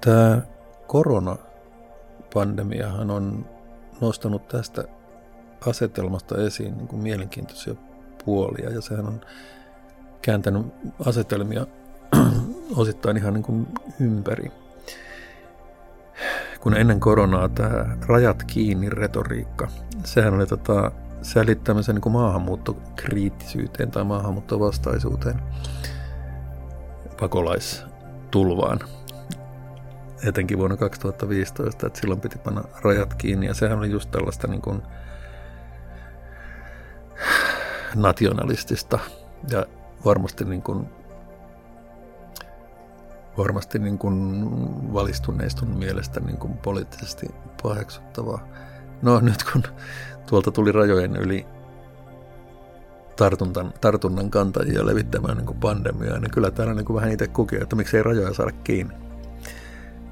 tämä 0.01 0.41
koronapandemiahan 0.87 3.11
on 3.11 3.45
nostanut 4.01 4.47
tästä 4.47 4.83
asetelmasta 5.67 6.41
esiin 6.41 6.77
niin 6.77 6.87
kuin 6.87 7.01
mielenkiintoisia 7.01 7.75
puolia 8.25 8.69
ja 8.69 8.81
sehän 8.81 9.07
on 9.07 9.21
kääntänyt 10.21 10.65
asetelmia 11.05 11.65
osittain 12.75 13.17
ihan 13.17 13.33
niin 13.33 13.43
kuin 13.43 13.67
ympäri. 13.99 14.51
Kun 16.59 16.77
ennen 16.77 16.99
koronaa 16.99 17.49
tämä 17.49 17.97
rajat 18.07 18.43
kiinni 18.43 18.89
retoriikka, 18.89 19.67
sehän 20.05 20.33
oli 20.33 20.47
tota, 20.47 20.91
sälittämisen 21.21 21.95
niin 21.95 22.01
kuin 22.01 22.13
maahanmuuttokriittisyyteen 22.13 23.91
tai 23.91 24.03
maahanmuuttovastaisuuteen, 24.03 25.41
pakolaistulvaan, 27.19 28.79
etenkin 30.23 30.57
vuonna 30.57 30.77
2015, 30.77 31.87
että 31.87 31.99
silloin 31.99 32.21
piti 32.21 32.37
panna 32.37 32.63
rajat 32.81 33.13
kiinni 33.13 33.45
ja 33.45 33.53
sehän 33.53 33.77
oli 33.77 33.91
just 33.91 34.11
tällaista 34.11 34.47
niin 34.47 34.61
kuin 34.61 34.81
nationalistista 37.95 38.99
ja 39.51 39.65
varmasti 40.05 40.45
niin 40.45 40.61
kuin 40.61 40.89
varmasti 43.37 43.79
niin 43.79 43.97
kuin 43.97 44.13
valistuneistun 44.93 45.69
mielestä 45.69 46.19
niin 46.19 46.37
kuin 46.37 46.57
poliittisesti 46.57 47.27
paheksuttavaa. 47.63 48.47
No 49.01 49.19
nyt 49.19 49.43
kun 49.51 49.63
tuolta 50.29 50.51
tuli 50.51 50.71
rajojen 50.71 51.15
yli 51.15 51.45
tartunnan, 53.15 53.73
tartunnan 53.81 54.29
kantajia 54.29 54.85
levittämään 54.85 55.37
niin 55.37 55.45
kuin 55.45 55.59
pandemiaa, 55.59 56.19
niin 56.19 56.31
kyllä 56.31 56.51
täällä 56.51 56.73
niin 56.73 56.85
kuin 56.85 56.95
vähän 56.95 57.11
itse 57.11 57.27
kukin, 57.27 57.61
että 57.61 57.75
miksei 57.75 58.03
rajoja 58.03 58.33
saada 58.33 58.51
kiinni. 58.63 58.93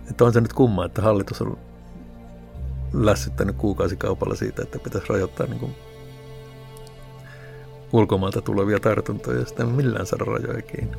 Että 0.10 0.26
on 0.26 0.34
se 0.34 0.42
nyt 0.42 0.54
kumma, 0.54 0.86
että 0.86 1.02
hallitus 1.02 1.42
on 1.42 1.58
lässyttänyt 2.94 3.56
kuukausikaupalla 3.56 4.36
siitä, 4.36 4.64
että 4.64 4.80
pitäisi 4.80 5.08
rajoittaa 5.10 5.48
niin 5.48 5.60
kuin 5.60 5.76
ulkomailta 7.94 8.42
tulevia 8.42 8.80
tartuntoja, 8.80 9.40
ja 9.40 9.46
sitten 9.46 9.68
millään 9.68 10.06
saada 10.06 10.26
rajoja 10.26 10.62
kiinni. 10.62 10.98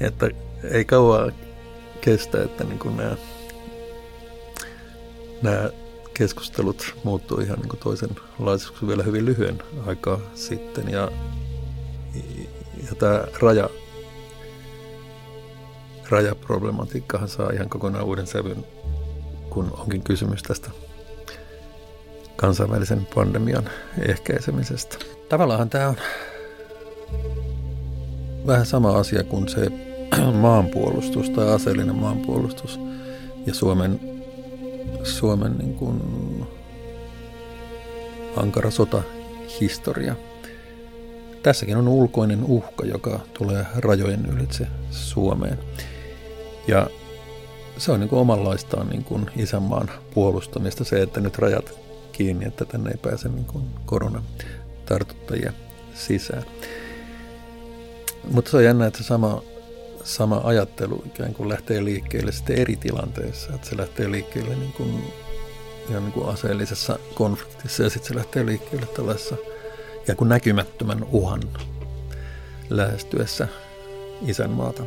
Että 0.00 0.30
ei 0.70 0.84
kauaa 0.84 1.30
kestä, 2.00 2.42
että 2.42 2.64
niin 2.64 2.78
kuin 2.78 2.96
nämä, 2.96 3.16
nämä 5.42 5.70
keskustelut 6.18 6.94
muuttuu 7.04 7.40
ihan 7.40 7.58
niin 7.58 7.68
kuin 7.68 7.80
toisenlaisiksi 7.80 8.86
vielä 8.86 9.02
hyvin 9.02 9.24
lyhyen 9.24 9.62
aikaa 9.86 10.18
sitten. 10.34 10.88
Ja, 10.88 11.10
ja 12.86 12.94
tämä 12.98 13.24
raja, 13.40 13.70
rajaproblematiikkahan 16.08 17.28
saa 17.28 17.50
ihan 17.50 17.68
kokonaan 17.68 18.04
uuden 18.04 18.26
sävyn, 18.26 18.64
kun 19.50 19.70
onkin 19.78 20.02
kysymys 20.02 20.42
tästä 20.42 20.70
kansainvälisen 22.36 23.06
pandemian 23.14 23.70
ehkäisemisestä. 24.08 24.96
Tavallaan 25.28 25.70
tämä 25.70 25.88
on 25.88 25.96
vähän 28.46 28.66
sama 28.66 28.96
asia 28.96 29.24
kuin 29.24 29.48
se 29.48 29.70
maanpuolustus 30.32 31.30
tai 31.30 31.52
aseellinen 31.52 31.96
maanpuolustus 31.96 32.80
ja 33.46 33.54
Suomen, 33.54 34.15
Suomen 35.06 35.58
niin 35.58 35.74
kuin 35.74 36.02
ankara 38.36 38.70
sotahistoria. 38.70 40.16
Tässäkin 41.42 41.76
on 41.76 41.88
ulkoinen 41.88 42.44
uhka, 42.44 42.86
joka 42.86 43.20
tulee 43.38 43.66
rajojen 43.76 44.26
ylitse 44.26 44.66
Suomeen. 44.90 45.58
Ja 46.68 46.86
se 47.78 47.92
on 47.92 48.00
niin 48.00 48.08
kuin 48.08 48.20
omanlaistaan 48.20 48.88
niin 48.88 49.04
kuin 49.04 49.30
isänmaan 49.36 49.90
puolustamista 50.14 50.84
se, 50.84 51.02
että 51.02 51.20
nyt 51.20 51.38
rajat 51.38 51.78
kiinni, 52.12 52.46
että 52.46 52.64
tänne 52.64 52.90
ei 52.90 52.98
pääse 53.02 53.28
niin 53.28 53.44
kuin 53.44 53.64
koronatartuttajia 53.86 55.52
sisään. 55.94 56.44
Mutta 58.30 58.50
se 58.50 58.56
on 58.56 58.64
jännä, 58.64 58.86
että 58.86 59.02
sama, 59.02 59.42
sama 60.06 60.40
ajattelu 60.44 61.02
ikään 61.06 61.34
kuin 61.34 61.48
lähtee 61.48 61.84
liikkeelle 61.84 62.32
sitten 62.32 62.56
eri 62.56 62.76
tilanteissa. 62.76 63.54
Että 63.54 63.68
se 63.68 63.76
lähtee 63.76 64.10
liikkeelle 64.10 64.56
niin 64.56 64.72
kuin, 64.72 65.12
ihan 65.90 66.02
niin 66.02 66.12
kuin 66.12 66.28
aseellisessa 66.28 66.98
konfliktissa 67.14 67.82
ja 67.82 67.90
sitten 67.90 68.08
se 68.08 68.14
lähtee 68.14 68.46
liikkeelle 68.46 68.86
tällaisessa 68.86 69.36
ikään 70.02 70.16
kuin 70.16 70.28
näkymättömän 70.28 71.04
uhan 71.04 71.42
lähestyessä 72.70 73.48
isänmaata. 74.26 74.82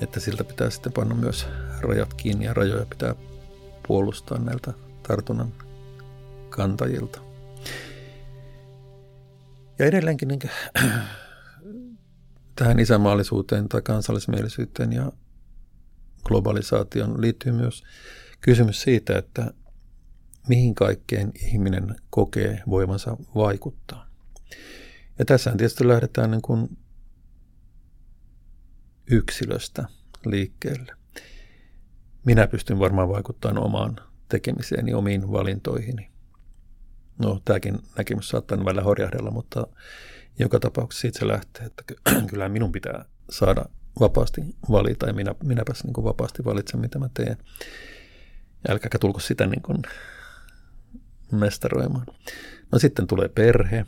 Että 0.00 0.20
siltä 0.20 0.44
pitää 0.44 0.70
sitten 0.70 0.92
panna 0.92 1.14
myös 1.14 1.46
rajat 1.80 2.14
kiinni 2.14 2.44
ja 2.44 2.54
rajoja 2.54 2.86
pitää 2.86 3.14
puolustaa 3.86 4.38
näiltä 4.38 4.72
tartunnan 5.08 5.52
kantajilta. 6.50 7.20
Ja 9.78 9.86
edelleenkin 9.86 10.28
niin 10.28 10.40
tähän 12.56 12.78
isämaallisuuteen 12.78 13.68
tai 13.68 13.82
kansallismielisyyteen 13.82 14.92
ja 14.92 15.12
globalisaation 16.24 17.20
liittyy 17.20 17.52
myös 17.52 17.84
kysymys 18.40 18.82
siitä, 18.82 19.18
että 19.18 19.50
mihin 20.48 20.74
kaikkeen 20.74 21.32
ihminen 21.42 21.96
kokee 22.10 22.62
voimansa 22.68 23.16
vaikuttaa. 23.34 24.06
Ja 25.18 25.24
tässä 25.24 25.50
tietysti 25.50 25.88
lähdetään 25.88 26.30
niin 26.30 26.42
kuin 26.42 26.78
yksilöstä 29.10 29.84
liikkeelle. 30.26 30.92
Minä 32.24 32.46
pystyn 32.46 32.78
varmaan 32.78 33.08
vaikuttamaan 33.08 33.64
omaan 33.64 33.96
tekemiseeni, 34.28 34.94
omiin 34.94 35.32
valintoihini. 35.32 36.10
No, 37.18 37.40
tämäkin 37.44 37.78
näkemys 37.98 38.28
saattaa 38.28 38.64
välillä 38.64 38.82
horjahdella, 38.82 39.30
mutta 39.30 39.66
joka 40.38 40.60
tapauksessa 40.60 41.00
siitä 41.00 41.18
se 41.18 41.28
lähtee, 41.28 41.66
että 41.66 41.82
kyllä 42.30 42.48
minun 42.48 42.72
pitää 42.72 43.04
saada 43.30 43.64
vapaasti 44.00 44.40
valita 44.70 45.06
ja 45.06 45.12
minä, 45.12 45.34
minäpäs 45.42 45.84
niin 45.84 45.92
kuin 45.92 46.04
vapaasti 46.04 46.44
valitsen, 46.44 46.80
mitä 46.80 46.98
mä 46.98 47.08
teen. 47.14 47.36
Älkääkä 48.68 48.98
tulko 48.98 49.20
sitä 49.20 49.46
niin 49.46 49.62
kuin 49.62 49.82
mestaroimaan. 51.32 52.06
No 52.72 52.78
sitten 52.78 53.06
tulee 53.06 53.28
perhe. 53.28 53.86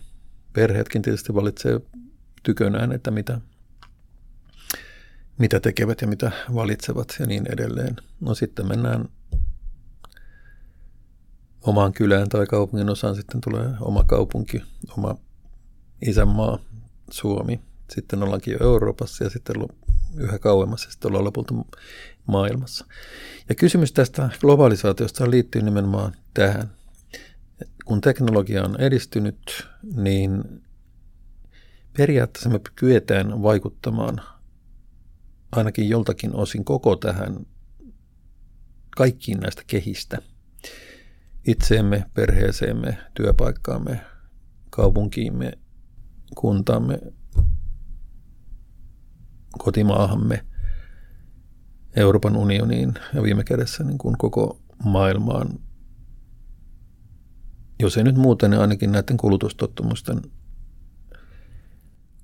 Perheetkin 0.52 1.02
tietysti 1.02 1.34
valitsee 1.34 1.80
tykönään, 2.42 2.92
että 2.92 3.10
mitä, 3.10 3.40
mitä 5.38 5.60
tekevät 5.60 6.00
ja 6.00 6.06
mitä 6.06 6.30
valitsevat 6.54 7.16
ja 7.20 7.26
niin 7.26 7.52
edelleen. 7.52 7.96
No 8.20 8.34
sitten 8.34 8.68
mennään 8.68 9.08
omaan 11.62 11.92
kylään 11.92 12.28
tai 12.28 12.46
kaupungin 12.46 12.90
osaan 12.90 13.16
sitten 13.16 13.40
tulee 13.40 13.70
oma 13.80 14.04
kaupunki, 14.04 14.62
oma 14.98 15.16
isänmaa, 16.02 16.58
Suomi. 17.10 17.60
Sitten 17.90 18.22
ollaankin 18.22 18.52
jo 18.52 18.58
Euroopassa 18.60 19.24
ja 19.24 19.30
sitten 19.30 19.56
yhä 20.16 20.38
kauemmassa 20.38 20.86
ja 20.88 20.90
sitten 20.92 21.08
ollaan 21.08 21.24
lopulta 21.24 21.54
maailmassa. 22.26 22.86
Ja 23.48 23.54
kysymys 23.54 23.92
tästä 23.92 24.30
globalisaatiosta 24.40 25.30
liittyy 25.30 25.62
nimenomaan 25.62 26.12
tähän. 26.34 26.70
Kun 27.84 28.00
teknologia 28.00 28.64
on 28.64 28.80
edistynyt, 28.80 29.66
niin 29.96 30.62
periaatteessa 31.96 32.50
me 32.50 32.60
kyetään 32.74 33.42
vaikuttamaan 33.42 34.20
ainakin 35.52 35.88
joltakin 35.88 36.34
osin 36.34 36.64
koko 36.64 36.96
tähän 36.96 37.46
kaikkiin 38.90 39.40
näistä 39.40 39.62
kehistä– 39.66 40.18
itseemme, 41.48 42.04
perheeseemme, 42.14 42.98
työpaikkaamme, 43.14 44.00
kaupunkiimme, 44.70 45.52
kuntaamme, 46.34 46.98
kotimaahamme, 49.58 50.44
Euroopan 51.96 52.36
unioniin 52.36 52.94
ja 53.14 53.22
viime 53.22 53.44
kädessä 53.44 53.84
niin 53.84 53.98
kuin 53.98 54.18
koko 54.18 54.60
maailmaan. 54.84 55.48
Jos 57.80 57.96
ei 57.96 58.04
nyt 58.04 58.16
muuten, 58.16 58.50
niin 58.50 58.60
ainakin 58.60 58.92
näiden 58.92 59.16
kulutustottumusten 59.16 60.22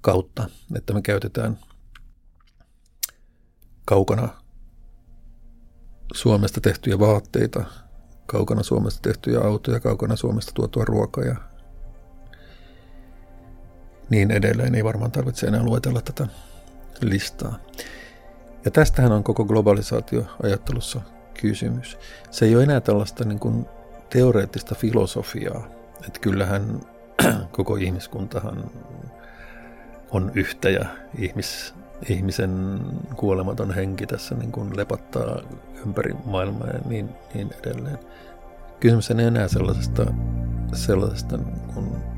kautta, 0.01 0.49
että 0.77 0.93
me 0.93 1.03
käytetään 1.03 1.59
kaukana 3.85 4.29
Suomesta 6.15 6.61
tehtyjä 6.61 6.99
vaatteita, 6.99 7.65
kaukana 8.27 8.63
Suomesta 8.63 9.01
tehtyjä 9.03 9.41
autoja, 9.41 9.81
kaukana 9.81 10.17
Suomesta 10.17 10.53
tuotua 10.55 10.85
ruokaa 10.85 11.25
ja 11.25 11.54
niin 14.11 14.31
edelleen. 14.31 14.75
Ei 14.75 14.85
varmaan 14.85 15.11
tarvitse 15.11 15.47
enää 15.47 15.63
luetella 15.63 16.01
tätä 16.01 16.27
listaa. 17.01 17.59
Ja 18.65 18.71
tästähän 18.71 19.13
on 19.13 19.25
koko 19.25 19.45
globalisaatioajattelussa 19.45 21.01
kysymys. 21.41 21.99
Se 22.31 22.45
ei 22.45 22.55
ole 22.55 22.63
enää 22.63 22.81
tällaista 22.81 23.25
niin 23.25 23.39
kuin 23.39 23.67
teoreettista 24.11 24.75
filosofiaa, 24.75 25.67
että 26.07 26.21
kyllähän 26.21 26.81
koko 27.53 27.77
ihmiskuntahan 27.77 28.71
on 30.11 30.33
yhtä 30.35 30.71
ja 30.71 30.85
ihmis, 31.19 31.75
ihmisen 32.09 32.81
kuolematon 33.17 33.75
henki 33.75 34.07
tässä 34.07 34.35
niin 34.35 34.53
kuin 34.53 34.77
lepattaa 34.77 35.43
ympäri 35.87 36.15
maailmaa 36.25 36.69
ja 36.69 36.81
niin, 36.89 37.09
niin 37.35 37.51
edelleen. 37.63 37.99
Kysymys 38.81 39.11
ei 39.11 39.27
enää 39.27 39.49
sellaisesta, 39.49 40.07
sellaisesta 40.73 41.37
niin 41.37 41.61
kuin 41.75 42.14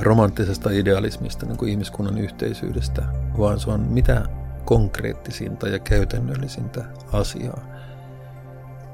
romanttisesta 0.00 0.70
idealismista, 0.70 1.46
niin 1.46 1.58
kuin 1.58 1.70
ihmiskunnan 1.70 2.18
yhteisyydestä, 2.18 3.02
vaan 3.38 3.60
se 3.60 3.70
on 3.70 3.80
mitä 3.80 4.24
konkreettisinta 4.64 5.68
ja 5.68 5.78
käytännöllisintä 5.78 6.84
asiaa. 7.12 7.60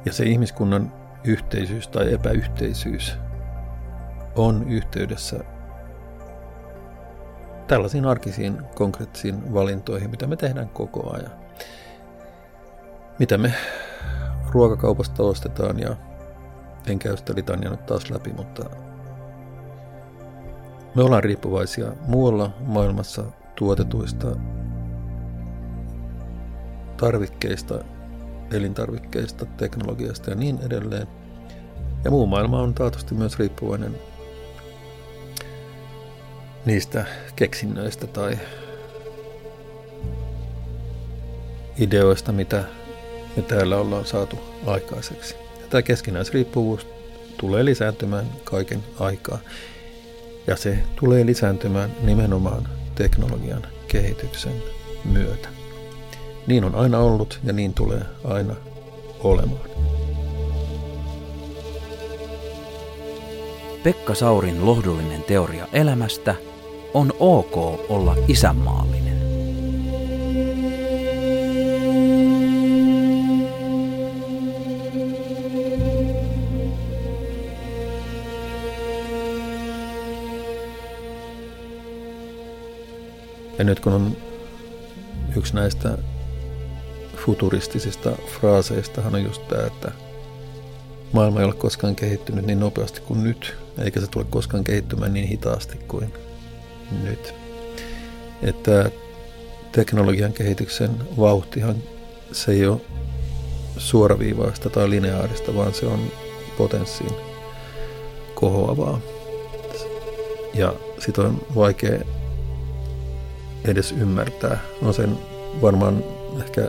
Ja 0.04 0.12
se 0.12 0.24
ihmiskunnan 0.24 0.92
yhteisyys 1.24 1.88
tai 1.88 2.12
epäyhteisyys 2.12 3.18
on 4.36 4.68
yhteydessä 4.68 5.40
tällaisiin 7.66 8.06
arkisiin 8.06 8.62
konkreettisiin 8.74 9.54
valintoihin, 9.54 10.10
mitä 10.10 10.26
me 10.26 10.36
tehdään 10.36 10.68
koko 10.68 11.14
ajan. 11.14 11.32
Mitä 13.18 13.38
me 13.38 13.54
ruokakaupasta 14.50 15.22
ostetaan 15.22 15.78
ja 15.78 15.96
en 16.86 16.98
käy 16.98 17.16
sitä 17.16 17.32
litania 17.36 17.70
nyt 17.70 17.86
taas 17.86 18.10
läpi, 18.10 18.32
mutta 18.32 18.64
me 20.94 21.02
ollaan 21.02 21.24
riippuvaisia 21.24 21.92
muualla 22.06 22.52
maailmassa 22.60 23.24
tuotetuista 23.56 24.36
tarvikkeista, 26.96 27.84
elintarvikkeista, 28.52 29.46
teknologiasta 29.46 30.30
ja 30.30 30.36
niin 30.36 30.58
edelleen. 30.66 31.06
Ja 32.04 32.10
muu 32.10 32.26
maailma 32.26 32.62
on 32.62 32.74
taatusti 32.74 33.14
myös 33.14 33.38
riippuvainen 33.38 33.98
niistä 36.64 37.04
keksinnöistä 37.36 38.06
tai 38.06 38.38
ideoista, 41.78 42.32
mitä 42.32 42.64
me 43.36 43.42
täällä 43.42 43.76
ollaan 43.76 44.06
saatu 44.06 44.38
aikaiseksi. 44.66 45.34
Tämä 45.70 45.82
keskinäisriippuvuus 45.82 46.86
tulee 47.38 47.64
lisääntymään 47.64 48.26
kaiken 48.44 48.80
aikaa. 49.00 49.38
Ja 50.46 50.56
se 50.56 50.78
tulee 50.96 51.26
lisääntymään 51.26 51.90
nimenomaan 52.02 52.68
teknologian 52.94 53.62
kehityksen 53.88 54.52
myötä. 55.04 55.48
Niin 56.46 56.64
on 56.64 56.74
aina 56.74 56.98
ollut 56.98 57.40
ja 57.44 57.52
niin 57.52 57.74
tulee 57.74 58.02
aina 58.24 58.54
olemaan. 59.20 59.70
Pekka 63.82 64.14
Saurin 64.14 64.66
lohdullinen 64.66 65.22
teoria 65.22 65.66
elämästä 65.72 66.34
on 66.94 67.12
ok 67.18 67.56
olla 67.90 68.16
isänmaallinen. 68.28 69.19
Ja 83.60 83.64
nyt 83.64 83.80
kun 83.80 83.92
on 83.92 84.16
yksi 85.36 85.54
näistä 85.54 85.98
futuristisista 87.16 88.10
fraaseistahan 88.40 89.14
on 89.14 89.24
just 89.24 89.48
tämä, 89.48 89.66
että 89.66 89.92
maailma 91.12 91.40
ei 91.40 91.44
ole 91.44 91.54
koskaan 91.54 91.96
kehittynyt 91.96 92.46
niin 92.46 92.60
nopeasti 92.60 93.00
kuin 93.00 93.24
nyt, 93.24 93.56
eikä 93.78 94.00
se 94.00 94.06
tule 94.06 94.24
koskaan 94.30 94.64
kehittymään 94.64 95.12
niin 95.12 95.28
hitaasti 95.28 95.78
kuin 95.88 96.12
nyt. 97.02 97.34
Että 98.42 98.90
teknologian 99.72 100.32
kehityksen 100.32 100.90
vauhtihan 101.18 101.76
se 102.32 102.52
ei 102.52 102.66
ole 102.66 102.80
suoraviivaista 103.76 104.70
tai 104.70 104.90
lineaarista, 104.90 105.54
vaan 105.54 105.74
se 105.74 105.86
on 105.86 106.00
potenssiin 106.58 107.14
kohoavaa. 108.34 109.00
Ja 110.54 110.74
sitä 110.98 111.22
on 111.22 111.46
vaikea 111.54 112.00
edes 113.64 113.92
ymmärtää. 113.92 114.58
On 114.82 114.94
sen 114.94 115.18
varmaan 115.62 116.04
ehkä 116.38 116.68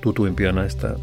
tutuimpia 0.00 0.52
näistä, 0.52 0.96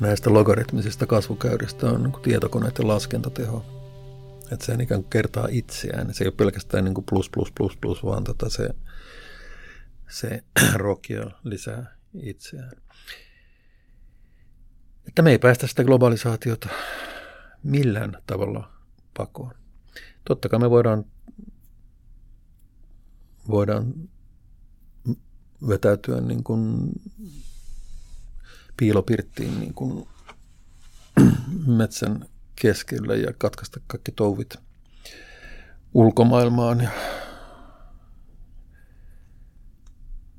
näistä 0.00 0.32
logaritmisista 0.32 1.06
kasvukäyristä 1.06 1.86
on 1.86 2.02
niin 2.02 2.22
tietokoneiden 2.22 2.88
laskentateho. 2.88 3.64
Että 4.52 4.66
se 4.66 4.72
ikään 4.72 5.02
kuin 5.02 5.10
kertaa 5.10 5.48
itseään. 5.50 6.14
Se 6.14 6.24
ei 6.24 6.28
ole 6.28 6.34
pelkästään 6.36 6.84
niin 6.84 6.94
kuin 6.94 7.04
plus, 7.04 7.30
plus, 7.30 7.52
plus, 7.52 7.76
plus, 7.76 8.04
vaan 8.04 8.24
tota 8.24 8.50
se, 8.50 8.68
se 10.08 10.42
rokia 10.74 11.30
lisää 11.44 11.96
itseään. 12.22 12.72
Että 15.08 15.22
me 15.22 15.30
ei 15.30 15.38
päästä 15.38 15.66
sitä 15.66 15.84
globalisaatiota 15.84 16.68
millään 17.62 18.22
tavalla 18.26 18.70
pakoon. 19.16 19.52
Totta 20.24 20.48
kai 20.48 20.58
me 20.58 20.70
voidaan, 20.70 21.04
voidaan 23.48 23.94
vetäytyä 25.68 26.20
niin 26.20 26.44
kuin 26.44 26.92
piilopirttiin 28.76 29.60
niin 29.60 29.74
kuin 29.74 30.08
metsän 31.78 32.24
keskelle 32.60 33.16
ja 33.16 33.32
katkaista 33.38 33.80
kaikki 33.86 34.12
touvit 34.12 34.54
ulkomaailmaan 35.94 36.80
ja 36.80 36.90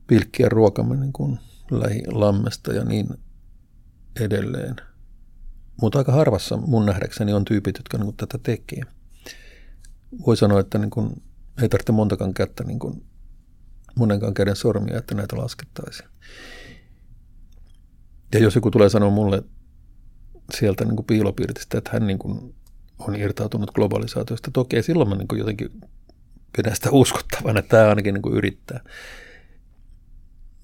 pilkkiä 0.07 0.49
ruokamme 0.49 0.95
niin 0.95 1.13
kuin 1.13 1.39
lähilammesta 1.71 2.73
ja 2.73 2.83
niin 2.83 3.07
edelleen. 4.19 4.75
Mutta 5.81 5.97
aika 5.99 6.11
harvassa 6.11 6.57
mun 6.57 6.85
nähdäkseni 6.85 7.33
on 7.33 7.45
tyypit, 7.45 7.77
jotka 7.77 7.97
niin 7.97 8.05
kuin 8.05 8.17
tätä 8.17 8.37
tekee. 8.37 8.81
Voi 10.25 10.37
sanoa, 10.37 10.59
että 10.59 10.77
niin 10.77 10.89
kuin, 10.89 11.23
ei 11.61 11.69
tarvitse 11.69 11.91
montakaan 11.91 12.33
kättä 12.33 12.63
niin 12.63 12.79
kuin 12.79 13.05
monenkaan 13.95 14.33
käden 14.33 14.55
sormia, 14.55 14.97
että 14.97 15.15
näitä 15.15 15.37
laskettaisiin. 15.37 16.09
Ja 18.33 18.39
jos 18.39 18.55
joku 18.55 18.71
tulee 18.71 18.89
sanoa 18.89 19.09
mulle 19.09 19.43
sieltä 20.55 20.85
niin 20.85 20.95
kuin 20.95 21.05
piilopirtistä, 21.05 21.77
että 21.77 21.89
hän 21.93 22.07
niin 22.07 22.19
kuin 22.19 22.55
on 22.99 23.15
irtautunut 23.15 23.71
globalisaatiosta, 23.71 24.51
toki 24.51 24.83
silloin 24.83 25.09
mä 25.09 25.15
niin 25.15 25.27
kuin 25.27 25.39
jotenkin 25.39 25.81
pidän 26.55 26.75
sitä 26.75 26.91
uskottavan, 26.91 27.57
että 27.57 27.77
tämä 27.77 27.89
ainakin 27.89 28.13
niin 28.13 28.21
kuin 28.21 28.35
yrittää. 28.35 28.79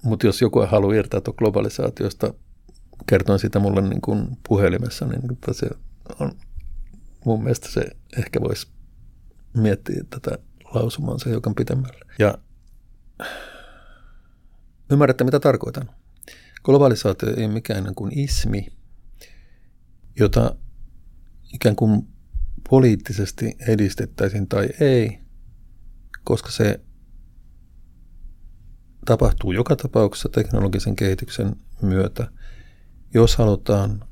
Mutta 0.02 0.26
jos 0.26 0.40
joku 0.40 0.60
ei 0.60 0.68
halua 0.68 0.94
irtautua 0.94 1.34
globalisaatiosta, 1.34 2.34
kertoin 3.06 3.38
sitä 3.38 3.58
mulle 3.58 3.82
niin 3.82 4.00
kuin 4.00 4.26
puhelimessa, 4.48 5.06
niin 5.06 5.32
että 5.32 5.52
se 5.52 5.66
on, 6.20 6.32
mun 7.24 7.42
mielestä 7.42 7.68
se 7.68 7.84
ehkä 8.18 8.40
voisi 8.40 8.66
miettiä 9.56 10.04
tätä 10.10 10.38
lausumaansa 10.74 11.30
hiukan 11.30 11.54
pitemmälle. 11.54 12.04
Ja 12.18 12.38
Ymmärrätte, 14.90 15.24
mitä 15.24 15.40
tarkoitan. 15.40 15.90
Globalisaatio 16.64 17.28
ei 17.36 17.44
ole 17.44 17.52
mikään 17.52 17.94
kuin 17.94 18.18
ismi, 18.18 18.66
jota 20.18 20.56
ikään 21.54 21.76
kuin 21.76 22.08
poliittisesti 22.70 23.56
edistettäisiin 23.68 24.48
tai 24.48 24.68
ei, 24.80 25.18
koska 26.24 26.50
se 26.50 26.80
tapahtuu 29.04 29.52
joka 29.52 29.76
tapauksessa 29.76 30.28
teknologisen 30.28 30.96
kehityksen 30.96 31.56
myötä. 31.82 32.28
Jos 33.14 33.36
halutaan 33.36 34.04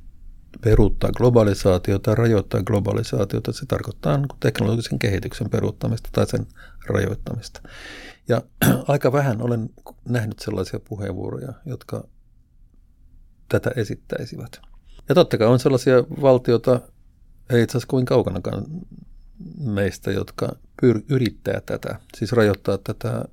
peruuttaa 0.65 1.13
globalisaatiota, 1.13 2.15
rajoittaa 2.15 2.63
globalisaatiota, 2.63 3.53
se 3.53 3.67
tarkoittaa 3.67 4.17
niin 4.17 4.29
teknologisen 4.41 4.99
kehityksen 4.99 5.51
peruuttamista 5.51 6.09
tai 6.13 6.27
sen 6.27 6.47
rajoittamista. 6.87 7.61
Ja 8.29 8.43
aika 8.89 9.13
vähän 9.13 9.43
olen 9.43 9.71
nähnyt 10.09 10.39
sellaisia 10.39 10.81
puheenvuoroja, 10.89 11.53
jotka 11.67 12.05
tätä 13.49 13.71
esittäisivät. 13.77 14.61
Ja 15.09 15.15
totta 15.15 15.39
kai 15.39 15.47
on 15.47 15.59
sellaisia 15.59 16.05
valtioita, 16.23 16.81
ei 17.51 17.63
itse 17.63 17.73
asiassa 17.73 17.91
kuin 17.91 18.05
kaukanakaan 18.05 18.65
meistä, 19.59 20.11
jotka 20.11 20.57
pyr- 20.83 21.05
yrittää 21.09 21.61
tätä, 21.67 21.99
siis 22.17 22.33
rajoittaa 22.33 22.79
tätä 22.79 23.25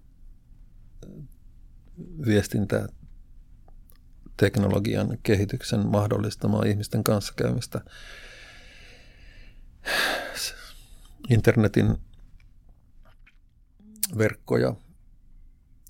viestintää 2.25 2.87
teknologian 4.39 5.17
kehityksen 5.23 5.87
mahdollistamaa 5.87 6.65
ihmisten 6.65 7.03
kanssakäymistä. 7.03 7.81
Internetin 11.29 11.97
verkkoja, 14.17 14.75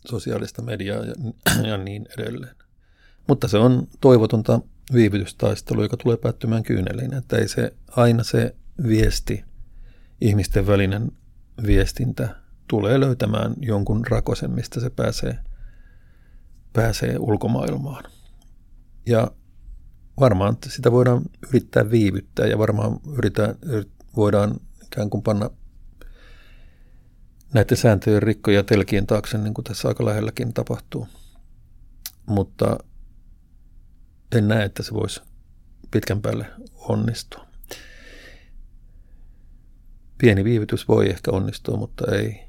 sosiaalista 0.08 0.62
mediaa 0.62 1.06
ja, 1.06 1.14
ja 1.68 1.78
niin 1.78 2.06
edelleen. 2.18 2.56
Mutta 3.28 3.48
se 3.48 3.58
on 3.58 3.88
toivotonta 4.02 4.62
viivytystaistelua, 4.94 5.84
joka 5.84 5.98
tulee 5.98 6.18
päättymään 6.18 6.64
kyyneliin. 6.64 7.14
Että 7.14 7.38
ei 7.38 7.48
se 7.48 7.74
aina 7.88 8.24
se 8.24 8.56
viesti, 8.88 9.44
ihmisten 10.22 10.68
välinen 10.68 11.12
viestintä 11.66 12.36
tulee 12.68 13.00
löytämään 13.00 13.54
jonkun 13.62 14.08
rakosen, 14.08 14.52
mistä 14.52 14.80
se 14.80 14.90
pääsee, 14.90 15.40
pääsee 16.74 17.18
ulkomaailmaan. 17.18 18.04
Ja 19.10 19.32
varmaan 20.20 20.58
sitä 20.68 20.92
voidaan 20.92 21.22
yrittää 21.50 21.92
viivyttää 21.92 22.48
ja 22.48 22.58
varmaan 22.58 23.00
yritetään, 23.18 23.56
voidaan 24.16 24.56
ikään 24.86 25.10
kuin 25.10 25.24
panna 25.24 25.50
näiden 27.54 27.78
sääntöjen 27.78 28.24
rikkoja 28.24 28.64
telkien 28.64 29.08
taakse, 29.08 29.38
niin 29.38 29.54
kuin 29.54 29.66
tässä 29.66 29.88
aika 29.88 30.06
lähelläkin 30.06 30.54
tapahtuu. 30.54 31.08
Mutta 32.26 32.78
en 34.36 34.48
näe, 34.48 34.66
että 34.66 34.84
se 34.84 34.94
voisi 34.94 35.22
pitkän 35.92 36.22
päälle 36.22 36.46
onnistua. 36.76 37.46
Pieni 40.18 40.44
viivytys 40.44 40.88
voi 40.88 41.10
ehkä 41.10 41.32
onnistua, 41.32 41.78
mutta 41.78 42.16
ei, 42.16 42.44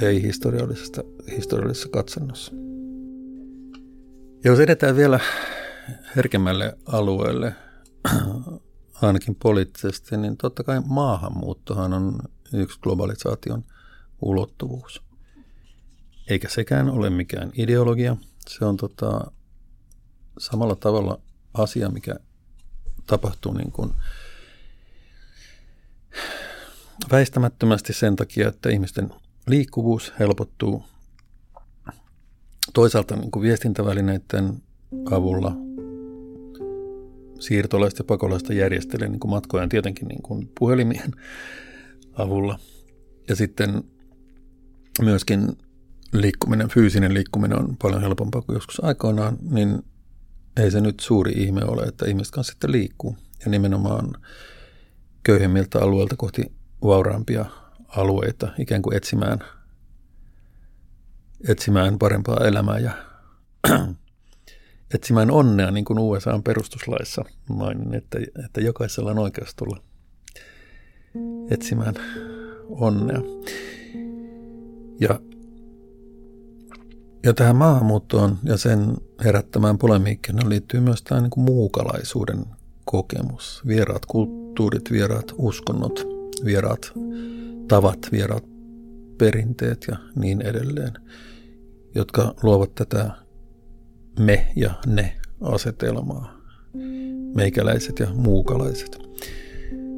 ei 0.00 0.22
historiallisesta, 0.22 1.02
historiallisessa 1.36 1.88
katsannossa. 1.88 2.52
Jos 4.44 4.60
edetään 4.60 4.96
vielä 4.96 5.20
herkemmälle 6.16 6.78
alueelle, 6.86 7.54
ainakin 9.02 9.34
poliittisesti, 9.34 10.16
niin 10.16 10.36
totta 10.36 10.64
kai 10.64 10.82
maahanmuuttohan 10.86 11.92
on 11.92 12.18
yksi 12.52 12.80
globalisaation 12.80 13.64
ulottuvuus. 14.22 15.02
Eikä 16.30 16.48
sekään 16.48 16.90
ole 16.90 17.10
mikään 17.10 17.52
ideologia. 17.54 18.16
Se 18.48 18.64
on 18.64 18.76
tota, 18.76 19.30
samalla 20.38 20.76
tavalla 20.76 21.20
asia, 21.54 21.88
mikä 21.88 22.14
tapahtuu 23.06 23.52
niin 23.52 23.72
kuin 23.72 23.92
väistämättömästi 27.10 27.92
sen 27.92 28.16
takia, 28.16 28.48
että 28.48 28.68
ihmisten 28.68 29.10
liikkuvuus 29.46 30.12
helpottuu. 30.18 30.84
Toisaalta 32.72 33.16
niin 33.16 33.30
kuin 33.30 33.42
viestintävälineiden 33.42 34.62
avulla 35.10 35.56
siirtolaista 37.40 38.00
ja 38.00 38.04
pakolaista 38.04 38.52
järjestelee 38.52 39.08
niin 39.08 39.20
kuin 39.20 39.30
matkojen 39.30 39.68
tietenkin 39.68 40.08
niin 40.08 40.22
kuin 40.22 40.50
puhelimien 40.58 41.12
avulla. 42.18 42.58
Ja 43.28 43.36
sitten 43.36 43.84
myöskin 45.02 45.58
liikkuminen, 46.12 46.68
fyysinen 46.68 47.14
liikkuminen 47.14 47.58
on 47.58 47.76
paljon 47.82 48.02
helpompaa 48.02 48.42
kuin 48.42 48.54
joskus 48.54 48.84
aikoinaan, 48.84 49.38
niin 49.50 49.82
ei 50.56 50.70
se 50.70 50.80
nyt 50.80 51.00
suuri 51.00 51.32
ihme 51.32 51.64
ole, 51.64 51.82
että 51.82 52.06
ihmiset 52.06 52.34
kanssa 52.34 52.50
sitten 52.50 52.72
liikkuu. 52.72 53.16
Ja 53.44 53.50
nimenomaan 53.50 54.12
köyhemmiltä 55.22 55.78
alueilta 55.78 56.16
kohti 56.16 56.52
vauraampia 56.82 57.44
alueita 57.88 58.48
ikään 58.58 58.82
kuin 58.82 58.96
etsimään, 58.96 59.38
etsimään 61.48 61.98
parempaa 61.98 62.46
elämää 62.46 62.78
ja 62.78 62.92
etsimään 64.94 65.30
onnea, 65.30 65.70
niin 65.70 65.84
kuin 65.84 65.98
USA 65.98 66.40
perustuslaissa 66.44 67.24
mainin, 67.48 67.94
että, 67.94 68.18
että 68.44 68.60
jokaisella 68.60 69.10
on 69.10 69.18
oikeus 69.18 69.54
tulla 69.54 69.80
etsimään 71.50 71.94
onnea. 72.68 73.20
Ja, 75.00 75.20
ja 77.24 77.34
tähän 77.34 77.56
maahanmuuttoon 77.56 78.38
ja 78.42 78.56
sen 78.56 78.96
herättämään 79.24 79.78
polemiikkiin 79.78 80.48
liittyy 80.48 80.80
myös 80.80 81.02
tämä 81.02 81.20
niin 81.20 81.30
kuin 81.30 81.44
muukalaisuuden 81.44 82.44
kokemus. 82.84 83.62
Vieraat 83.66 84.06
kulttuurit, 84.06 84.90
vieraat 84.90 85.32
uskonnot, 85.38 86.06
vieraat 86.44 86.92
tavat, 87.68 87.98
vieraat 88.12 88.53
perinteet 89.24 89.86
ja 89.90 89.96
niin 90.16 90.42
edelleen, 90.42 90.92
jotka 91.94 92.34
luovat 92.42 92.74
tätä 92.74 93.10
me 94.18 94.52
ja 94.56 94.74
ne 94.86 95.16
asetelmaa. 95.40 96.40
Meikäläiset 97.34 97.98
ja 97.98 98.06
muukalaiset. 98.14 98.98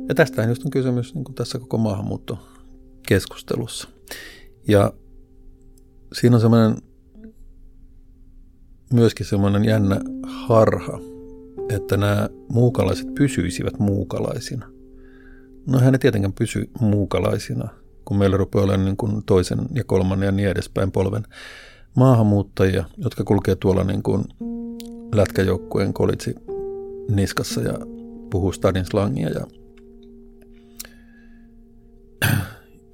Ja 0.09 0.15
tästä 0.15 0.45
just 0.45 0.65
on 0.65 0.71
kysymys 0.71 1.15
niin 1.15 1.25
kuin 1.25 1.35
tässä 1.35 1.59
koko 1.59 1.79
maahanmuuttokeskustelussa. 1.79 3.89
Ja 4.69 4.93
siinä 6.13 6.37
on 6.37 6.41
semmoinen 6.41 6.77
myöskin 8.93 9.27
semmoinen 9.27 9.65
jännä 9.65 10.01
harha, 10.27 10.99
että 11.69 11.97
nämä 11.97 12.29
muukalaiset 12.49 13.15
pysyisivät 13.15 13.79
muukalaisina. 13.79 14.67
No 15.67 15.79
hän 15.79 15.95
ei 15.95 15.99
tietenkään 15.99 16.33
pysy 16.33 16.71
muukalaisina, 16.81 17.69
kun 18.07 18.19
meillä 18.19 18.37
rupeaa 18.37 18.65
olemaan 18.65 18.85
niin 18.85 18.97
kuin 18.97 19.25
toisen 19.25 19.59
ja 19.75 19.85
kolmannen 19.85 20.27
ja 20.27 20.33
niin 20.33 20.49
edespäin 20.49 20.93
polven 20.93 21.23
maahanmuuttajia, 21.97 22.85
jotka 22.97 23.25
kulkee 23.25 23.57
tuolla 23.57 23.85
niin 23.85 24.03
kuin 24.03 24.25
lätkäjoukkueen 25.15 25.93
kolitsi 25.93 26.35
niskassa 27.11 27.61
ja 27.61 27.75
puhuu 28.31 28.53
stadin 28.53 28.85
slangia 28.85 29.29
ja 29.29 29.47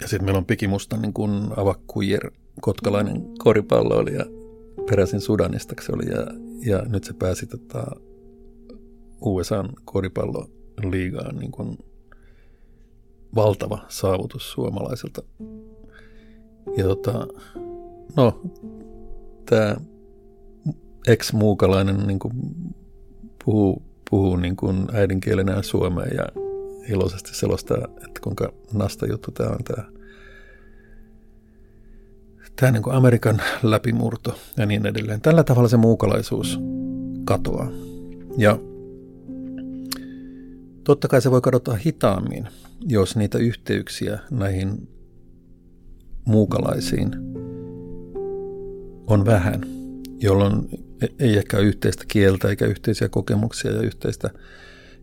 ja 0.00 0.08
sitten 0.08 0.24
meillä 0.24 0.38
on 0.38 0.46
pikimusta 0.46 0.96
niin 0.96 1.12
kuin 1.12 1.48
avakkujer, 1.56 2.30
kotkalainen 2.60 3.24
koripalloilija 3.38 4.24
peräisin 4.90 5.20
Sudanista 5.20 5.74
se 5.80 5.92
oli 5.92 6.10
ja, 6.10 6.26
ja 6.66 6.82
nyt 6.88 7.04
se 7.04 7.12
pääsi 7.12 7.46
tota, 7.46 7.84
USAn 9.20 9.68
koripalloliigaan 9.84 11.36
niin 11.36 11.50
kuin 11.50 11.78
valtava 13.34 13.78
saavutus 13.88 14.52
suomalaisilta. 14.52 15.22
Ja 16.76 16.84
tota, 16.84 17.26
no, 18.16 18.40
tämä 19.46 19.76
ex-muukalainen 21.06 22.06
niin 22.06 22.18
kuin 22.18 22.32
puhuu, 23.44 23.82
puhuu 24.10 24.36
niin 24.36 24.56
kuin 24.56 24.88
äidinkielenään 24.92 25.64
suomea 25.64 26.06
ja 26.06 26.42
iloisesti 26.88 27.34
selostaa, 27.34 27.78
että 27.96 28.20
kuinka 28.22 28.52
nasta 28.72 29.06
juttu 29.06 29.30
tämä 29.30 29.50
on 29.50 29.64
tämä, 29.64 29.84
tämä 32.56 32.72
niin 32.72 32.82
kuin 32.82 32.96
Amerikan 32.96 33.42
läpimurto 33.62 34.34
ja 34.56 34.66
niin 34.66 34.86
edelleen. 34.86 35.20
Tällä 35.20 35.44
tavalla 35.44 35.68
se 35.68 35.76
muukalaisuus 35.76 36.60
katoaa. 37.24 37.70
Ja 38.38 38.58
totta 40.84 41.08
kai 41.08 41.22
se 41.22 41.30
voi 41.30 41.40
kadota 41.40 41.74
hitaammin, 41.74 42.48
jos 42.88 43.16
niitä 43.16 43.38
yhteyksiä 43.38 44.18
näihin 44.30 44.88
muukalaisiin 46.24 47.10
on 49.06 49.26
vähän, 49.26 49.60
jolloin 50.20 50.68
ei 51.18 51.38
ehkä 51.38 51.56
ole 51.56 51.66
yhteistä 51.66 52.04
kieltä 52.08 52.48
eikä 52.48 52.66
yhteisiä 52.66 53.08
kokemuksia 53.08 53.70
ja 53.70 53.82
yhteistä 53.82 54.30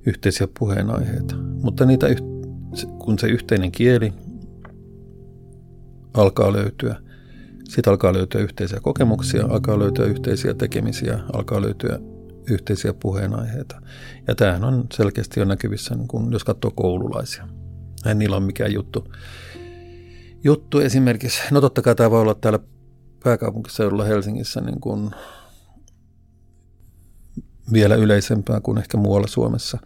yhteisiä 0.05 0.47
puheenaiheita. 0.59 1.35
Mutta 1.37 1.85
niitä, 1.85 2.07
kun 2.99 3.19
se 3.19 3.27
yhteinen 3.27 3.71
kieli 3.71 4.13
alkaa 6.13 6.53
löytyä, 6.53 6.95
sitten 7.63 7.91
alkaa 7.91 8.13
löytyä 8.13 8.41
yhteisiä 8.41 8.79
kokemuksia, 8.81 9.45
alkaa 9.45 9.79
löytyä 9.79 10.05
yhteisiä 10.05 10.53
tekemisiä, 10.53 11.19
alkaa 11.33 11.61
löytyä 11.61 11.99
yhteisiä 12.53 12.93
puheenaiheita. 12.93 13.81
Ja 14.27 14.35
tämähän 14.35 14.63
on 14.63 14.85
selkeästi 14.93 15.39
jo 15.39 15.45
näkyvissä, 15.45 15.95
niin 15.95 16.07
kun, 16.07 16.31
jos 16.33 16.43
katsoo 16.43 16.71
koululaisia. 16.71 17.47
Ei 18.05 18.15
niillä 18.15 18.35
ole 18.35 18.45
mikään 18.45 18.73
juttu. 18.73 19.13
Juttu 20.43 20.79
esimerkiksi, 20.79 21.41
no 21.51 21.61
totta 21.61 21.81
kai 21.81 21.95
tämä 21.95 22.11
voi 22.11 22.21
olla 22.21 22.35
täällä 22.35 22.59
pääkaupunkiseudulla 23.23 24.03
Helsingissä 24.03 24.61
niin 24.61 24.79
kuin 24.79 25.11
vielä 27.73 27.95
yleisempää 27.95 28.61
kuin 28.61 28.77
ehkä 28.77 28.97
muualla 28.97 29.27
Suomessa. 29.27 29.77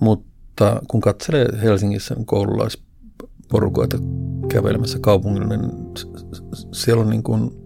Mutta 0.00 0.82
kun 0.88 1.00
katselee 1.00 1.46
Helsingissä 1.62 2.16
koululaisporukoita 2.24 3.98
kävelemässä 4.48 4.98
kaupungilla, 5.00 5.56
niin 5.56 5.70
siellä 6.72 7.02
on 7.02 7.10
niin 7.10 7.22
kuin 7.22 7.61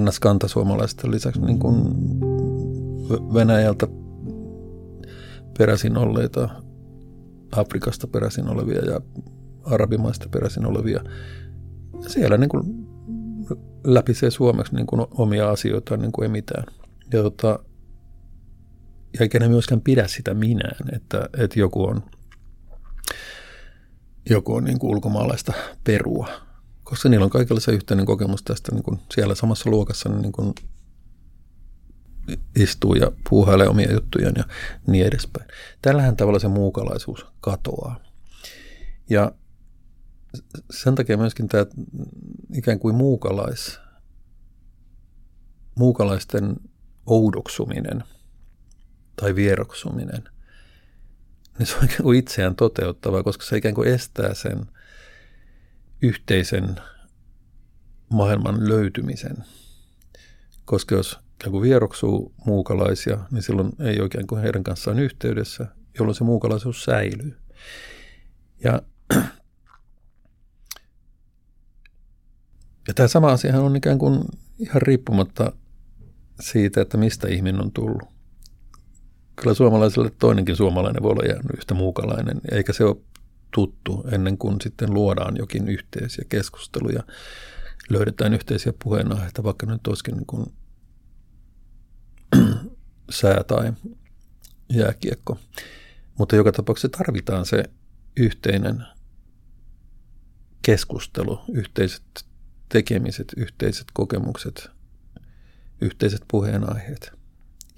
ns. 0.00 0.20
kantasuomalaisten 0.20 1.10
lisäksi 1.10 1.40
niin 1.40 1.58
kuin 1.58 1.84
Venäjältä 3.34 3.86
peräisin 5.58 5.96
olleita, 5.96 6.48
Afrikasta 7.52 8.06
peräisin 8.06 8.48
olevia 8.48 8.84
ja 8.84 9.00
arabimaista 9.64 10.28
peräisin 10.28 10.66
olevia. 10.66 11.00
Siellä 12.06 12.36
niin 12.36 12.48
kuin 12.48 12.86
läpisee 13.84 14.30
suomeksi 14.30 14.74
niin 14.74 14.86
kuin 14.86 15.06
omia 15.10 15.50
asioita 15.50 15.96
niin 15.96 16.12
kuin 16.12 16.22
ei 16.22 16.28
mitään. 16.28 16.64
Ja 17.12 17.22
tota, 17.22 17.58
eikä 19.20 19.38
ne 19.38 19.48
myöskään 19.48 19.80
pidä 19.80 20.06
sitä 20.06 20.34
minään, 20.34 20.76
että, 20.96 21.28
että 21.38 21.60
joku 21.60 21.84
on 21.84 22.02
joku 24.30 24.54
on 24.54 24.64
niin 24.64 24.78
kuin 24.78 24.90
ulkomaalaista 24.90 25.52
perua, 25.84 26.28
koska 26.84 27.08
niillä 27.08 27.24
on 27.24 27.30
kaikilla 27.30 27.60
se 27.60 27.72
yhteinen 27.72 28.06
kokemus 28.06 28.42
tästä 28.42 28.72
niin 28.72 28.82
kuin 28.82 29.00
siellä 29.14 29.34
samassa 29.34 29.70
luokassa 29.70 30.08
niin 30.08 30.32
kuin 30.32 30.54
istuu 32.56 32.94
ja 32.94 33.12
puuhailee 33.30 33.68
omia 33.68 33.92
juttujaan 33.92 34.34
ja 34.36 34.44
niin 34.86 35.06
edespäin. 35.06 35.48
Tällähän 35.82 36.16
tavalla 36.16 36.38
se 36.38 36.48
muukalaisuus 36.48 37.26
katoaa. 37.40 38.00
Ja 39.10 39.32
sen 40.70 40.94
takia 40.94 41.16
myöskin 41.16 41.48
tämä 41.48 41.66
ikään 42.54 42.78
kuin 42.78 42.94
muukalais, 42.94 43.78
muukalaisten 45.74 46.56
oudoksuminen 47.06 48.04
tai 49.16 49.34
vieroksuminen, 49.34 50.28
niin 51.58 51.66
se 51.66 51.76
on 51.76 51.84
ikään 51.84 52.02
kuin 52.02 52.18
itseään 52.18 52.56
toteuttavaa, 52.56 53.22
koska 53.22 53.44
se 53.44 53.56
ikään 53.56 53.74
kuin 53.74 53.88
estää 53.88 54.34
sen 54.34 54.66
yhteisen 56.02 56.76
maailman 58.08 58.68
löytymisen. 58.68 59.36
Koska 60.64 60.94
jos 60.94 61.18
kuin 61.50 61.62
vieroksuu 61.62 62.34
muukalaisia, 62.46 63.18
niin 63.30 63.42
silloin 63.42 63.72
ei 63.80 64.00
oikein 64.00 64.26
kuin 64.26 64.42
heidän 64.42 64.64
kanssaan 64.64 64.98
yhteydessä, 64.98 65.66
jolloin 65.98 66.14
se 66.14 66.24
muukalaisuus 66.24 66.84
säilyy. 66.84 67.36
Ja, 68.64 68.82
ja 72.88 72.94
tämä 72.94 73.08
sama 73.08 73.32
asiahan 73.32 73.62
on 73.62 73.76
ikään 73.76 73.98
kuin 73.98 74.24
ihan 74.58 74.82
riippumatta 74.82 75.52
siitä, 76.40 76.80
että 76.80 76.96
mistä 76.96 77.28
ihminen 77.28 77.60
on 77.60 77.72
tullut. 77.72 78.08
Kyllä 79.36 79.54
suomalaiselle 79.54 80.10
toinenkin 80.18 80.56
suomalainen 80.56 81.02
voi 81.02 81.10
olla 81.10 81.24
jäänyt 81.24 81.56
yhtä 81.56 81.74
muukalainen, 81.74 82.40
eikä 82.52 82.72
se 82.72 82.84
ole 82.84 82.96
tuttu 83.54 84.04
ennen 84.12 84.38
kuin 84.38 84.60
sitten 84.60 84.94
luodaan 84.94 85.36
jokin 85.36 85.68
yhteisiä 85.68 86.24
keskusteluja, 86.28 87.02
löydetään 87.90 88.34
yhteisiä 88.34 88.72
puheenaiheita, 88.84 89.42
vaikka 89.44 89.66
nyt 89.66 89.86
olisikin 89.86 90.16
niin 90.16 90.26
kuin 90.26 90.46
sää 93.10 93.44
tai 93.44 93.72
jääkiekko. 94.72 95.38
Mutta 96.18 96.36
joka 96.36 96.52
tapauksessa 96.52 96.98
tarvitaan 96.98 97.46
se 97.46 97.64
yhteinen 98.16 98.84
keskustelu, 100.62 101.40
yhteiset 101.52 102.24
tekemiset, 102.68 103.32
yhteiset 103.36 103.86
kokemukset, 103.92 104.70
yhteiset 105.80 106.22
puheenaiheet. 106.30 107.12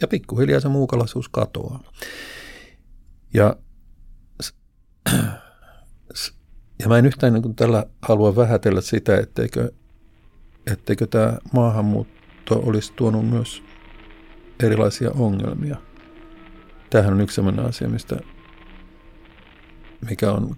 Ja 0.01 0.09
pikkuhiljaa 0.09 0.61
se 0.61 0.69
muukalaisuus 0.69 1.29
katoaa. 1.29 1.93
Ja, 3.35 3.57
ja 6.79 6.89
mä 6.89 6.99
en 6.99 7.07
yhtään 7.07 7.33
niin 7.33 7.55
tällä 7.55 7.87
halua 8.03 8.37
vähätellä 8.37 8.81
sitä, 8.81 9.17
etteikö, 9.17 9.73
etteikö 10.73 11.07
tämä 11.07 11.39
maahanmuutto 11.53 12.61
olisi 12.65 12.93
tuonut 12.97 13.31
myös 13.31 13.63
erilaisia 14.63 15.11
ongelmia. 15.11 15.77
Tämähän 16.91 17.15
on 17.15 17.21
yksi 17.21 17.35
sellainen 17.35 17.65
asia, 17.65 17.89
mistä, 17.89 18.17
mikä 20.11 20.33
on 20.33 20.57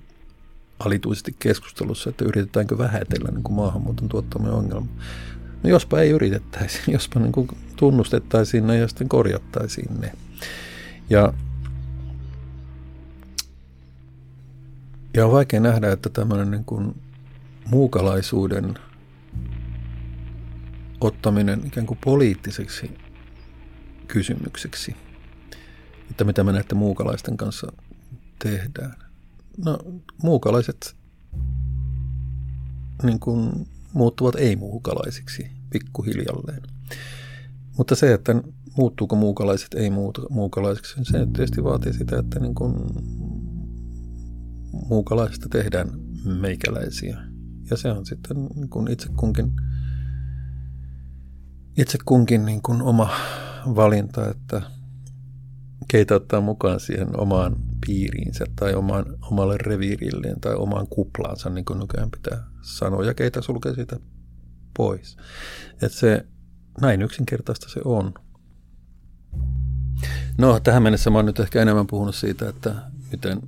alituisesti 0.79 1.37
keskustelussa, 1.39 2.11
että 2.11 2.25
yritetäänkö 2.25 2.79
vähätellä 2.79 3.31
niin 3.31 3.43
kuin 3.43 3.57
maahanmuuton 3.57 4.09
tuottamia 4.09 4.53
ongelmia. 4.53 4.93
No 5.63 5.71
jospa 5.71 6.01
ei 6.01 6.11
yritettäisi, 6.11 6.79
jospa 6.93 7.21
niin 7.21 7.33
kuin 7.33 7.49
tunnustettaisiin 7.77 8.67
ne 8.67 8.79
ja 8.79 8.89
sitten 8.89 9.09
korjattaisiin 9.09 10.01
ne. 10.01 10.13
Ja, 11.11 11.33
ja 15.19 15.27
on 15.27 15.33
vaikea 15.33 15.61
nähdä, 15.61 15.93
että 15.93 16.09
tämmöinen 16.09 16.51
niin 16.51 16.65
kuin 16.65 17.03
muukalaisuuden 17.71 18.75
ottaminen 21.01 21.67
ikään 21.67 21.87
kuin 21.87 21.99
poliittiseksi 22.05 22.99
kysymykseksi, 24.09 24.97
että 26.11 26.25
mitä 26.25 26.45
me 26.45 26.53
näiden 26.53 26.79
muukalaisten 26.79 27.37
kanssa 27.37 27.73
tehdään. 28.39 28.95
No, 29.65 29.79
muukalaiset 30.23 30.97
niin 33.03 33.21
kuin 33.21 33.69
muuttuvat 33.93 34.35
ei-muukalaisiksi 34.35 35.51
pikkuhiljalleen. 35.71 36.63
Mutta 37.79 37.95
se, 37.95 38.13
että 38.15 38.43
muuttuuko 38.77 39.17
muukalaiset 39.17 39.75
ei-muukalaisiksi, 39.75 40.95
se 41.03 41.27
tietysti 41.33 41.65
vaatii 41.65 41.93
sitä, 41.93 42.19
että 42.19 42.41
niin 42.41 42.55
kuin 42.55 42.75
muukalaisista 44.89 45.49
tehdään 45.49 45.89
meikäläisiä. 46.25 47.19
Ja 47.71 47.77
se 47.77 47.93
on 47.93 48.07
sitten 48.07 48.37
niin 48.55 48.69
kuin 48.69 48.91
itse 48.91 49.09
kunkin, 49.17 49.53
itse 51.79 51.99
kunkin 52.05 52.45
niin 52.45 52.63
kuin 52.63 52.83
oma 52.83 53.11
valinta, 53.67 54.31
että 54.31 54.63
keitä 55.89 56.15
ottaa 56.15 56.41
mukaan 56.41 56.81
siihen 56.81 57.21
omaan 57.21 57.57
piiriinsä 57.87 58.45
tai 58.57 58.75
omaan, 58.75 59.05
omalle 59.23 59.57
reviirilleen 59.59 60.41
tai 60.41 60.55
omaan 60.55 60.87
kuplaansa, 60.87 61.51
niin 61.51 61.65
kuin 61.65 61.79
nykyään 61.79 62.11
pitää 62.11 62.45
sanoa, 62.63 63.05
ja 63.05 63.15
keitä 63.15 63.43
sulkee 63.43 63.75
siitä 63.75 63.97
pois. 64.77 65.17
Että 65.73 65.89
se, 65.89 66.27
näin 66.81 67.03
yksinkertaista 67.03 67.69
se 67.69 67.81
on. 67.85 68.15
No, 70.39 70.61
tähän 70.61 70.83
mennessä 70.83 71.11
mä 71.11 71.19
oon 71.19 71.27
nyt 71.27 71.41
ehkä 71.41 71.63
enemmän 71.63 71.87
puhunut 71.87 72.15
siitä, 72.15 72.49
että 72.49 72.75
miten 73.13 73.41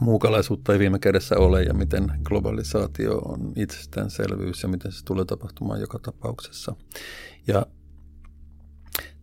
muukalaisuutta 0.00 0.72
ei 0.72 0.78
viime 0.78 0.98
kädessä 0.98 1.36
ole 1.38 1.62
ja 1.62 1.74
miten 1.74 2.12
globalisaatio 2.24 3.18
on 3.18 3.52
itsestäänselvyys 3.56 4.62
ja 4.62 4.68
miten 4.68 4.92
se 4.92 5.04
tulee 5.04 5.24
tapahtumaan 5.24 5.80
joka 5.80 5.98
tapauksessa. 5.98 6.76
Ja 7.46 7.66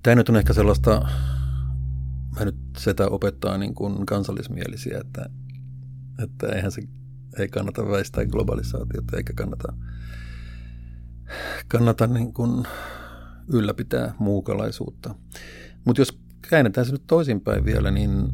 Tämä 0.06 0.16
nyt 0.16 0.30
on 0.30 0.36
ehkä 0.36 0.54
sellaista, 0.54 1.08
mä 2.40 2.46
nyt 2.46 2.56
sitä 2.78 3.08
opettaa 3.08 3.58
niin 3.58 3.76
kuin 3.76 4.06
kansallismielisiä, 4.06 4.98
että, 5.02 5.30
että 6.24 6.48
eihän 6.48 6.72
se 6.72 6.82
ei 7.40 7.48
kannata 7.48 7.88
väistää 7.88 8.26
globalisaatiota 8.26 9.18
eikä 9.18 9.34
kannata, 9.34 9.74
kannata 11.68 12.08
niin 12.08 12.34
kuin 12.34 12.68
ylläpitää 13.48 14.14
muukalaisuutta. 14.20 15.16
Mutta 15.86 16.02
jos 16.02 16.20
käännetään 16.50 16.86
se 16.86 16.92
nyt 16.92 17.08
toisinpäin 17.08 17.66
vielä, 17.66 17.92
niin 17.92 18.32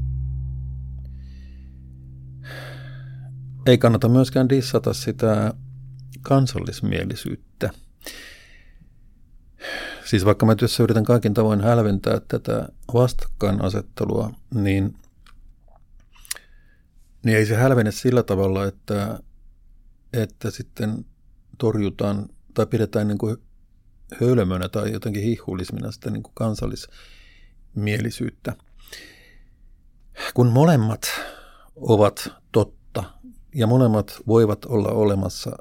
ei 3.65 3.77
kannata 3.77 4.09
myöskään 4.09 4.49
dissata 4.49 4.93
sitä 4.93 5.53
kansallismielisyyttä– 6.21 7.69
Siis 10.05 10.25
vaikka 10.25 10.45
mä 10.45 10.55
työssä 10.55 10.83
yritän 10.83 11.03
kaikin 11.03 11.33
tavoin 11.33 11.61
hälventää 11.61 12.21
tätä 12.27 12.67
vastakkainasettelua, 12.93 14.33
niin, 14.53 14.95
niin 17.25 17.37
ei 17.37 17.45
se 17.45 17.55
hälvene 17.55 17.91
sillä 17.91 18.23
tavalla, 18.23 18.65
että, 18.65 19.19
että 20.13 20.51
sitten 20.51 21.05
torjutaan 21.57 22.29
tai 22.53 22.65
pidetään 22.65 23.07
niin 23.07 23.17
kuin 23.17 23.37
hölmönä 24.21 24.69
tai 24.69 24.91
jotenkin 24.91 25.23
hihulismina 25.23 25.91
sitä 25.91 26.09
niin 26.09 26.23
kuin 26.23 26.35
kansallismielisyyttä. 26.35 28.55
Kun 30.33 30.47
molemmat 30.47 31.01
ovat 31.75 32.29
totta 32.51 32.80
ja 33.55 33.67
molemmat 33.67 34.21
voivat 34.27 34.65
olla 34.65 34.89
olemassa 34.89 35.51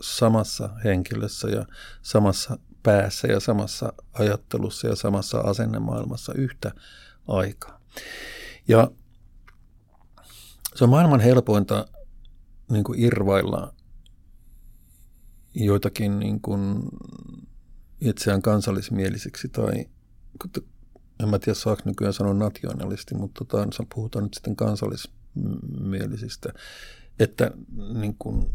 samassa 0.00 0.70
henkilössä 0.84 1.48
ja 1.48 1.66
samassa 2.02 2.58
päässä 2.82 3.28
ja 3.28 3.40
samassa 3.40 3.92
ajattelussa 4.12 4.88
ja 4.88 4.96
samassa 4.96 5.40
asennemaailmassa 5.40 6.34
yhtä 6.34 6.72
aikaa. 7.28 7.80
Ja 8.68 8.90
se 10.74 10.84
on 10.84 10.90
maailman 10.90 11.20
helpointa 11.20 11.86
niin 12.70 12.84
kuin 12.84 13.00
irvailla 13.00 13.74
joitakin 15.54 16.18
niin 16.18 16.40
kuin 16.40 16.82
itseään 18.00 18.42
kansallismielisiksi 18.42 19.48
tai 19.48 19.86
en 21.20 21.28
mä 21.28 21.38
tiedä 21.38 21.58
saako 21.58 21.82
nykyään 21.84 22.12
sanoa 22.12 22.34
nationalisti, 22.34 23.14
mutta 23.14 23.44
tota, 23.44 23.84
puhutaan 23.94 24.22
nyt 24.22 24.34
sitten 24.34 24.56
kansallismielisistä, 24.56 26.52
että 27.20 27.50
niin 27.94 28.16
kuin 28.18 28.46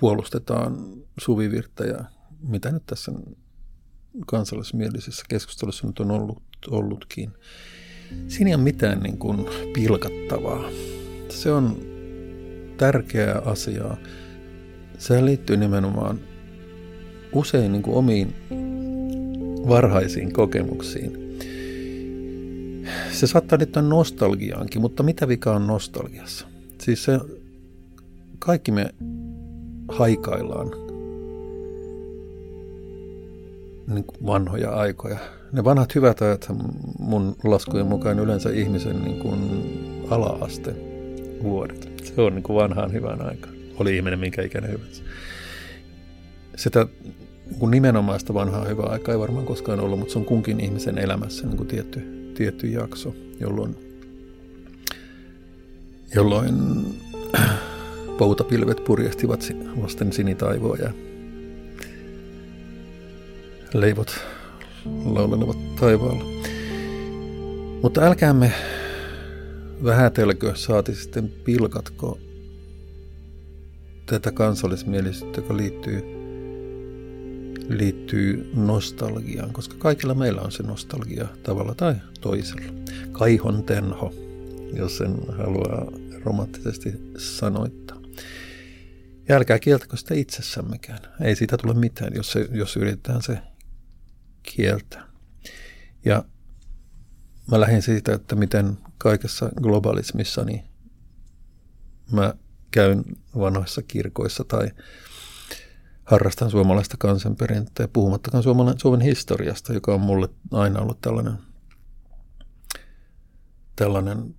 puolustetaan 0.00 0.78
suvivirttä 1.20 1.84
ja 1.84 2.04
mitä 2.48 2.70
nyt 2.70 2.86
tässä 2.86 3.12
kansallismielisessä 4.26 5.24
keskustelussa 5.28 5.86
nyt 5.86 6.00
on 6.00 6.10
ollut, 6.10 6.42
ollutkin. 6.70 7.32
Siinä 8.28 8.50
ei 8.50 8.54
ole 8.54 8.62
mitään 8.62 9.00
niin 9.00 9.18
kuin 9.18 9.46
pilkattavaa. 9.74 10.64
Se 11.28 11.52
on 11.52 11.76
tärkeää 12.76 13.42
asiaa. 13.44 13.96
Se 14.98 15.24
liittyy 15.24 15.56
nimenomaan 15.56 16.20
usein 17.32 17.72
niin 17.72 17.82
kuin 17.82 17.96
omiin 17.96 18.34
varhaisiin 19.68 20.32
kokemuksiin. 20.32 21.38
Se 23.12 23.26
saattaa 23.26 23.58
liittyä 23.58 23.82
nostalgiaankin, 23.82 24.80
mutta 24.80 25.02
mitä 25.02 25.28
vika 25.28 25.54
on 25.54 25.66
nostalgiassa? 25.66 26.46
Siis 26.80 27.04
se, 27.04 27.20
kaikki 28.44 28.72
me 28.72 28.90
haikaillaan 29.88 30.70
niin 33.86 34.04
vanhoja 34.26 34.70
aikoja. 34.70 35.18
Ne 35.52 35.64
vanhat 35.64 35.94
hyvät 35.94 36.22
ajat 36.22 36.48
mun 36.98 37.36
laskujen 37.44 37.86
mukaan 37.86 38.18
yleensä 38.18 38.50
ihmisen 38.50 39.02
niin 39.02 39.18
kuin 39.18 39.40
ala-aste 40.10 40.74
vuodet. 41.42 41.90
Se 42.04 42.20
on 42.20 42.34
niin 42.34 42.42
kuin 42.42 42.56
vanhaan 42.56 42.92
hyvään 42.92 43.26
aikaan. 43.26 43.54
Oli 43.78 43.96
ihminen 43.96 44.18
minkä 44.18 44.42
ikäinen 44.42 44.70
hyvänsä. 44.70 45.02
Sitä 46.56 46.86
niin 47.60 47.70
nimenomaista 47.70 48.34
vanhaa 48.34 48.64
hyvää 48.64 48.86
aikaa 48.86 49.14
ei 49.14 49.18
varmaan 49.18 49.46
koskaan 49.46 49.80
ollut, 49.80 49.98
mutta 49.98 50.12
se 50.12 50.18
on 50.18 50.24
kunkin 50.24 50.60
ihmisen 50.60 50.98
elämässä 50.98 51.46
niin 51.46 51.56
kuin 51.56 51.68
tietty, 51.68 52.00
tietty 52.34 52.66
jakso, 52.66 53.14
jolloin, 53.40 53.76
jolloin 56.14 56.54
poutapilvet 58.22 58.84
purjehtivat 58.84 59.52
vasten 59.82 60.12
sinitaivoa 60.12 60.76
ja 60.76 60.92
leivot 63.74 64.20
laulelevat 65.04 65.76
taivaalla. 65.80 66.24
Mutta 67.82 68.00
älkäämme 68.00 68.52
vähätelkö 69.84 70.52
saati 70.54 70.94
sitten 70.94 71.28
pilkatko 71.44 72.18
tätä 74.06 74.32
kansallismielisyyttä, 74.32 75.40
joka 75.40 75.56
liittyy, 75.56 76.02
liittyy 77.68 78.50
nostalgiaan, 78.54 79.52
koska 79.52 79.74
kaikilla 79.78 80.14
meillä 80.14 80.40
on 80.40 80.52
se 80.52 80.62
nostalgia 80.62 81.28
tavalla 81.42 81.74
tai 81.74 81.94
toisella. 82.20 82.72
Kaihon 83.12 83.64
tenho, 83.64 84.12
jos 84.76 84.96
sen 84.98 85.16
haluaa 85.38 85.86
romanttisesti 86.24 86.92
sanoittaa. 87.18 88.01
Ja 89.32 89.36
älkää 89.36 89.58
kieltäkö 89.58 89.96
sitä 89.96 90.14
itsessämmekään. 90.14 90.98
Ei 91.20 91.36
siitä 91.36 91.56
tule 91.56 91.74
mitään, 91.74 92.14
jos, 92.14 92.32
se, 92.32 92.48
jos 92.50 92.76
yritetään 92.76 93.22
se 93.22 93.38
kieltää. 94.42 95.04
Ja 96.04 96.24
mä 97.50 97.60
lähdin 97.60 97.82
siitä, 97.82 98.14
että 98.14 98.36
miten 98.36 98.78
kaikessa 98.98 99.50
globalismissa 99.62 100.44
niin 100.44 100.64
mä 102.10 102.34
käyn 102.70 103.04
vanhoissa 103.38 103.82
kirkoissa 103.82 104.44
tai 104.44 104.70
harrastan 106.04 106.50
suomalaista 106.50 106.96
kansanperintää, 106.98 107.88
puhumattakaan 107.88 108.42
Suomen, 108.42 108.78
Suomen 108.78 109.00
historiasta, 109.00 109.72
joka 109.72 109.94
on 109.94 110.00
mulle 110.00 110.28
aina 110.50 110.80
ollut 110.80 111.00
tällainen, 111.00 111.38
tällainen 113.76 114.34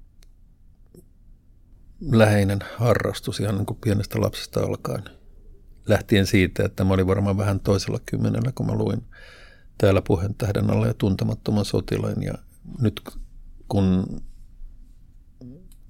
läheinen 2.11 2.59
harrastus 2.77 3.39
ihan 3.39 3.55
niin 3.55 3.65
kuin 3.65 3.79
pienestä 3.83 4.21
lapsesta 4.21 4.59
alkaen. 4.59 5.03
Lähtien 5.87 6.25
siitä, 6.25 6.65
että 6.65 6.83
mä 6.83 6.93
olin 6.93 7.07
varmaan 7.07 7.37
vähän 7.37 7.59
toisella 7.59 7.99
kymmenellä, 8.05 8.51
kun 8.55 8.65
mä 8.65 8.75
luin 8.75 9.03
täällä 9.77 10.01
puheen 10.01 10.35
tähden 10.35 10.69
alla 10.69 10.87
ja 10.87 10.93
tuntemattoman 10.93 11.65
sotilain. 11.65 12.23
Ja 12.23 12.33
nyt 12.79 13.01
kun 13.67 14.05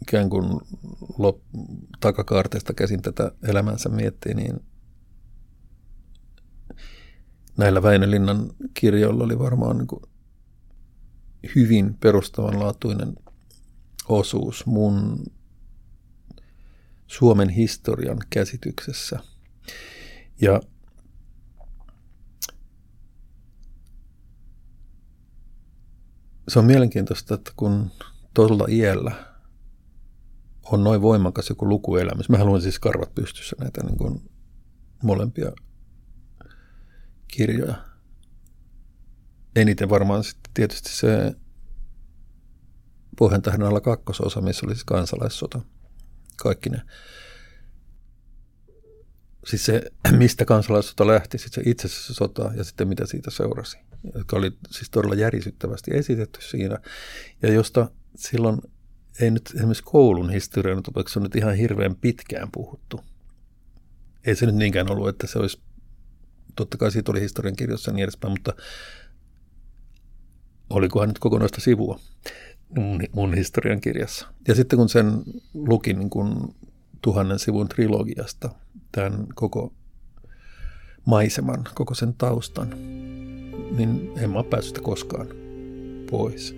ikään 0.02 0.30
kuin 0.30 0.60
lop, 1.18 1.42
takakaarteesta 2.00 2.74
käsin 2.74 3.02
tätä 3.02 3.32
elämänsä 3.44 3.90
miettii, 3.90 4.34
niin 4.34 4.60
näillä 7.58 7.84
Väinölinnan 7.84 8.50
kirjoilla 8.74 9.24
oli 9.24 9.40
varmaan 9.40 9.78
niin 9.78 9.88
kuin 9.88 10.02
hyvin 11.56 11.94
perustavanlaatuinen 11.94 13.16
osuus 14.08 14.66
mun 14.66 15.24
Suomen 17.18 17.50
historian 17.50 18.18
käsityksessä. 18.30 19.20
Ja 20.42 20.62
se 26.48 26.60
on 26.60 26.66
mielenkiintoista, 26.66 27.34
että 27.36 27.52
kun 27.56 27.92
tuolla 28.34 28.66
iällä 28.70 29.12
on 30.64 30.84
noin 30.84 31.02
voimakas 31.02 31.50
joku 31.50 31.70
lukuelämys. 31.70 32.30
Mä 32.30 32.38
haluan 32.38 32.62
siis 32.62 32.80
karvat 32.80 33.16
pystyssä 33.16 33.56
näitä 33.60 33.84
niin 33.84 33.98
kuin 33.98 34.32
molempia 35.04 35.52
kirjoja. 37.28 37.76
Eniten 39.56 39.90
varmaan 39.90 40.24
sitten 40.24 40.54
tietysti 40.54 40.90
se 40.90 41.36
Pohjantähden 43.18 43.68
alla 43.68 43.82
kakkososa, 43.82 44.42
missä 44.42 44.66
oli 44.66 44.76
siis 44.76 44.84
kansalaissota. 44.84 45.62
Kaikki 46.38 46.70
ne. 46.70 46.82
Siis 49.46 49.66
se, 49.66 49.82
mistä 50.18 50.46
kansalaissota 50.46 51.08
lähti, 51.08 51.38
sitten 51.38 51.64
se 51.64 51.70
itse 51.70 51.88
sota 51.88 52.52
ja 52.56 52.64
sitten 52.64 52.88
mitä 52.88 53.06
siitä 53.06 53.32
seurasi. 53.32 53.78
Joka 54.16 54.38
oli 54.38 54.52
siis 54.72 54.90
todella 54.90 55.16
järisyttävästi 55.16 55.92
esitetty 55.94 56.42
siinä. 56.42 56.78
Ja 57.42 57.52
josta 57.52 57.92
silloin 58.16 58.62
ei 59.20 59.32
nyt 59.32 59.52
esimerkiksi 59.56 59.84
koulun 59.84 60.30
historian 60.30 60.78
opetuksessa 60.78 61.20
nyt 61.20 61.36
ihan 61.36 61.56
hirveän 61.56 61.96
pitkään 61.96 62.50
puhuttu. 62.52 63.02
Ei 64.26 64.36
se 64.36 64.46
nyt 64.46 64.56
niinkään 64.56 64.92
ollut, 64.92 65.08
että 65.10 65.28
se 65.28 65.40
olisi, 65.40 65.62
totta 66.56 66.78
kai 66.78 66.92
siitä 66.92 67.12
oli 67.12 67.22
historian 67.22 67.56
kirjoissa 67.56 67.92
ja 67.92 67.96
niin 67.96 68.04
edespäin, 68.04 68.32
mutta 68.32 68.54
olikohan 70.70 71.08
nyt 71.10 71.20
kokonaista 71.20 71.62
sivua 71.62 72.00
mun, 72.76 73.02
mun 73.12 73.34
historian 73.34 73.82
kirjassa. 73.82 74.28
Ja 74.48 74.56
sitten 74.56 74.80
kun 74.80 74.90
sen 74.90 75.24
lukin 75.54 76.00
niin 76.00 76.10
kuin 76.10 76.56
tuhannen 77.02 77.40
sivun 77.40 77.68
trilogiasta, 77.68 78.50
tämän 78.92 79.28
koko 79.36 79.74
maiseman, 81.06 81.64
koko 81.76 81.94
sen 81.94 82.14
taustan, 82.14 82.70
niin 83.78 84.12
en 84.18 84.30
mä 84.30 84.44
päässyt 84.44 84.80
koskaan 84.80 85.28
pois. 86.10 86.56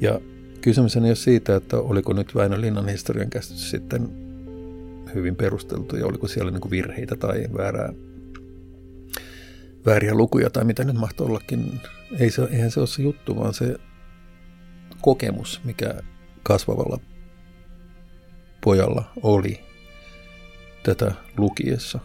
Ja 0.00 0.20
Kysymys 0.64 0.96
ole 0.96 1.14
siitä, 1.14 1.56
että 1.56 1.76
oliko 1.76 2.12
nyt 2.12 2.34
Väinö 2.34 2.60
Linnan 2.60 2.88
historian 2.88 3.30
käsitys 3.30 3.70
sitten 3.70 4.08
hyvin 5.14 5.36
perusteltu 5.36 5.96
ja 5.96 6.06
oliko 6.06 6.28
siellä 6.28 6.50
niin 6.50 6.70
virheitä 6.70 7.16
tai 7.16 7.46
väärää, 7.56 7.92
vääriä 9.86 10.14
lukuja 10.14 10.50
tai 10.50 10.64
mitä 10.64 10.84
nyt 10.84 10.96
mahtoi 10.96 11.26
ollakin. 11.26 11.80
Ei 12.18 12.30
se, 12.30 12.42
eihän 12.42 12.70
se 12.70 12.80
ole 12.80 12.86
se 12.86 13.02
juttu, 13.02 13.36
vaan 13.36 13.54
se 13.54 13.76
kokemus, 15.04 15.60
mikä 15.64 15.94
kasvavalla 16.42 16.98
pojalla 18.60 19.12
oli 19.22 19.64
tätä 20.82 21.12
lukiessa. 21.36 21.98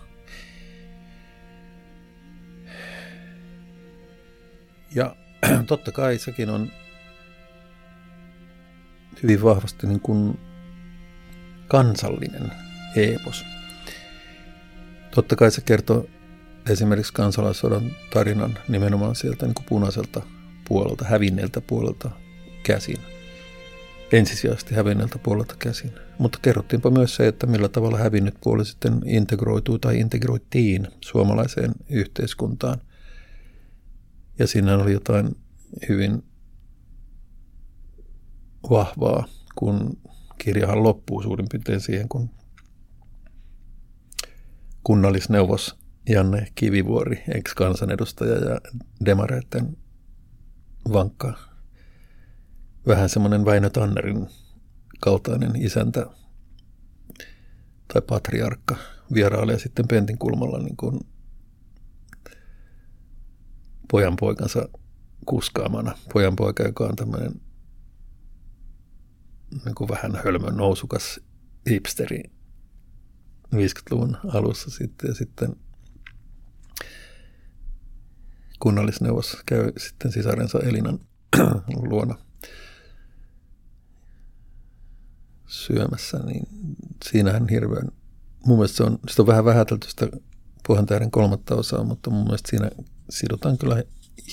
Ja 4.95 5.15
totta 5.67 5.91
kai 5.91 6.17
sekin 6.17 6.49
on 6.49 6.71
hyvin 9.23 9.43
vahvasti 9.43 9.87
niin 9.87 9.99
kuin 10.01 10.39
kansallinen 11.67 12.51
eepos. 12.95 13.45
Totta 15.15 15.35
kai 15.35 15.51
se 15.51 15.61
kertoo 15.61 16.05
esimerkiksi 16.69 17.13
kansalaissodan 17.13 17.95
tarinan 18.13 18.57
nimenomaan 18.67 19.15
sieltä 19.15 19.45
niin 19.45 19.55
kuin 19.55 19.65
punaiselta 19.69 20.21
puolelta, 20.67 21.05
hävinneeltä 21.05 21.61
puolelta 21.61 22.09
käsin. 22.69 22.97
Ensisijaisesti 24.11 24.75
hävinneeltä 24.75 25.19
puolelta 25.23 25.55
käsin. 25.59 25.91
Mutta 26.17 26.39
kerrottiinpa 26.41 26.89
myös 26.89 27.15
se, 27.15 27.27
että 27.27 27.47
millä 27.47 27.69
tavalla 27.69 27.97
hävinnyt 27.97 28.35
puoli 28.43 28.65
sitten 28.65 29.01
integroituu 29.05 29.79
tai 29.79 29.99
integroitiin 29.99 30.87
suomalaiseen 31.01 31.71
yhteiskuntaan. 31.89 32.81
Ja 34.39 34.47
siinä 34.47 34.75
oli 34.75 34.93
jotain 34.93 35.35
hyvin 35.89 36.23
vahvaa, 38.69 39.25
kun 39.55 39.97
kirjahan 40.37 40.83
loppuu 40.83 41.21
suurin 41.21 41.47
piirtein 41.51 41.81
siihen, 41.81 42.09
kun 42.09 42.29
kunnallisneuvos 44.83 45.75
Janne 46.09 46.47
Kivivuori, 46.55 47.23
ex-kansanedustaja 47.35 48.35
ja 48.35 48.61
demareiden 49.05 49.77
vankka, 50.93 51.49
vähän 52.89 53.09
semmoinen 53.09 53.45
Väinö 53.45 53.69
Tannerin 53.69 54.27
kaltainen 54.99 55.55
isäntä 55.55 56.05
tai 57.93 58.01
patriarkka 58.01 58.75
vierailee 59.13 59.59
sitten 59.59 59.87
Pentin 59.87 60.17
kulmalla 60.17 60.59
niin 60.59 60.77
kuin 60.77 60.99
pojan 63.91 64.15
poikansa 64.15 64.69
kuskaamana. 65.25 65.97
Pojan 66.13 66.35
poika, 66.35 66.63
joka 66.63 66.83
on 66.83 66.95
tämmöinen 66.95 67.41
niin 69.65 69.75
kuin 69.75 69.89
vähän 69.89 70.15
hölmön 70.23 70.57
nousukas 70.57 71.19
hipsteri 71.69 72.23
50-luvun 73.55 74.17
alussa 74.27 74.69
sitten 74.69 75.07
ja 75.07 75.13
sitten 75.13 75.55
kunnallisneuvos 78.59 79.37
käy 79.45 79.71
sitten 79.77 80.11
sisarensa 80.11 80.59
Elinan 80.59 80.99
luona 81.89 82.28
syömässä, 85.49 86.17
niin 86.17 86.47
siinähän 87.05 87.49
hirveän, 87.49 87.87
mun 88.45 88.57
mielestä 88.57 88.77
se 88.77 88.83
on, 88.83 88.99
sitä 89.09 89.21
on 89.21 89.27
vähän 89.27 89.45
vähätelty 89.45 89.89
sitä 89.89 90.07
Pohjantähden 90.67 91.11
kolmatta 91.11 91.55
osaa, 91.55 91.83
mutta 91.83 92.09
mun 92.09 92.23
mielestä 92.23 92.49
siinä 92.49 92.69
sidotaan 93.09 93.57
kyllä 93.57 93.83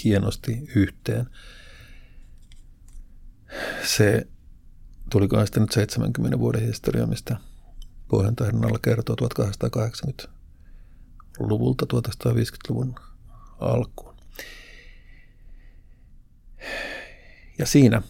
hienosti 0.04 0.68
yhteen. 0.74 1.26
Se, 3.84 4.26
tulikohan 5.10 5.46
sitten 5.46 5.60
nyt 5.60 5.72
70 5.72 6.38
vuoden 6.38 6.66
historia, 6.66 7.06
mistä 7.06 7.36
Pohjantähden 8.08 8.64
alla 8.64 8.78
kertoo 8.82 9.16
1880-luvulta 9.22 11.86
1950-luvun 11.94 12.94
alkuun. 13.60 14.16
Ja 17.58 17.66
siinä 17.66 18.02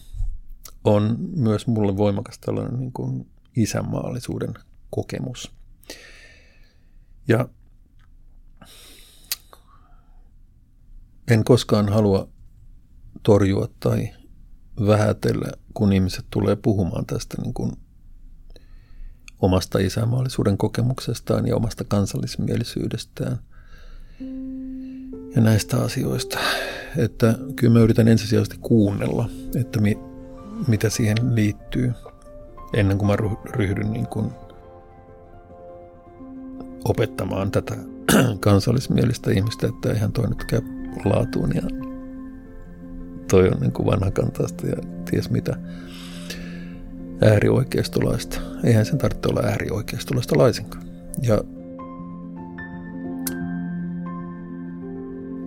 on 0.83 1.17
myös 1.35 1.67
mulle 1.67 1.97
voimakas 1.97 2.39
tällainen 2.39 2.79
niin 2.79 2.91
kuin 2.91 3.27
isänmaallisuuden 3.55 4.53
kokemus. 4.89 5.51
Ja 7.27 7.49
en 11.31 11.43
koskaan 11.43 11.89
halua 11.89 12.29
torjua 13.23 13.67
tai 13.79 14.09
vähätellä, 14.87 15.51
kun 15.73 15.93
ihmiset 15.93 16.25
tulee 16.29 16.55
puhumaan 16.55 17.05
tästä 17.05 17.41
niin 17.41 17.53
kuin 17.53 17.71
omasta 19.39 19.79
isänmaallisuuden 19.79 20.57
kokemuksestaan 20.57 21.47
ja 21.47 21.55
omasta 21.55 21.83
kansallismielisyydestään 21.83 23.39
ja 25.35 25.41
näistä 25.41 25.77
asioista. 25.77 26.39
Että 26.97 27.37
kyllä 27.55 27.73
mä 27.73 27.79
yritän 27.79 28.07
ensisijaisesti 28.07 28.57
kuunnella, 28.61 29.29
että 29.55 29.81
mi, 29.81 29.97
mitä 30.67 30.89
siihen 30.89 31.35
liittyy, 31.35 31.93
ennen 32.73 32.97
kuin 32.97 33.07
mä 33.07 33.15
ryhdyn 33.55 33.91
niin 33.93 34.07
kuin 34.07 34.31
opettamaan 36.85 37.51
tätä 37.51 37.75
kansallismielistä 38.39 39.31
ihmistä, 39.31 39.67
että 39.67 39.91
eihän 39.93 40.11
toi 40.11 40.29
nyt 40.29 40.43
käy 40.43 40.61
laatuun 41.05 41.55
ja 41.55 41.61
toi 43.29 43.49
on 43.49 43.59
niin 43.59 43.85
vanhakantaista 43.85 44.67
ja 44.67 44.75
ties 45.09 45.29
mitä 45.29 45.57
äärioikeistolaista. 47.21 48.39
Eihän 48.63 48.85
sen 48.85 48.97
tarvitse 48.97 49.29
olla 49.29 49.41
äärioikeistolaista 49.41 50.37
laisinkaan. 50.37 50.83
Ja 51.21 51.41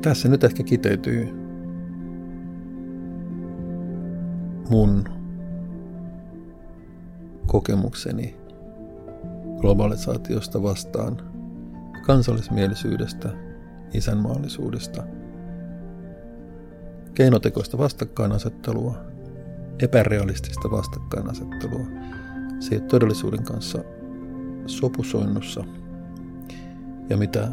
tässä 0.02 0.28
nyt 0.28 0.44
ehkä 0.44 0.62
kiteytyy 0.62 1.39
mun 4.70 5.04
kokemukseni 7.46 8.36
globalisaatiosta 9.60 10.62
vastaan, 10.62 11.16
kansallismielisyydestä, 12.06 13.28
isänmaallisuudesta, 13.94 15.02
keinotekoista 17.14 17.78
vastakkainasettelua, 17.78 18.98
epärealistista 19.82 20.70
vastakkainasettelua, 20.70 21.86
se 22.60 22.74
ei 22.74 22.80
todellisuuden 22.80 23.44
kanssa 23.44 23.84
sopusoinnussa. 24.66 25.64
Ja 27.08 27.16
mitä 27.16 27.48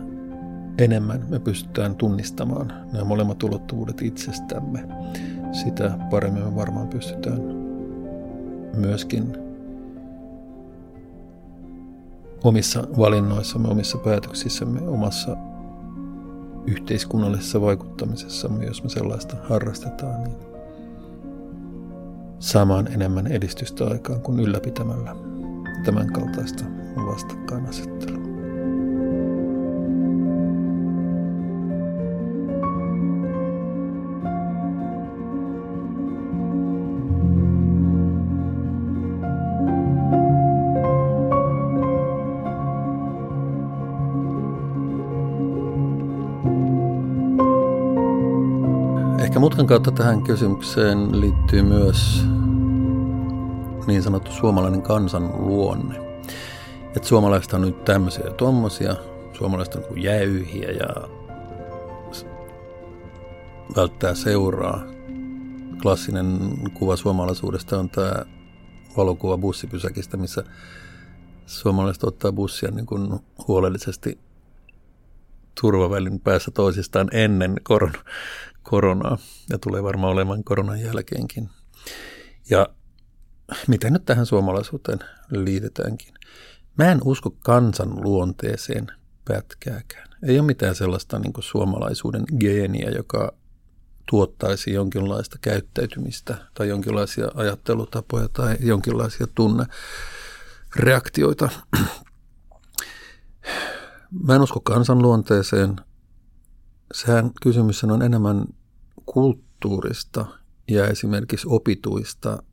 enemmän 0.77 1.25
me 1.29 1.39
pystytään 1.39 1.95
tunnistamaan 1.95 2.73
nämä 2.91 3.03
molemmat 3.03 3.43
ulottuvuudet 3.43 4.01
itsestämme, 4.01 4.87
sitä 5.57 5.97
paremmin 6.09 6.43
me 6.43 6.55
varmaan 6.55 6.87
pystytään 6.87 7.41
myöskin 8.77 9.37
omissa 12.43 12.87
valinnoissamme, 12.97 13.67
omissa 13.67 13.97
päätöksissämme, 13.97 14.81
omassa 14.87 15.37
yhteiskunnallisessa 16.67 17.61
vaikuttamisessamme, 17.61 18.65
jos 18.65 18.83
me 18.83 18.89
sellaista 18.89 19.35
harrastetaan, 19.49 20.23
niin 20.23 20.35
saamaan 22.39 22.87
enemmän 22.93 23.27
edistystä 23.27 23.85
aikaan 23.85 24.21
kuin 24.21 24.39
ylläpitämällä 24.39 25.15
tämän 25.85 26.13
kaltaista 26.13 26.65
vastakkainasettelua. 27.05 28.16
Mutkan 49.67 49.83
kautta 49.83 50.03
tähän 50.03 50.23
kysymykseen 50.23 51.21
liittyy 51.21 51.61
myös 51.61 52.25
niin 53.87 54.03
sanottu 54.03 54.31
suomalainen 54.31 54.81
kansan 54.81 55.31
luonne. 55.37 55.95
Että 56.95 57.07
suomalaiset 57.07 57.53
on 57.53 57.61
nyt 57.61 57.85
tämmöisiä 57.85 58.25
ja 58.25 58.33
tommosia, 58.33 58.95
suomalaiset 59.33 59.75
on 59.75 59.83
kuin 59.83 60.03
jäyhiä 60.03 60.71
ja 60.71 60.87
välttää 63.75 64.15
seuraa. 64.15 64.83
Klassinen 65.81 66.39
kuva 66.73 66.95
suomalaisuudesta 66.95 67.79
on 67.79 67.89
tämä 67.89 68.25
valokuva 68.97 69.37
bussipysäkistä, 69.37 70.17
missä 70.17 70.43
suomalaiset 71.45 72.03
ottaa 72.03 72.31
bussia 72.31 72.71
niin 72.71 72.85
kuin 72.85 73.19
huolellisesti 73.47 74.19
turvavälin 75.61 76.19
päässä 76.19 76.51
toisistaan 76.51 77.07
ennen 77.11 77.55
koron, 77.63 77.93
koronaa 78.69 79.17
ja 79.49 79.57
tulee 79.57 79.83
varmaan 79.83 80.13
olemaan 80.13 80.43
koronan 80.43 80.81
jälkeenkin. 80.81 81.49
Ja 82.49 82.67
mitä 83.67 83.89
nyt 83.89 84.05
tähän 84.05 84.25
suomalaisuuteen 84.25 84.99
liitetäänkin? 85.31 86.13
Mä 86.77 86.91
en 86.91 86.99
usko 87.03 87.35
kansan 87.39 88.03
luonteeseen 88.03 88.87
pätkääkään. 89.25 90.07
Ei 90.23 90.39
ole 90.39 90.47
mitään 90.47 90.75
sellaista 90.75 91.19
niin 91.19 91.33
suomalaisuuden 91.39 92.23
geeniä, 92.39 92.89
joka 92.89 93.33
tuottaisi 94.09 94.73
jonkinlaista 94.73 95.37
käyttäytymistä 95.41 96.37
tai 96.53 96.69
jonkinlaisia 96.69 97.27
ajattelutapoja 97.35 98.29
tai 98.29 98.57
jonkinlaisia 98.59 99.27
tunnereaktioita. 99.35 101.49
Mä 104.23 104.35
en 104.35 104.41
usko 104.41 104.59
kansan 104.59 105.01
luonteeseen. 105.01 105.75
Sehän 106.93 107.31
kysymys 107.41 107.83
on 107.83 108.01
enemmän 108.01 108.45
kulttuurista 109.07 110.25
ja 110.67 110.87
esimerkiksi 110.87 111.47
opituista 111.49 112.43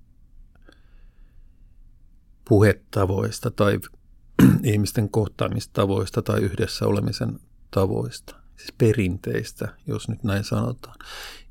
puhetavoista 2.48 3.50
tai 3.50 3.80
ihmisten 4.72 5.10
kohtaamistavoista 5.10 6.22
tai 6.22 6.40
yhdessä 6.40 6.86
olemisen 6.86 7.40
tavoista, 7.70 8.36
siis 8.56 8.72
perinteistä, 8.78 9.76
jos 9.86 10.08
nyt 10.08 10.24
näin 10.24 10.44
sanotaan. 10.44 10.96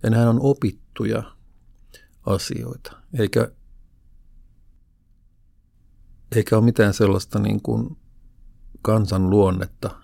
Ja 0.03 0.09
nämä 0.09 0.29
on 0.29 0.39
opittuja 0.41 1.23
asioita, 2.25 2.97
eikä, 3.19 3.51
eikä 6.35 6.57
ole 6.57 6.65
mitään 6.65 6.93
sellaista 6.93 7.39
niin 7.39 7.61
kuin 7.61 7.97
kansan 8.81 9.29
luonnetta, 9.29 10.01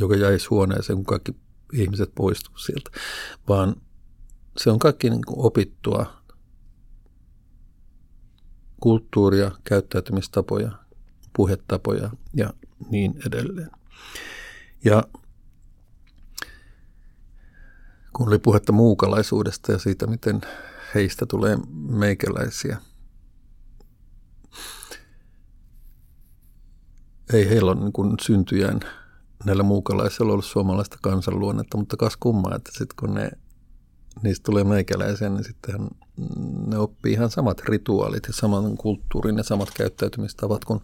joka 0.00 0.16
jäisi 0.16 0.46
huoneeseen, 0.46 0.96
kun 0.96 1.04
kaikki 1.04 1.36
ihmiset 1.72 2.12
poistuu 2.14 2.56
sieltä, 2.58 2.90
vaan 3.48 3.76
se 4.56 4.70
on 4.70 4.78
kaikki 4.78 5.10
niin 5.10 5.24
kuin 5.26 5.46
opittua 5.46 6.22
kulttuuria, 8.80 9.50
käyttäytymistapoja, 9.64 10.72
puhetapoja 11.36 12.10
ja 12.34 12.52
niin 12.90 13.14
edelleen. 13.26 13.70
Ja 14.84 15.04
kun 18.12 18.28
oli 18.28 18.38
puhetta 18.38 18.72
muukalaisuudesta 18.72 19.72
ja 19.72 19.78
siitä, 19.78 20.06
miten 20.06 20.40
heistä 20.94 21.26
tulee 21.26 21.58
meikäläisiä, 21.88 22.78
ei 27.32 27.48
heillä 27.48 27.70
ole 27.70 27.80
niin 27.80 28.18
syntyjään 28.22 28.80
näillä 29.44 29.62
muukalaisilla 29.62 30.32
ollut 30.32 30.44
suomalaista 30.44 30.98
kansanluonnetta, 31.02 31.76
mutta 31.76 31.96
kas 31.96 32.16
kummaa, 32.16 32.54
että 32.56 32.70
sitten 32.70 32.96
kun 33.00 33.14
ne, 33.14 33.30
niistä 34.22 34.44
tulee 34.44 34.64
meikäläisiä, 34.64 35.28
niin 35.28 35.44
sitten 35.44 35.88
ne 36.66 36.78
oppii 36.78 37.12
ihan 37.12 37.30
samat 37.30 37.60
rituaalit 37.60 38.26
ja 38.26 38.32
saman 38.32 38.76
kulttuurin 38.76 39.36
ja 39.36 39.42
samat 39.42 39.70
käyttäytymistavat 39.74 40.64
kuin 40.64 40.80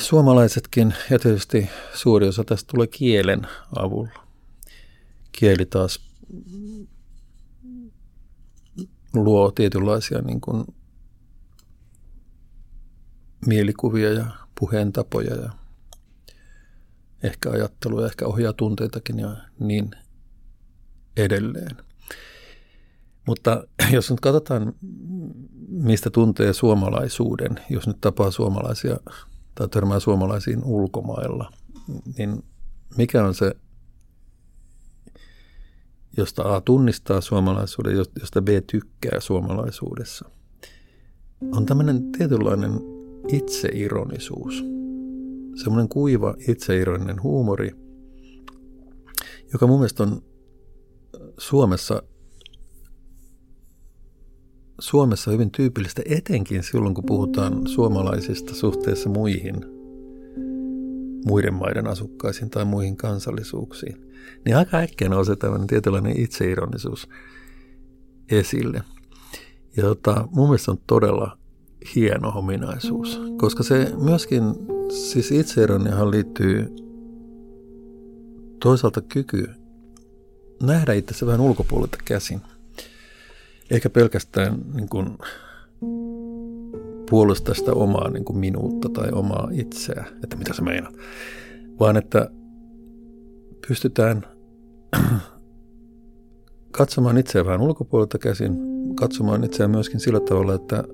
suomalaisetkin. 0.00 0.94
Ja 1.10 1.18
tietysti 1.18 1.68
suuri 1.94 2.28
osa 2.28 2.44
tästä 2.44 2.72
tulee 2.74 2.86
kielen 2.86 3.46
avulla. 3.76 4.24
Kieli 5.32 5.66
taas 5.66 6.00
luo 9.14 9.50
tietynlaisia 9.50 10.22
niin 10.22 10.40
kuin 10.40 10.64
mielikuvia 13.46 14.12
ja 14.12 14.26
puheentapoja 14.60 15.34
ja 15.34 15.50
ehkä 17.22 17.50
ajattelua, 17.50 18.06
ehkä 18.06 18.26
ohjaa 18.26 18.52
tunteitakin 18.52 19.18
ja 19.18 19.36
niin 19.58 19.90
edelleen. 21.18 21.76
Mutta 23.26 23.64
jos 23.92 24.10
nyt 24.10 24.20
katsotaan, 24.20 24.72
mistä 25.68 26.10
tuntee 26.10 26.52
suomalaisuuden, 26.52 27.60
jos 27.70 27.86
nyt 27.86 28.00
tapaa 28.00 28.30
suomalaisia 28.30 28.96
tai 29.54 29.68
törmää 29.68 30.00
suomalaisiin 30.00 30.64
ulkomailla, 30.64 31.52
niin 32.18 32.44
mikä 32.96 33.24
on 33.24 33.34
se, 33.34 33.52
josta 36.16 36.54
A 36.54 36.60
tunnistaa 36.60 37.20
suomalaisuuden, 37.20 37.96
josta 37.96 38.42
B 38.42 38.48
tykkää 38.72 39.20
suomalaisuudessa, 39.20 40.30
on 41.52 41.66
tämmöinen 41.66 42.12
tietynlainen 42.12 42.72
itseironisuus. 43.28 44.64
Semmoinen 45.62 45.88
kuiva 45.88 46.34
itseironinen 46.48 47.22
huumori, 47.22 47.70
joka 49.52 49.66
mun 49.66 49.78
mielestä 49.78 50.02
on 50.02 50.22
Suomessa 51.38 52.02
Suomessa 54.80 55.30
hyvin 55.30 55.50
tyypillistä, 55.50 56.02
etenkin 56.06 56.62
silloin 56.62 56.94
kun 56.94 57.06
puhutaan 57.06 57.66
suomalaisista 57.66 58.54
suhteessa 58.54 59.08
muihin, 59.08 59.54
muiden 61.26 61.54
maiden 61.54 61.86
asukkaisiin 61.86 62.50
tai 62.50 62.64
muihin 62.64 62.96
kansallisuuksiin, 62.96 64.12
niin 64.44 64.56
aika 64.56 64.76
äkkiä 64.76 65.08
nousee 65.08 65.36
tämmöinen 65.36 65.66
tietynlainen 65.66 66.20
itseironisuus 66.20 67.08
esille. 68.30 68.82
Ja 69.76 69.82
tota, 69.82 70.28
mun 70.30 70.48
mielestä 70.48 70.70
on 70.70 70.78
todella 70.86 71.38
hieno 71.94 72.32
ominaisuus, 72.34 73.20
koska 73.36 73.62
se 73.62 73.92
myöskin, 74.02 74.42
siis 74.88 75.30
itseironiahan 75.30 76.10
liittyy 76.10 76.66
toisaalta 78.62 79.00
kyky 79.00 79.57
nähdä 80.62 80.92
itse 80.92 81.26
vähän 81.26 81.40
ulkopuolelta 81.40 81.98
käsin– 82.04 82.40
eikä 83.70 83.90
pelkästään 83.90 84.58
niin 84.74 84.88
kuin 84.88 85.18
puolustaa 87.10 87.54
sitä 87.54 87.72
omaa 87.72 88.10
niin 88.10 88.24
kuin 88.24 88.38
minuutta 88.38 88.88
tai 88.88 89.08
omaa 89.12 89.48
itseä, 89.52 90.04
että 90.24 90.36
mitä 90.36 90.54
se 90.54 90.62
meinaa, 90.62 90.92
vaan 91.80 91.96
että 91.96 92.30
pystytään 93.68 94.26
katsomaan 96.78 97.18
itseä 97.18 97.44
vähän 97.44 97.60
ulkopuolelta 97.60 98.18
käsin, 98.18 98.56
katsomaan 98.94 99.44
itseä 99.44 99.68
myöskin 99.68 100.00
sillä 100.00 100.20
tavalla, 100.20 100.54
että, 100.54 100.84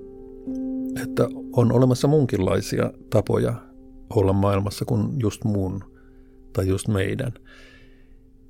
että 1.03 1.27
on 1.53 1.71
olemassa 1.71 2.07
munkinlaisia 2.07 2.91
tapoja 3.09 3.53
olla 4.09 4.33
maailmassa 4.33 4.85
kuin 4.85 5.19
just 5.19 5.43
mun 5.43 5.83
tai 6.53 6.67
just 6.67 6.87
meidän. 6.87 7.33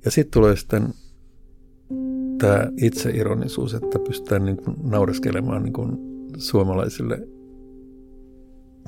Ja 0.04 0.10
sitten 0.10 0.32
tulee 0.32 0.56
sitten 0.56 0.94
tämä 2.38 2.70
itseironisuus, 2.76 3.74
että 3.74 3.98
pystytään 3.98 4.44
niin 4.44 4.56
kuin 4.56 4.76
naureskelemaan 4.82 5.62
niin 5.62 5.72
kuin 5.72 5.98
suomalaisille, 6.38 7.28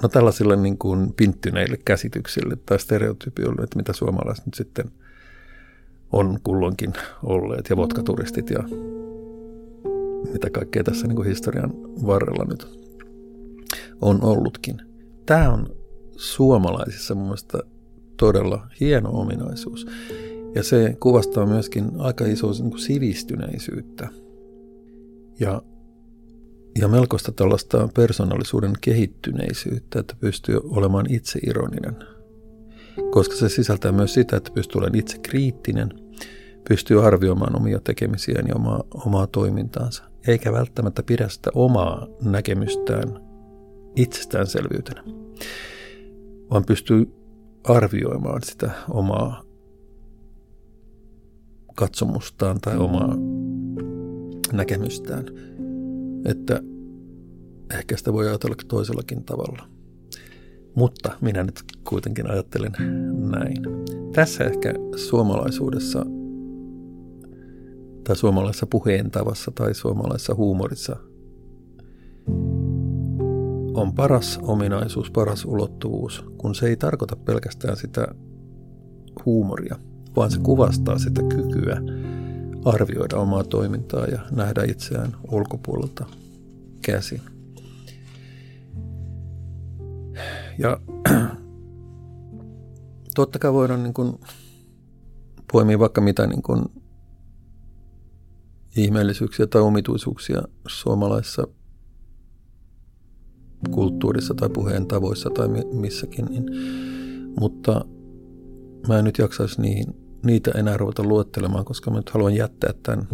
no 0.03 0.09
tällaisille 0.09 0.57
niin 0.57 0.79
kuin 0.79 1.12
pinttyneille 1.16 1.77
käsityksille 1.85 2.57
tai 2.66 2.79
stereotypioille, 2.79 3.62
että 3.62 3.77
mitä 3.77 3.93
suomalaiset 3.93 4.47
nyt 4.47 4.55
sitten 4.55 4.91
on 6.12 6.39
kulloinkin 6.45 6.93
olleet 7.23 7.70
ja 7.70 7.77
vodkaturistit 7.77 8.51
ja 8.51 8.62
mitä 10.33 10.51
kaikkea 10.51 10.85
tässä 10.85 11.07
niin 11.07 11.16
kuin 11.16 11.29
historian 11.29 11.73
varrella 12.07 12.45
nyt 12.45 12.79
on 14.01 14.25
ollutkin. 14.25 14.83
Tämä 15.27 15.53
on 15.53 15.66
suomalaisissa 16.16 17.15
mun 17.15 17.25
mielestä 17.25 17.59
todella 18.16 18.66
hieno 18.81 19.11
ominaisuus. 19.11 19.87
Ja 20.55 20.62
se 20.62 20.97
kuvastaa 21.01 21.47
myöskin 21.47 21.91
aika 21.99 22.27
isoa 22.27 22.53
niin 22.53 22.79
sivistyneisyyttä 22.79 24.09
ja, 25.41 25.62
ja 26.81 26.89
melkoista 26.89 27.33
tällaista 27.33 27.89
persoonallisuuden 27.95 28.73
kehittyneisyyttä, 28.81 30.01
että 30.01 30.15
pystyy 30.20 30.61
olemaan 30.65 31.07
itse 31.11 31.39
ironinen. 31.47 31.97
Koska 33.11 33.35
se 33.35 33.49
sisältää 33.49 33.93
myös 33.93 34.15
sitä, 34.15 34.37
että 34.37 34.51
pystyy 34.55 34.79
olemaan 34.79 34.99
itse 34.99 35.19
kriittinen, 35.19 35.89
pystyy 36.69 37.07
arvioimaan 37.07 37.57
omia 37.57 37.81
tekemisiään 37.81 38.49
ja 38.49 38.55
omaa, 38.55 38.85
omaa 38.95 39.27
toimintaansa, 39.27 40.05
eikä 40.27 40.53
välttämättä 40.53 41.03
pidä 41.03 41.29
sitä 41.29 41.51
omaa 41.55 42.07
näkemystään 42.23 43.20
itsestäänselvyytenä, 43.97 45.05
vaan 46.51 46.65
pystyy 46.65 47.12
arvioimaan 47.65 48.43
sitä 48.43 48.70
omaa 48.91 49.48
katsomustaan 51.78 52.60
tai 52.60 52.76
omaa 52.76 53.16
näkemystään. 54.52 55.24
Että 56.24 56.60
ehkä 57.78 57.96
sitä 57.96 58.12
voi 58.12 58.28
ajatella 58.28 58.56
toisellakin 58.68 59.24
tavalla. 59.24 59.68
Mutta 60.74 61.12
minä 61.20 61.42
nyt 61.42 61.62
kuitenkin 61.88 62.30
ajattelen 62.30 62.72
näin. 63.30 63.56
Tässä 64.12 64.44
ehkä 64.44 64.74
suomalaisuudessa 64.96 66.06
tai 68.05 68.16
suomalaisessa 68.16 68.66
puheentavassa 68.66 69.50
tai 69.55 69.74
suomalaisessa 69.74 70.34
huumorissa 70.34 70.96
on 73.74 73.92
paras 73.94 74.38
ominaisuus, 74.42 75.10
paras 75.10 75.44
ulottuvuus, 75.44 76.24
kun 76.38 76.55
se 76.55 76.66
ei 76.66 76.76
tarkoita 76.76 77.16
pelkästään 77.16 77.76
sitä 77.76 78.09
huumoria– 79.26 79.76
vaan 80.19 80.31
se 80.31 80.39
kuvastaa 80.40 80.99
sitä 80.99 81.23
kykyä 81.23 81.82
arvioida 82.65 83.16
omaa 83.16 83.45
toimintaa 83.45 84.07
ja 84.07 84.19
nähdä 84.31 84.65
itseään 84.65 85.16
ulkopuolelta 85.31 86.07
käsin. 86.82 87.20
Ja 90.59 90.81
totta 93.15 93.39
kai 93.39 93.53
voidaan 93.53 93.82
niin 93.82 93.95
kuin 93.95 94.20
poimia 95.53 95.78
vaikka 95.78 96.01
mitä 96.01 96.27
niin 96.27 96.43
kuin 96.43 96.65
ihmeellisyyksiä 98.77 99.47
tai 99.47 99.62
omituisuuksia 99.62 100.43
suomalaisessa 100.69 101.49
kulttuurissa 103.70 104.35
tai 104.35 104.49
puheen 104.49 104.86
tavoissa 104.86 105.31
tai 105.31 105.49
missäkin, 105.73 106.24
niin, 106.24 106.45
mutta 107.40 107.85
mä 108.89 108.99
en 108.99 109.05
nyt 109.05 109.19
jaksaisi 109.19 109.62
niihin, 109.62 110.07
niitä 110.23 110.51
enää 110.55 110.77
ruveta 110.77 111.03
luettelemaan, 111.03 111.65
koska 111.65 111.90
mä 111.90 111.97
nyt 111.97 112.11
haluan 112.11 112.35
jättää 112.35 112.70
tämän 112.82 113.09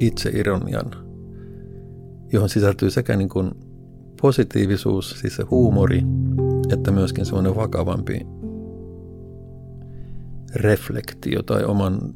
itseironian, 0.00 0.90
johon 2.32 2.48
sisältyy 2.48 2.90
sekä 2.90 3.16
niin 3.16 3.28
kuin 3.28 3.50
positiivisuus, 4.20 5.10
siis 5.20 5.36
se 5.36 5.42
huumori, 5.42 6.02
että 6.72 6.90
myöskin 6.90 7.26
semmoinen 7.26 7.56
vakavampi 7.56 8.26
reflektio 10.54 11.42
tai 11.42 11.64
oman 11.64 12.14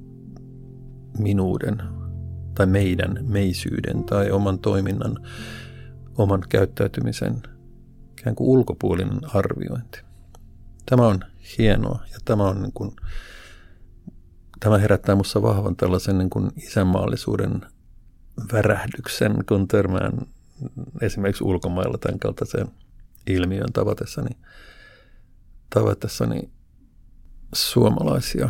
minuuden 1.19 1.83
tai 2.55 2.67
meidän 2.67 3.19
meisyyden 3.29 4.05
tai 4.05 4.31
oman 4.31 4.59
toiminnan, 4.59 5.17
oman 6.19 6.43
käyttäytymisen 6.49 7.43
ikään 8.19 8.37
kuin 8.37 8.49
ulkopuolinen 8.49 9.21
arviointi. 9.35 10.01
Tämä 10.87 11.07
on 11.07 11.21
hienoa 11.59 12.05
ja 12.13 12.19
tämä, 12.25 12.45
on 12.45 12.63
niin 12.63 12.73
kuin, 12.73 12.97
tämä 14.61 14.79
herättää 14.79 15.15
minussa 15.15 15.43
vahvan 15.43 15.77
tällaisen 15.77 16.19
niin 16.19 16.31
kuin 16.31 16.51
isänmaallisuuden 16.57 17.67
värähdyksen, 18.53 19.45
kun 19.49 19.69
törmään 19.69 20.13
esimerkiksi 21.01 21.45
ulkomailla 21.45 21.99
tämän 21.99 22.19
kaltaisen 22.19 22.69
ilmiön 23.27 23.73
tavatessani, 23.73 24.31
tavatessani 25.75 26.51
suomalaisia 27.55 28.49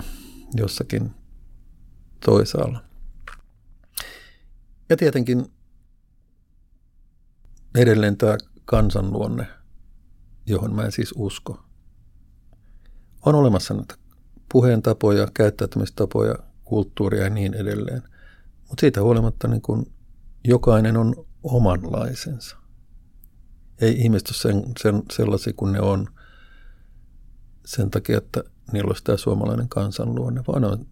jossakin 0.54 1.10
toisaalla. 2.24 2.84
Ja 4.88 4.96
tietenkin 4.96 5.46
edelleen 7.74 8.16
tämä 8.16 8.36
kansanluonne, 8.64 9.46
johon 10.46 10.74
mä 10.74 10.82
en 10.82 10.92
siis 10.92 11.14
usko– 11.16 11.64
on 13.26 13.34
olemassa 13.34 13.74
näitä 13.74 13.94
puheentapoja, 14.52 15.28
käyttäytymistapoja, 15.34 16.34
kulttuuria 16.64 17.24
ja 17.24 17.30
niin 17.30 17.54
edelleen. 17.54 18.02
Mutta 18.68 18.80
siitä 18.80 19.02
huolimatta 19.02 19.48
niin 19.48 19.62
kun 19.62 19.86
jokainen 20.44 20.96
on 20.96 21.26
omanlaisensa. 21.42 22.56
Ei 23.80 24.00
ihmiset 24.00 24.28
ole 24.28 24.36
sen, 24.36 24.72
sen, 24.82 25.02
sellaisia 25.12 25.52
kuin 25.56 25.72
ne 25.72 25.80
on 25.80 26.06
sen 27.66 27.90
takia, 27.90 28.18
että 28.18 28.44
niillä 28.72 28.88
olisi 28.88 29.04
tämä 29.04 29.16
suomalainen 29.16 29.68
kansanluonne, 29.68 30.42
vaan 30.48 30.64
on 30.64 30.86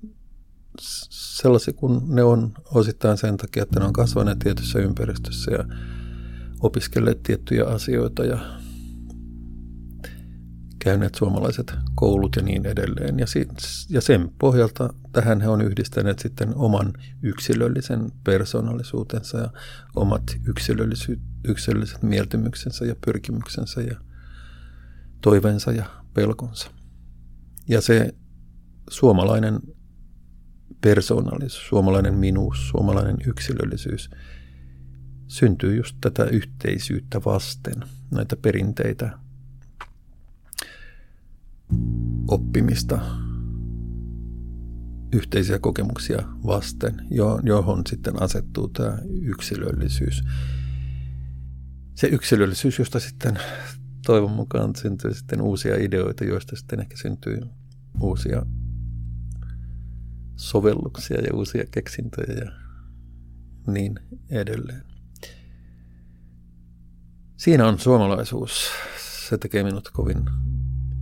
sellaisia 0.81 1.75
kuin 1.75 2.01
ne 2.07 2.23
on 2.23 2.53
osittain 2.75 3.19
sen 3.19 3.37
takia, 3.37 3.63
että 3.63 3.81
ne 3.81 3.87
on 3.87 3.93
kasvaneet 3.93 4.39
tietyssä 4.39 4.79
ympäristössä 4.79 5.51
ja 5.51 5.65
opiskelleet 6.61 7.23
tiettyjä 7.23 7.65
asioita 7.65 8.25
ja 8.25 8.39
käyneet 10.79 11.15
suomalaiset 11.15 11.75
koulut 11.95 12.37
ja 12.37 12.43
niin 12.43 12.67
edelleen. 12.67 13.19
Ja, 13.19 13.27
si- 13.27 13.49
ja 13.89 14.01
sen 14.01 14.31
pohjalta 14.39 14.95
tähän 15.13 15.41
he 15.41 15.49
on 15.49 15.61
yhdistäneet 15.61 16.19
sitten 16.19 16.55
oman 16.55 16.93
yksilöllisen 17.23 18.13
persoonallisuutensa 18.25 19.39
ja 19.39 19.51
omat 19.97 20.23
yksilöllisy- 20.45 21.21
yksilölliset 21.45 22.03
mieltymyksensä 22.03 22.85
ja 22.85 22.97
pyrkimyksensä 23.07 23.81
ja 23.81 24.01
toiveensa 25.21 25.73
ja 25.73 25.85
pelkonsa. 26.15 26.71
Ja 27.69 27.81
se 27.81 28.15
suomalainen 28.91 29.61
persoonallisuus, 30.81 31.69
suomalainen 31.69 32.15
minuus, 32.15 32.69
suomalainen 32.69 33.17
yksilöllisyys 33.27 34.11
syntyy 35.27 35.77
just 35.77 35.97
tätä 36.01 36.25
yhteisyyttä 36.25 37.21
vasten, 37.25 37.75
näitä 38.11 38.37
perinteitä, 38.37 39.19
oppimista, 42.29 43.01
yhteisiä 45.13 45.59
kokemuksia 45.59 46.23
vasten, 46.47 47.07
johon 47.43 47.83
sitten 47.89 48.23
asettuu 48.23 48.69
tämä 48.69 48.99
yksilöllisyys. 49.23 50.23
Se 51.95 52.07
yksilöllisyys, 52.07 52.79
josta 52.79 53.01
sitten 53.01 53.39
toivon 54.07 54.31
mukaan 54.31 54.77
syntyy 54.77 55.15
sitten 55.15 55.41
uusia 55.41 55.77
ideoita, 55.77 56.25
joista 56.25 56.57
sitten 56.57 56.81
ehkä 56.81 56.97
syntyy 56.97 57.41
uusia 58.01 58.47
sovelluksia 60.37 61.21
ja 61.21 61.35
uusia 61.35 61.65
keksintöjä 61.71 62.45
ja 62.45 62.53
niin 63.73 64.01
edelleen. 64.31 64.83
Siinä 67.37 67.69
on 67.69 67.79
suomalaisuus. 67.79 68.71
Se 69.29 69.39
tekee 69.39 69.65
minut 69.65 69.91
kovin 69.93 70.25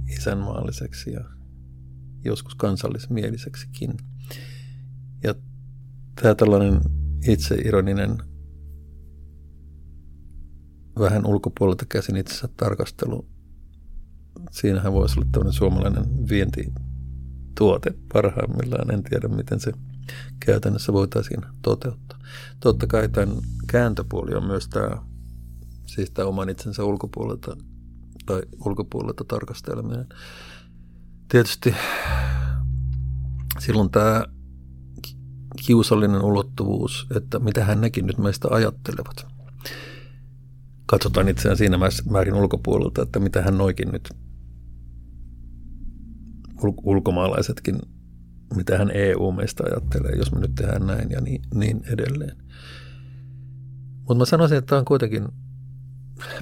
isänmaalliseksi 0.09 1.13
ja 1.13 1.25
joskus 2.25 2.55
kansallismieliseksikin. 2.55 3.91
Ja 5.23 5.35
tämä 6.23 6.35
tällainen 6.35 6.81
itseironinen 7.29 8.19
vähän 10.99 11.27
ulkopuolelta 11.27 11.85
käsin 11.89 12.17
itsensä 12.17 12.49
tarkastelu, 12.57 13.29
siinähän 14.51 14.93
voisi 14.93 15.19
olla 15.19 15.29
tämmöinen 15.33 15.53
suomalainen 15.53 16.29
vientituote 16.29 17.95
parhaimmillaan. 18.13 18.91
En 18.91 19.03
tiedä, 19.03 19.29
miten 19.29 19.61
se 19.61 19.73
käytännössä 20.41 20.93
voitaisiin 20.93 21.41
toteuttaa. 21.63 22.19
Totta 22.61 22.87
kai 22.87 23.09
tämän 23.09 23.37
kääntöpuoli 23.67 24.35
on 24.35 24.47
myös 24.47 24.69
tämä, 24.69 25.03
siis 25.87 26.11
tämä 26.11 26.29
oman 26.29 26.49
itsensä 26.49 26.85
ulkopuolelta 26.85 27.57
tai 28.27 28.43
ulkopuolelta 28.65 29.25
tarkasteleminen. 29.25 30.07
Tietysti 31.29 31.75
silloin 33.59 33.91
tämä 33.91 34.25
kiusallinen 35.67 36.23
ulottuvuus, 36.23 37.07
että 37.17 37.39
mitä 37.39 37.65
hän 37.65 37.81
nekin 37.81 38.07
nyt 38.07 38.19
meistä 38.19 38.49
ajattelevat. 38.51 39.27
Katsotaan 40.87 41.29
itseään 41.29 41.57
siinä 41.57 41.79
määrin 42.11 42.35
ulkopuolelta, 42.35 43.03
että 43.03 43.19
mitä 43.19 43.43
hän 43.43 43.59
noikin 43.59 43.89
nyt 43.93 44.09
ulkomaalaisetkin, 46.83 47.79
mitä 48.55 48.79
hän 48.79 48.91
EU 48.95 49.33
meistä 49.33 49.65
ajattelee, 49.67 50.13
jos 50.17 50.33
me 50.33 50.41
nyt 50.41 50.55
tehdään 50.55 50.87
näin 50.87 51.11
ja 51.11 51.21
niin, 51.21 51.43
niin 51.55 51.83
edelleen. 51.93 52.37
Mutta 53.99 54.15
mä 54.15 54.25
sanoisin, 54.25 54.59
että 54.59 54.69
tämä 54.69 54.79
on 54.79 54.85
kuitenkin 54.85 55.29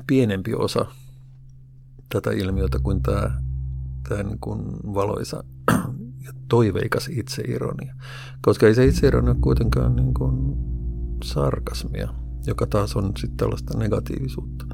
pienempi 0.06 0.55
osa 0.55 0.86
ilmiötä 2.34 2.78
kuin 2.78 3.02
tämä, 3.02 3.42
tämä 4.08 4.22
niin 4.22 4.38
kuin 4.38 4.60
valoisa 4.94 5.44
ja 6.24 6.32
toiveikas 6.48 7.08
itseironia. 7.08 7.94
Koska 8.42 8.66
ei 8.66 8.74
se 8.74 8.84
itseironia 8.84 9.30
ole 9.30 9.40
kuitenkaan 9.40 9.96
niin 9.96 10.14
kuin 10.14 10.56
sarkasmia, 11.24 12.08
joka 12.46 12.66
taas 12.66 12.96
on 12.96 13.12
sitten 13.16 13.36
tällaista 13.36 13.78
negatiivisuutta. 13.78 14.66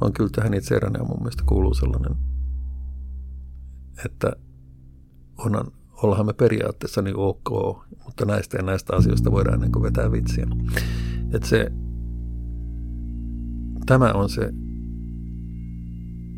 Vaan 0.00 0.12
kyllä 0.12 0.30
tähän 0.34 0.54
itseironiaan 0.54 1.06
mun 1.06 1.18
mielestä 1.18 1.42
kuuluu 1.46 1.74
sellainen, 1.74 2.16
että 4.04 4.32
onhan, 5.38 5.66
ollaan 6.02 6.26
me 6.26 6.32
periaatteessa 6.32 7.02
niin 7.02 7.16
ok, 7.16 7.50
mutta 8.04 8.24
näistä 8.24 8.56
ja 8.56 8.62
näistä 8.62 8.96
asioista 8.96 9.32
voidaan 9.32 9.60
niin 9.60 9.82
vetää 9.82 10.12
vitsiä. 10.12 10.46
Että 11.32 11.48
se, 11.48 11.72
tämä 13.86 14.12
on 14.12 14.28
se 14.28 14.52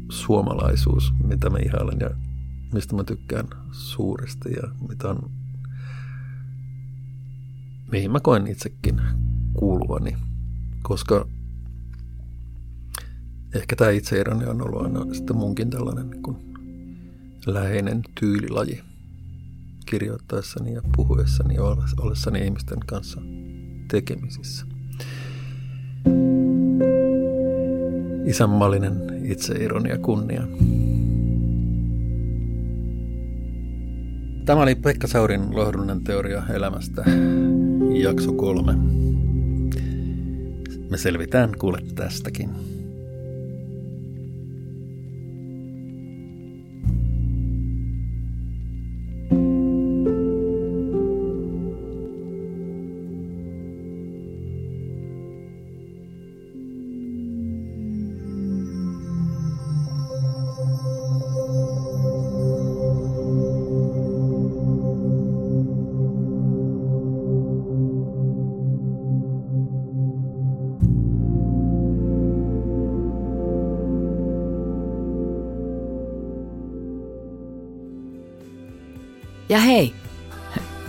suomalaisuus, 0.08 1.14
mitä 1.24 1.50
mä 1.50 1.58
ihailen 1.58 1.98
ja 2.00 2.10
mistä 2.72 2.96
mä 2.96 3.04
tykkään 3.04 3.46
suuresti 3.72 4.52
ja 4.52 4.68
mitä 4.88 5.08
on, 5.08 5.30
mihin 7.92 8.10
mä 8.10 8.20
koen 8.20 8.46
itsekin 8.46 9.00
kuuluvani. 9.54 10.16
Koska 10.82 11.28
ehkä 13.54 13.76
tämä 13.76 13.90
itseironi 13.90 14.46
on 14.46 14.62
ollut 14.62 14.82
aina 14.82 15.14
sitten 15.14 15.36
munkin 15.36 15.70
tällainen 15.70 16.10
niin 16.10 16.58
läheinen 17.46 18.02
tyylilaji 18.20 18.84
kirjoittaessani 19.86 20.72
ja 20.72 20.82
puhuessani 20.96 21.54
ja 21.54 21.62
ollessani 22.00 22.44
ihmisten 22.44 22.80
kanssa 22.86 23.20
tekemisissä. 23.90 24.66
Isänmaallinen 28.28 28.94
itseironia 29.24 29.98
kunnia. 29.98 30.42
Tämä 34.44 34.62
oli 34.62 34.74
Pekka 34.74 35.06
Saurin 35.06 35.56
lohdullinen 35.56 36.04
teoria 36.04 36.42
elämästä, 36.54 37.04
jakso 38.02 38.32
kolme. 38.32 38.72
Me 40.90 40.96
selvitään 40.96 41.52
kuule 41.58 41.78
tästäkin. 41.94 42.77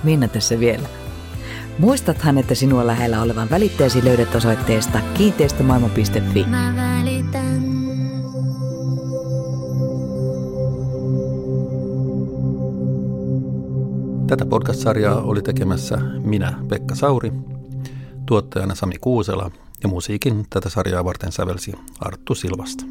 Minna 0.09 0.27
tässä 0.27 0.59
vielä. 0.59 0.87
Muistathan, 1.79 2.37
että 2.37 2.55
sinua 2.55 2.87
lähellä 2.87 3.21
olevan 3.21 3.49
välittäjäsi 3.49 4.05
löydät 4.05 4.35
osoitteesta 4.35 4.99
kiinteistömaailma.fi. 5.13 6.43
Mä 6.43 6.73
välitän. 6.75 7.63
Tätä 14.27 14.45
podcast-sarjaa 14.45 15.21
oli 15.21 15.41
tekemässä 15.41 15.97
minä, 16.23 16.53
Pekka 16.69 16.95
Sauri, 16.95 17.31
tuottajana 18.25 18.75
Sami 18.75 18.95
Kuusela 19.01 19.51
ja 19.83 19.89
musiikin 19.89 20.45
tätä 20.49 20.69
sarjaa 20.69 21.05
varten 21.05 21.31
sävelsi 21.31 21.73
Arttu 21.99 22.35
Silvasta. 22.35 22.83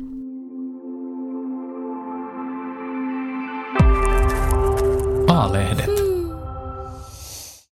A-lehdet. 5.28 5.97